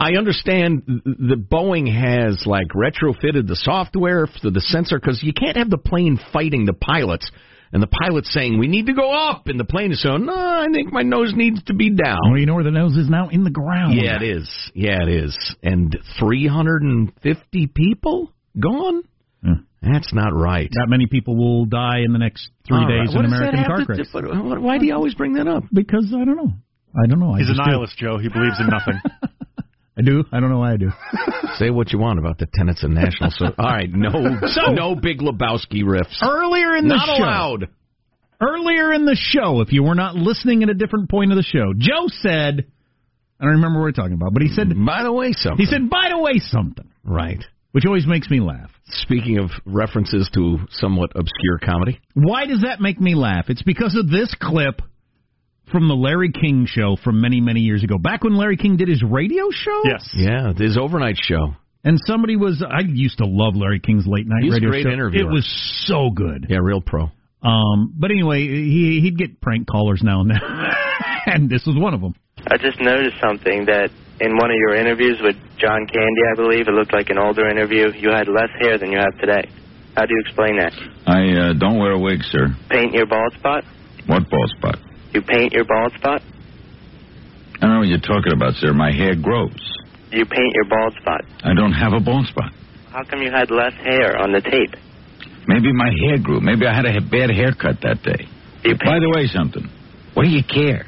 I 0.00 0.12
understand 0.16 0.82
that 1.04 1.46
Boeing 1.50 1.86
has 1.92 2.42
like 2.46 2.68
retrofitted 2.68 3.46
the 3.46 3.54
software 3.56 4.26
for 4.26 4.50
the 4.50 4.60
sensor 4.60 4.98
because 4.98 5.22
you 5.22 5.32
can't 5.34 5.56
have 5.58 5.68
the 5.70 5.76
plane 5.78 6.18
fighting 6.32 6.64
the 6.64 6.72
pilots. 6.72 7.30
And 7.72 7.80
the 7.80 7.86
pilot's 7.86 8.32
saying, 8.32 8.58
we 8.58 8.66
need 8.66 8.86
to 8.86 8.94
go 8.94 9.12
up. 9.12 9.46
And 9.46 9.60
the 9.60 9.64
plane 9.64 9.92
is 9.92 10.02
saying, 10.02 10.26
no, 10.26 10.34
I 10.34 10.66
think 10.72 10.92
my 10.92 11.02
nose 11.02 11.32
needs 11.36 11.62
to 11.64 11.74
be 11.74 11.90
down. 11.90 12.18
Well, 12.30 12.40
you 12.40 12.46
know 12.46 12.54
where 12.56 12.64
the 12.64 12.72
nose 12.72 12.96
is 12.96 13.08
now? 13.08 13.28
In 13.28 13.44
the 13.44 13.50
ground. 13.50 13.94
Yeah, 13.94 14.16
it 14.16 14.22
is. 14.22 14.50
Yeah, 14.74 15.02
it 15.02 15.08
is. 15.08 15.54
And 15.62 15.96
350 16.18 17.66
people 17.68 18.32
gone? 18.58 19.02
Yeah. 19.44 19.52
That's 19.82 20.12
not 20.12 20.34
right. 20.34 20.68
That 20.72 20.86
many 20.88 21.06
people 21.06 21.36
will 21.36 21.64
die 21.64 22.00
in 22.04 22.12
the 22.12 22.18
next 22.18 22.50
three 22.66 22.76
All 22.78 22.86
right. 22.88 23.06
days 23.06 23.14
What 23.14 23.24
in 23.24 23.32
American 23.32 23.64
car 23.64 23.76
to 23.78 23.84
crashes. 23.86 24.08
do- 24.12 24.20
but 24.48 24.60
why 24.60 24.78
do 24.78 24.86
you 24.86 24.94
always 24.94 25.14
bring 25.14 25.34
that 25.34 25.46
up? 25.46 25.62
Because 25.72 26.06
I 26.14 26.24
don't 26.24 26.36
know. 26.36 26.52
I 27.00 27.06
don't 27.06 27.20
know. 27.20 27.34
I 27.34 27.38
He's 27.38 27.48
a 27.50 27.52
just 27.54 27.60
do. 27.64 27.70
nihilist, 27.70 27.96
Joe. 27.98 28.18
He 28.18 28.28
believes 28.28 28.56
in 28.58 28.66
nothing. 28.66 29.00
I 30.00 30.02
do. 30.02 30.24
I 30.32 30.40
don't 30.40 30.50
know 30.50 30.58
why 30.58 30.72
I 30.72 30.76
do. 30.76 30.90
Say 31.56 31.70
what 31.70 31.92
you 31.92 31.98
want 31.98 32.18
about 32.18 32.38
the 32.38 32.46
tenets 32.54 32.82
of 32.84 32.90
national. 32.90 33.30
So, 33.32 33.46
all 33.46 33.70
right, 33.70 33.90
no, 33.92 34.08
no 34.72 34.94
Big 34.94 35.18
Lebowski 35.20 35.82
riffs. 35.82 36.22
Earlier 36.22 36.76
in 36.76 36.88
the 36.88 36.94
Not 36.96 37.06
show, 37.06 37.22
allowed. 37.22 37.68
earlier 38.40 38.92
in 38.92 39.04
the 39.04 39.16
show, 39.18 39.60
if 39.60 39.72
you 39.72 39.82
were 39.82 39.94
not 39.94 40.14
listening 40.14 40.62
at 40.62 40.70
a 40.70 40.74
different 40.74 41.10
point 41.10 41.32
of 41.32 41.36
the 41.36 41.42
show, 41.42 41.72
Joe 41.76 42.06
said, 42.08 42.66
I 43.38 43.44
don't 43.44 43.54
remember 43.54 43.78
what 43.80 43.84
we're 43.84 43.92
talking 43.92 44.14
about, 44.14 44.32
but 44.32 44.42
he 44.42 44.48
said, 44.48 44.68
By 44.84 45.02
the 45.02 45.12
way, 45.12 45.32
something. 45.32 45.64
he 45.64 45.70
said, 45.70 45.90
by 45.90 46.08
the 46.10 46.18
way, 46.18 46.38
something, 46.38 46.88
right. 47.04 47.42
which 47.72 47.84
always 47.86 48.06
makes 48.06 48.28
me 48.30 48.40
laugh. 48.40 48.70
Speaking 48.86 49.38
of 49.38 49.50
references 49.66 50.30
to 50.34 50.58
somewhat 50.70 51.10
obscure 51.14 51.58
comedy, 51.62 52.00
Why 52.14 52.46
does 52.46 52.62
that 52.62 52.80
make 52.80 53.00
me 53.00 53.14
laugh? 53.14 53.46
It's 53.48 53.62
because 53.62 53.94
of 53.96 54.08
this 54.10 54.34
clip 54.40 54.82
from 55.70 55.88
the 55.88 55.94
Larry 55.94 56.30
King 56.32 56.66
show 56.66 56.96
from 57.02 57.20
many, 57.20 57.40
many 57.40 57.60
years 57.60 57.82
ago. 57.82 57.98
Back 57.98 58.24
when 58.24 58.36
Larry 58.36 58.56
King 58.56 58.76
did 58.76 58.88
his 58.88 59.02
radio 59.02 59.50
show? 59.50 59.82
yes. 59.84 60.08
yeah, 60.14 60.52
his 60.56 60.76
overnight 60.76 61.16
show. 61.20 61.54
And 61.82 61.98
somebody 62.06 62.36
was, 62.36 62.62
I 62.62 62.82
used 62.86 63.18
to 63.18 63.26
love 63.26 63.54
Larry 63.56 63.80
King's 63.80 64.06
late 64.06 64.26
night 64.26 64.42
He's 64.42 64.56
a 64.56 64.60
great 64.60 64.84
show. 64.84 64.90
interviewer. 64.90 65.30
It 65.30 65.32
was 65.32 65.46
so 65.86 66.10
good. 66.10 66.46
Yeah, 66.48 66.58
real 66.60 66.82
pro. 66.82 67.10
Um, 67.42 67.94
but 67.96 68.10
anyway, 68.10 68.40
he, 68.40 69.00
he'd 69.02 69.16
get 69.16 69.40
prank 69.40 69.66
callers 69.66 70.02
now 70.04 70.20
and 70.20 70.30
then. 70.30 70.40
and 71.26 71.48
this 71.48 71.64
was 71.66 71.76
one 71.76 71.94
of 71.94 72.02
them. 72.02 72.14
I 72.46 72.58
just 72.58 72.80
noticed 72.80 73.16
something 73.20 73.64
that 73.66 73.90
in 74.20 74.36
one 74.36 74.50
of 74.50 74.56
your 74.56 74.74
interviews 74.76 75.18
with 75.22 75.36
John 75.56 75.86
Candy, 75.86 76.22
I 76.30 76.36
believe, 76.36 76.68
it 76.68 76.72
looked 76.72 76.92
like 76.92 77.08
an 77.08 77.18
older 77.18 77.48
interview, 77.48 77.92
you 77.96 78.10
had 78.10 78.28
less 78.28 78.50
hair 78.60 78.76
than 78.76 78.92
you 78.92 78.98
have 78.98 79.18
today. 79.18 79.48
How 79.96 80.04
do 80.04 80.12
you 80.14 80.20
explain 80.20 80.58
that? 80.58 80.72
I 81.06 81.50
uh, 81.50 81.52
don't 81.54 81.78
wear 81.78 81.92
a 81.92 81.98
wig, 81.98 82.20
sir. 82.24 82.48
Paint 82.68 82.92
your 82.92 83.06
bald 83.06 83.32
spot? 83.38 83.64
What 84.06 84.28
bald 84.28 84.50
spot? 84.58 84.78
You 85.12 85.22
paint 85.22 85.52
your 85.52 85.64
bald 85.64 85.92
spot? 85.94 86.22
I 87.56 87.58
don't 87.60 87.70
know 87.72 87.78
what 87.80 87.88
you're 87.88 87.98
talking 87.98 88.32
about, 88.32 88.54
sir. 88.54 88.72
My 88.72 88.92
hair 88.92 89.14
grows. 89.14 89.52
You 90.10 90.24
paint 90.24 90.52
your 90.54 90.64
bald 90.68 90.94
spot. 91.00 91.20
I 91.44 91.54
don't 91.54 91.72
have 91.72 91.92
a 91.92 92.00
bald 92.00 92.26
spot. 92.26 92.52
How 92.90 93.04
come 93.04 93.22
you 93.22 93.30
had 93.30 93.50
less 93.50 93.74
hair 93.74 94.18
on 94.18 94.32
the 94.32 94.40
tape? 94.40 94.74
Maybe 95.46 95.72
my 95.72 95.90
hair 96.04 96.18
grew. 96.18 96.40
Maybe 96.40 96.66
I 96.66 96.74
had 96.74 96.86
a 96.86 97.00
bad 97.00 97.30
haircut 97.30 97.80
that 97.82 98.02
day. 98.02 98.26
You 98.64 98.74
By 98.76 98.98
the 98.98 99.12
way, 99.16 99.26
something. 99.26 99.68
What 100.14 100.24
do 100.24 100.28
you 100.30 100.42
care? 100.42 100.84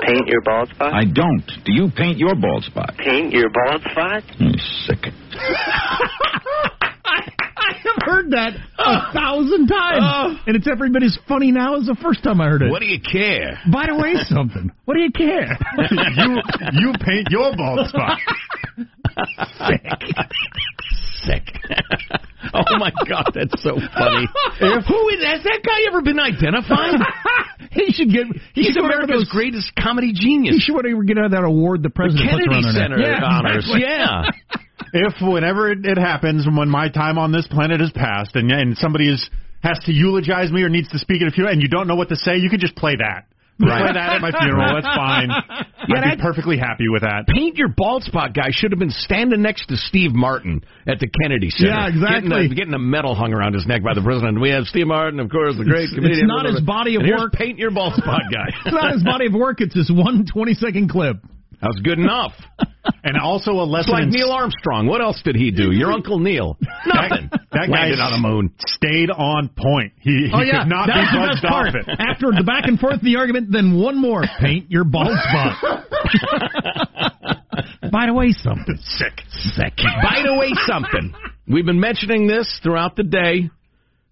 paint 0.00 0.26
your 0.26 0.40
bald 0.42 0.68
spot? 0.70 0.92
I 0.92 1.04
don't. 1.04 1.46
Do 1.64 1.72
you 1.72 1.88
paint 1.94 2.18
your 2.18 2.34
bald 2.34 2.64
spot? 2.64 2.94
Paint 2.98 3.32
your 3.32 3.48
bald 3.50 3.82
spot? 3.90 4.22
You 4.38 4.52
sick. 4.86 4.98
Heard 8.04 8.30
that 8.32 8.52
a 8.78 9.12
thousand 9.12 9.70
uh, 9.72 9.74
times, 9.74 10.02
uh. 10.38 10.42
and 10.46 10.56
it's 10.56 10.68
every 10.70 10.90
bit 10.90 11.02
as 11.02 11.18
funny 11.26 11.50
now 11.50 11.76
as 11.76 11.86
the 11.86 11.96
first 12.02 12.22
time 12.22 12.40
I 12.40 12.48
heard 12.48 12.62
it. 12.62 12.70
What 12.70 12.80
do 12.80 12.86
you 12.86 13.00
care? 13.00 13.58
By 13.72 13.86
the 13.86 13.96
way, 13.96 14.14
something. 14.28 14.70
What 14.84 14.94
do 14.94 15.00
you 15.00 15.10
care? 15.12 15.56
you 15.90 16.42
you 16.72 16.92
paint 17.00 17.28
your 17.30 17.56
bald 17.56 17.88
spot. 17.88 18.18
Sick. 19.56 19.82
Sick. 21.24 21.42
Oh 22.52 22.76
my 22.78 22.92
God, 23.08 23.30
that's 23.34 23.62
so 23.62 23.76
funny. 23.96 24.28
Who 24.60 25.08
is 25.08 25.24
has 25.24 25.42
that 25.44 25.60
guy 25.64 25.88
ever 25.88 26.02
been 26.02 26.20
identified? 26.20 27.00
he 27.70 27.92
should 27.92 28.10
get. 28.12 28.26
He 28.52 28.62
He's 28.62 28.66
should 28.66 28.74
get 28.74 28.82
one 28.82 28.92
of 28.92 28.96
America's 29.08 29.24
those- 29.24 29.32
greatest 29.32 29.72
comedy 29.78 30.12
genius. 30.14 30.56
He 30.56 30.60
should 30.60 30.76
get 31.06 31.18
out 31.18 31.26
of 31.26 31.30
that 31.32 31.44
award 31.44 31.82
the 31.82 31.88
The 31.88 31.94
president 31.94 32.30
puts 32.30 32.44
Kennedy 32.44 32.66
around. 32.66 32.74
Center 32.74 32.98
Yeah, 33.00 33.24
honors. 33.24 33.64
exactly. 33.64 33.80
Yeah. 33.80 34.22
If 34.94 35.14
whenever 35.20 35.70
it, 35.70 35.84
it 35.84 35.98
happens, 35.98 36.46
when 36.46 36.68
my 36.68 36.88
time 36.88 37.18
on 37.18 37.32
this 37.32 37.46
planet 37.50 37.80
is 37.80 37.90
passed, 37.94 38.34
and 38.36 38.50
and 38.50 38.76
somebody 38.78 39.12
is 39.12 39.28
has 39.62 39.78
to 39.86 39.92
eulogize 39.92 40.50
me 40.52 40.62
or 40.62 40.68
needs 40.68 40.88
to 40.90 40.98
speak 40.98 41.20
at 41.22 41.28
a 41.28 41.30
funeral, 41.30 41.52
and 41.52 41.62
you 41.62 41.68
don't 41.68 41.86
know 41.88 41.96
what 41.96 42.08
to 42.10 42.16
say, 42.16 42.36
you 42.36 42.48
can 42.50 42.60
just 42.60 42.76
play 42.76 42.94
that. 42.96 43.26
Right. 43.60 43.80
Play 43.82 43.92
that 43.94 44.16
at 44.16 44.20
my 44.20 44.32
funeral. 44.32 44.74
That's 44.74 44.94
fine. 44.96 45.30
Yeah, 45.86 46.00
I'd 46.00 46.16
be 46.16 46.22
perfectly 46.22 46.56
happy 46.56 46.88
with 46.88 47.02
that. 47.02 47.26
Paint 47.28 47.56
your 47.58 47.68
bald 47.68 48.04
spot 48.04 48.32
guy 48.32 48.48
should 48.48 48.72
have 48.72 48.78
been 48.78 48.88
standing 48.88 49.42
next 49.42 49.66
to 49.66 49.76
Steve 49.76 50.12
Martin 50.14 50.64
at 50.88 50.98
the 50.98 51.06
Kennedy 51.20 51.50
Center. 51.50 51.72
Yeah, 51.76 51.88
exactly. 51.92 52.30
Getting 52.30 52.52
a, 52.52 52.54
getting 52.54 52.72
a 52.74 52.78
medal 52.78 53.14
hung 53.14 53.34
around 53.34 53.52
his 53.52 53.66
neck 53.66 53.82
by 53.84 53.92
the 53.92 54.00
president. 54.00 54.40
We 54.40 54.48
have 54.48 54.64
Steve 54.64 54.86
Martin, 54.86 55.20
of 55.20 55.28
course, 55.28 55.58
the 55.58 55.64
great 55.68 55.92
It's- 55.92 55.94
comedian. 55.94 56.24
it's 56.24 56.26
not 56.32 56.46
his 56.48 56.62
body 56.62 56.96
of 56.96 57.02
work. 57.04 57.34
Paint 57.34 57.58
your 57.58 57.70
bald 57.70 57.92
spot 58.00 58.22
guy. 58.32 58.48
It's 58.64 58.72
not 58.74 58.94
his 58.94 59.04
body 59.04 59.26
of 59.26 59.34
work. 59.34 59.60
It's 59.60 59.74
his 59.74 59.92
one 59.92 60.24
20 60.24 60.54
second 60.54 60.88
clip. 60.88 61.18
That 61.64 61.68
was 61.72 61.80
good 61.82 61.98
enough. 61.98 62.32
And 63.02 63.16
also 63.18 63.52
a 63.52 63.64
It's 63.64 63.72
lesson 63.72 63.92
like 63.92 64.08
Neil 64.08 64.30
Armstrong. 64.30 64.86
What 64.86 65.00
else 65.00 65.20
did 65.24 65.36
he 65.36 65.50
do? 65.50 65.72
Your 65.72 65.90
Uncle 65.92 66.18
Neil. 66.18 66.58
Nothing. 66.86 67.30
that 67.32 67.48
guy 67.52 67.66
Landed 67.88 67.98
on 68.00 68.12
the 68.12 68.18
moon. 68.28 68.52
stayed 68.66 69.08
on 69.10 69.48
point. 69.56 69.92
He, 70.00 70.28
he 70.28 70.30
oh 70.34 70.42
yeah, 70.42 70.64
could 70.64 70.68
not 70.68 70.86
that's 70.88 71.40
be 71.42 71.48
part. 71.48 71.68
off 71.68 71.74
it. 71.76 71.86
After 71.98 72.26
the 72.36 72.44
back 72.44 72.64
and 72.66 72.78
forth 72.78 72.96
of 72.96 73.02
the 73.02 73.16
argument, 73.16 73.48
then 73.50 73.78
one 73.80 73.96
more. 73.98 74.22
Paint 74.38 74.70
your 74.70 74.84
bald 74.84 75.16
spot. 75.18 75.56
By 77.90 78.06
the 78.06 78.12
way, 78.14 78.32
something 78.32 78.76
Sick. 78.82 79.22
sick. 79.30 79.76
By 79.78 80.20
the 80.24 80.36
way, 80.38 80.50
something. 80.66 81.14
We've 81.48 81.64
been 81.66 81.80
mentioning 81.80 82.26
this 82.26 82.60
throughout 82.62 82.96
the 82.96 83.02
day. 83.04 83.48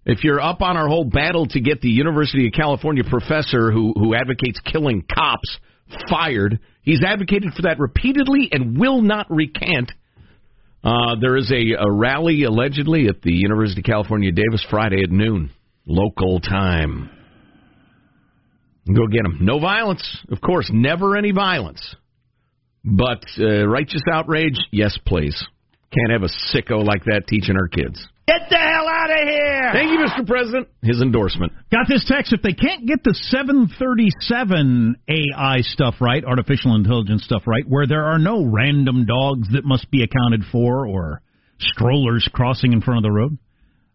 If 0.05 0.23
you're 0.23 0.41
up 0.41 0.61
on 0.63 0.77
our 0.77 0.87
whole 0.87 1.05
battle 1.05 1.45
to 1.47 1.59
get 1.61 1.81
the 1.81 1.89
University 1.89 2.47
of 2.47 2.53
California 2.53 3.03
professor 3.07 3.71
who, 3.71 3.93
who 3.95 4.15
advocates 4.15 4.59
killing 4.65 5.03
cops 5.13 5.57
fired, 6.09 6.59
he's 6.81 7.03
advocated 7.03 7.53
for 7.55 7.63
that 7.63 7.79
repeatedly 7.79 8.49
and 8.51 8.77
will 8.77 9.01
not 9.01 9.27
recant. 9.29 9.91
Uh, 10.83 11.15
there 11.19 11.37
is 11.37 11.51
a, 11.51 11.81
a 11.81 11.91
rally 11.91 12.43
allegedly 12.43 13.07
at 13.07 13.21
the 13.21 13.31
University 13.31 13.81
of 13.81 13.85
California 13.85 14.31
Davis 14.31 14.65
Friday 14.69 15.01
at 15.03 15.09
noon, 15.09 15.51
local 15.85 16.39
time. 16.39 17.09
Go 18.85 19.07
get 19.07 19.25
him. 19.25 19.37
No 19.41 19.59
violence, 19.59 20.17
of 20.29 20.41
course, 20.41 20.69
never 20.73 21.15
any 21.15 21.31
violence. 21.31 21.95
But 22.83 23.23
uh, 23.39 23.65
righteous 23.65 24.01
outrage, 24.11 24.59
yes, 24.71 24.97
please. 25.07 25.41
Can't 25.93 26.11
have 26.11 26.23
a 26.23 26.55
sicko 26.55 26.83
like 26.83 27.05
that 27.05 27.27
teaching 27.27 27.55
our 27.55 27.69
kids. 27.69 28.05
Get 28.25 28.41
the 28.49 28.55
hell 28.55 28.87
out 28.87 29.11
of 29.11 29.27
here! 29.27 29.69
Thank 29.73 29.91
you, 29.91 29.99
Mr. 29.99 30.25
President. 30.25 30.69
His 30.81 31.01
endorsement. 31.01 31.51
Got 31.71 31.87
this 31.89 32.05
text. 32.07 32.31
If 32.31 32.41
they 32.41 32.53
can't 32.53 32.87
get 32.87 33.03
the 33.03 33.13
737 33.13 34.95
AI 35.09 35.57
stuff 35.61 35.95
right, 35.99 36.23
artificial 36.23 36.75
intelligence 36.75 37.25
stuff 37.25 37.43
right, 37.45 37.65
where 37.67 37.85
there 37.85 38.05
are 38.05 38.19
no 38.19 38.45
random 38.45 39.05
dogs 39.05 39.49
that 39.51 39.65
must 39.65 39.91
be 39.91 40.03
accounted 40.03 40.43
for 40.51 40.87
or 40.87 41.21
strollers 41.59 42.27
crossing 42.31 42.71
in 42.71 42.81
front 42.81 42.99
of 42.99 43.03
the 43.03 43.11
road, 43.11 43.37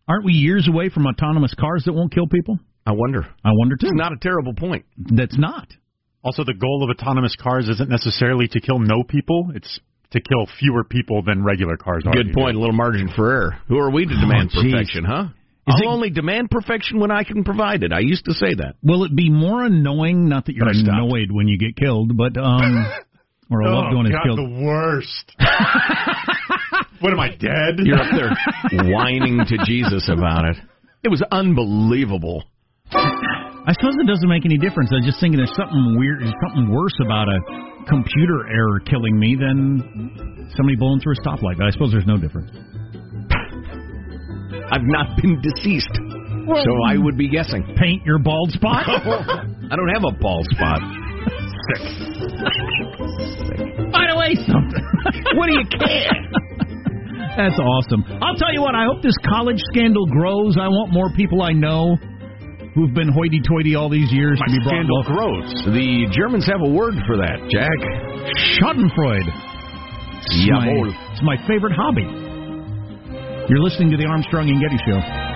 aren't 0.07 0.27
we 0.27 0.33
years 0.33 0.69
away 0.69 0.91
from 0.91 1.07
autonomous 1.07 1.55
cars 1.59 1.85
that 1.87 1.95
won't 1.95 2.13
kill 2.13 2.27
people? 2.27 2.59
I 2.87 2.93
wonder. 2.93 3.23
I 3.45 3.51
wonder 3.53 3.77
too. 3.77 3.87
It's 3.87 3.97
not 3.97 4.13
a 4.13 4.19
terrible 4.21 4.55
point. 4.55 4.85
That's 4.97 5.39
not. 5.39 5.69
Also, 6.23 6.45
the 6.45 6.55
goal 6.55 6.83
of 6.83 6.91
autonomous 6.91 7.37
cars 7.37 7.69
isn't 7.69 7.89
necessarily 7.89 8.49
to 8.49 8.61
kill 8.61 8.79
no 8.79 9.05
people. 9.05 9.53
It's 9.55 9.81
to 10.13 10.21
kill 10.21 10.47
fewer 10.59 10.85
people 10.85 11.23
than 11.23 11.43
regular 11.45 11.77
cars 11.77 12.05
are. 12.07 12.13
Good 12.13 12.33
point. 12.33 12.57
A 12.57 12.59
little 12.59 12.75
margin 12.75 13.11
for 13.15 13.31
error. 13.31 13.59
Who 13.69 13.79
are 13.79 13.91
we 13.91 14.07
to 14.07 14.15
demand 14.21 14.51
Oh, 14.57 14.63
perfection, 14.63 15.05
huh? 15.05 15.25
Is 15.67 15.75
I'll 15.77 15.83
it- 15.83 15.95
only 15.95 16.11
demand 16.11 16.51
perfection 16.51 16.99
when 16.99 17.11
I 17.11 17.25
can 17.25 17.45
provide 17.45 17.83
it. 17.83 17.93
I 17.93 17.99
used 18.01 18.25
to 18.25 18.33
say 18.33 18.55
that. 18.55 18.77
Will 18.83 19.05
it 19.05 19.15
be 19.15 19.29
more 19.31 19.65
annoying? 19.65 20.29
Not 20.29 20.47
that 20.47 20.55
you're 20.55 20.69
annoyed 20.69 21.31
when 21.31 21.47
you 21.47 21.59
get 21.59 21.77
killed, 21.77 22.17
but 22.17 22.37
um, 22.39 22.87
or 23.51 23.61
a 23.61 23.71
loved 23.75 23.93
oh, 23.93 23.97
one 23.97 24.07
is 24.07 24.13
God, 24.13 24.23
killed. 24.25 24.39
the 24.39 24.65
worst. 24.65 25.35
what 27.01 27.13
am 27.13 27.21
I 27.21 27.29
dead? 27.29 27.79
You're 27.85 27.99
up 27.99 28.11
there 28.17 28.35
whining 28.93 29.41
to 29.47 29.59
Jesus 29.67 30.09
about 30.11 30.47
it. 30.47 30.57
It 31.05 31.09
was 31.11 31.23
unbelievable. 31.31 32.45
I 33.69 33.77
suppose 33.77 34.01
it 34.01 34.09
doesn't 34.09 34.33
make 34.33 34.49
any 34.49 34.57
difference. 34.57 34.89
I 34.97 35.05
was 35.05 35.05
just 35.05 35.21
thinking 35.21 35.37
there's 35.37 35.53
something 35.53 36.01
weird, 36.01 36.25
there's 36.25 36.33
something 36.49 36.73
worse 36.73 36.97
about 37.05 37.29
a 37.29 37.37
computer 37.85 38.49
error 38.49 38.81
killing 38.81 39.13
me 39.21 39.37
than 39.37 40.49
somebody 40.57 40.73
blowing 40.81 41.05
through 41.05 41.13
a 41.13 41.21
stoplight. 41.21 41.61
I 41.61 41.69
suppose 41.77 41.93
there's 41.93 42.09
no 42.09 42.17
difference. 42.17 42.49
I've 44.73 44.89
not 44.89 45.21
been 45.21 45.37
deceased, 45.45 45.93
so 45.93 46.73
I 46.89 46.97
would 46.97 47.19
be 47.21 47.29
guessing. 47.29 47.61
Paint 47.77 48.09
your 48.09 48.19
bald 48.19 48.53
spot. 48.57 48.89
I 48.89 49.77
don't 49.77 49.93
have 49.93 50.05
a 50.09 50.17
bald 50.17 50.49
spot. 50.57 50.81
By 53.93 54.09
the 54.09 54.17
way, 54.17 54.33
something. 54.49 54.85
What 55.37 55.45
do 55.45 55.61
you 55.61 55.69
care? 55.69 56.09
That's 57.37 57.61
awesome. 57.61 58.01
I'll 58.25 58.37
tell 58.37 58.53
you 58.53 58.63
what. 58.63 58.75
I 58.75 58.89
hope 58.89 59.03
this 59.03 59.17
college 59.29 59.61
scandal 59.75 60.07
grows. 60.07 60.57
I 60.57 60.69
want 60.69 60.91
more 60.91 61.13
people 61.13 61.43
I 61.43 61.53
know 61.53 61.99
who've 62.79 62.95
been 62.95 63.11
hoity-toity 63.11 63.75
all 63.75 63.91
these 63.91 64.07
years 64.13 64.39
My 64.39 64.47
to 64.47 64.53
be 64.53 64.63
brought 64.63 64.79
scandal 64.79 65.03
grows. 65.03 65.51
The 65.75 66.07
Germans 66.15 66.47
have 66.47 66.63
a 66.63 66.71
word 66.71 66.95
for 67.11 67.19
that, 67.19 67.43
Jack. 67.51 67.75
Schadenfreude. 68.55 69.27
It's 70.31 70.47
my, 70.47 70.71
it's 71.11 71.23
my 71.23 71.37
favorite 71.49 71.75
hobby. 71.75 72.07
You're 73.51 73.63
listening 73.67 73.91
to 73.91 73.97
the 73.97 74.07
Armstrong 74.07 74.49
and 74.49 74.63
Getty 74.63 74.79
Show. 74.87 75.28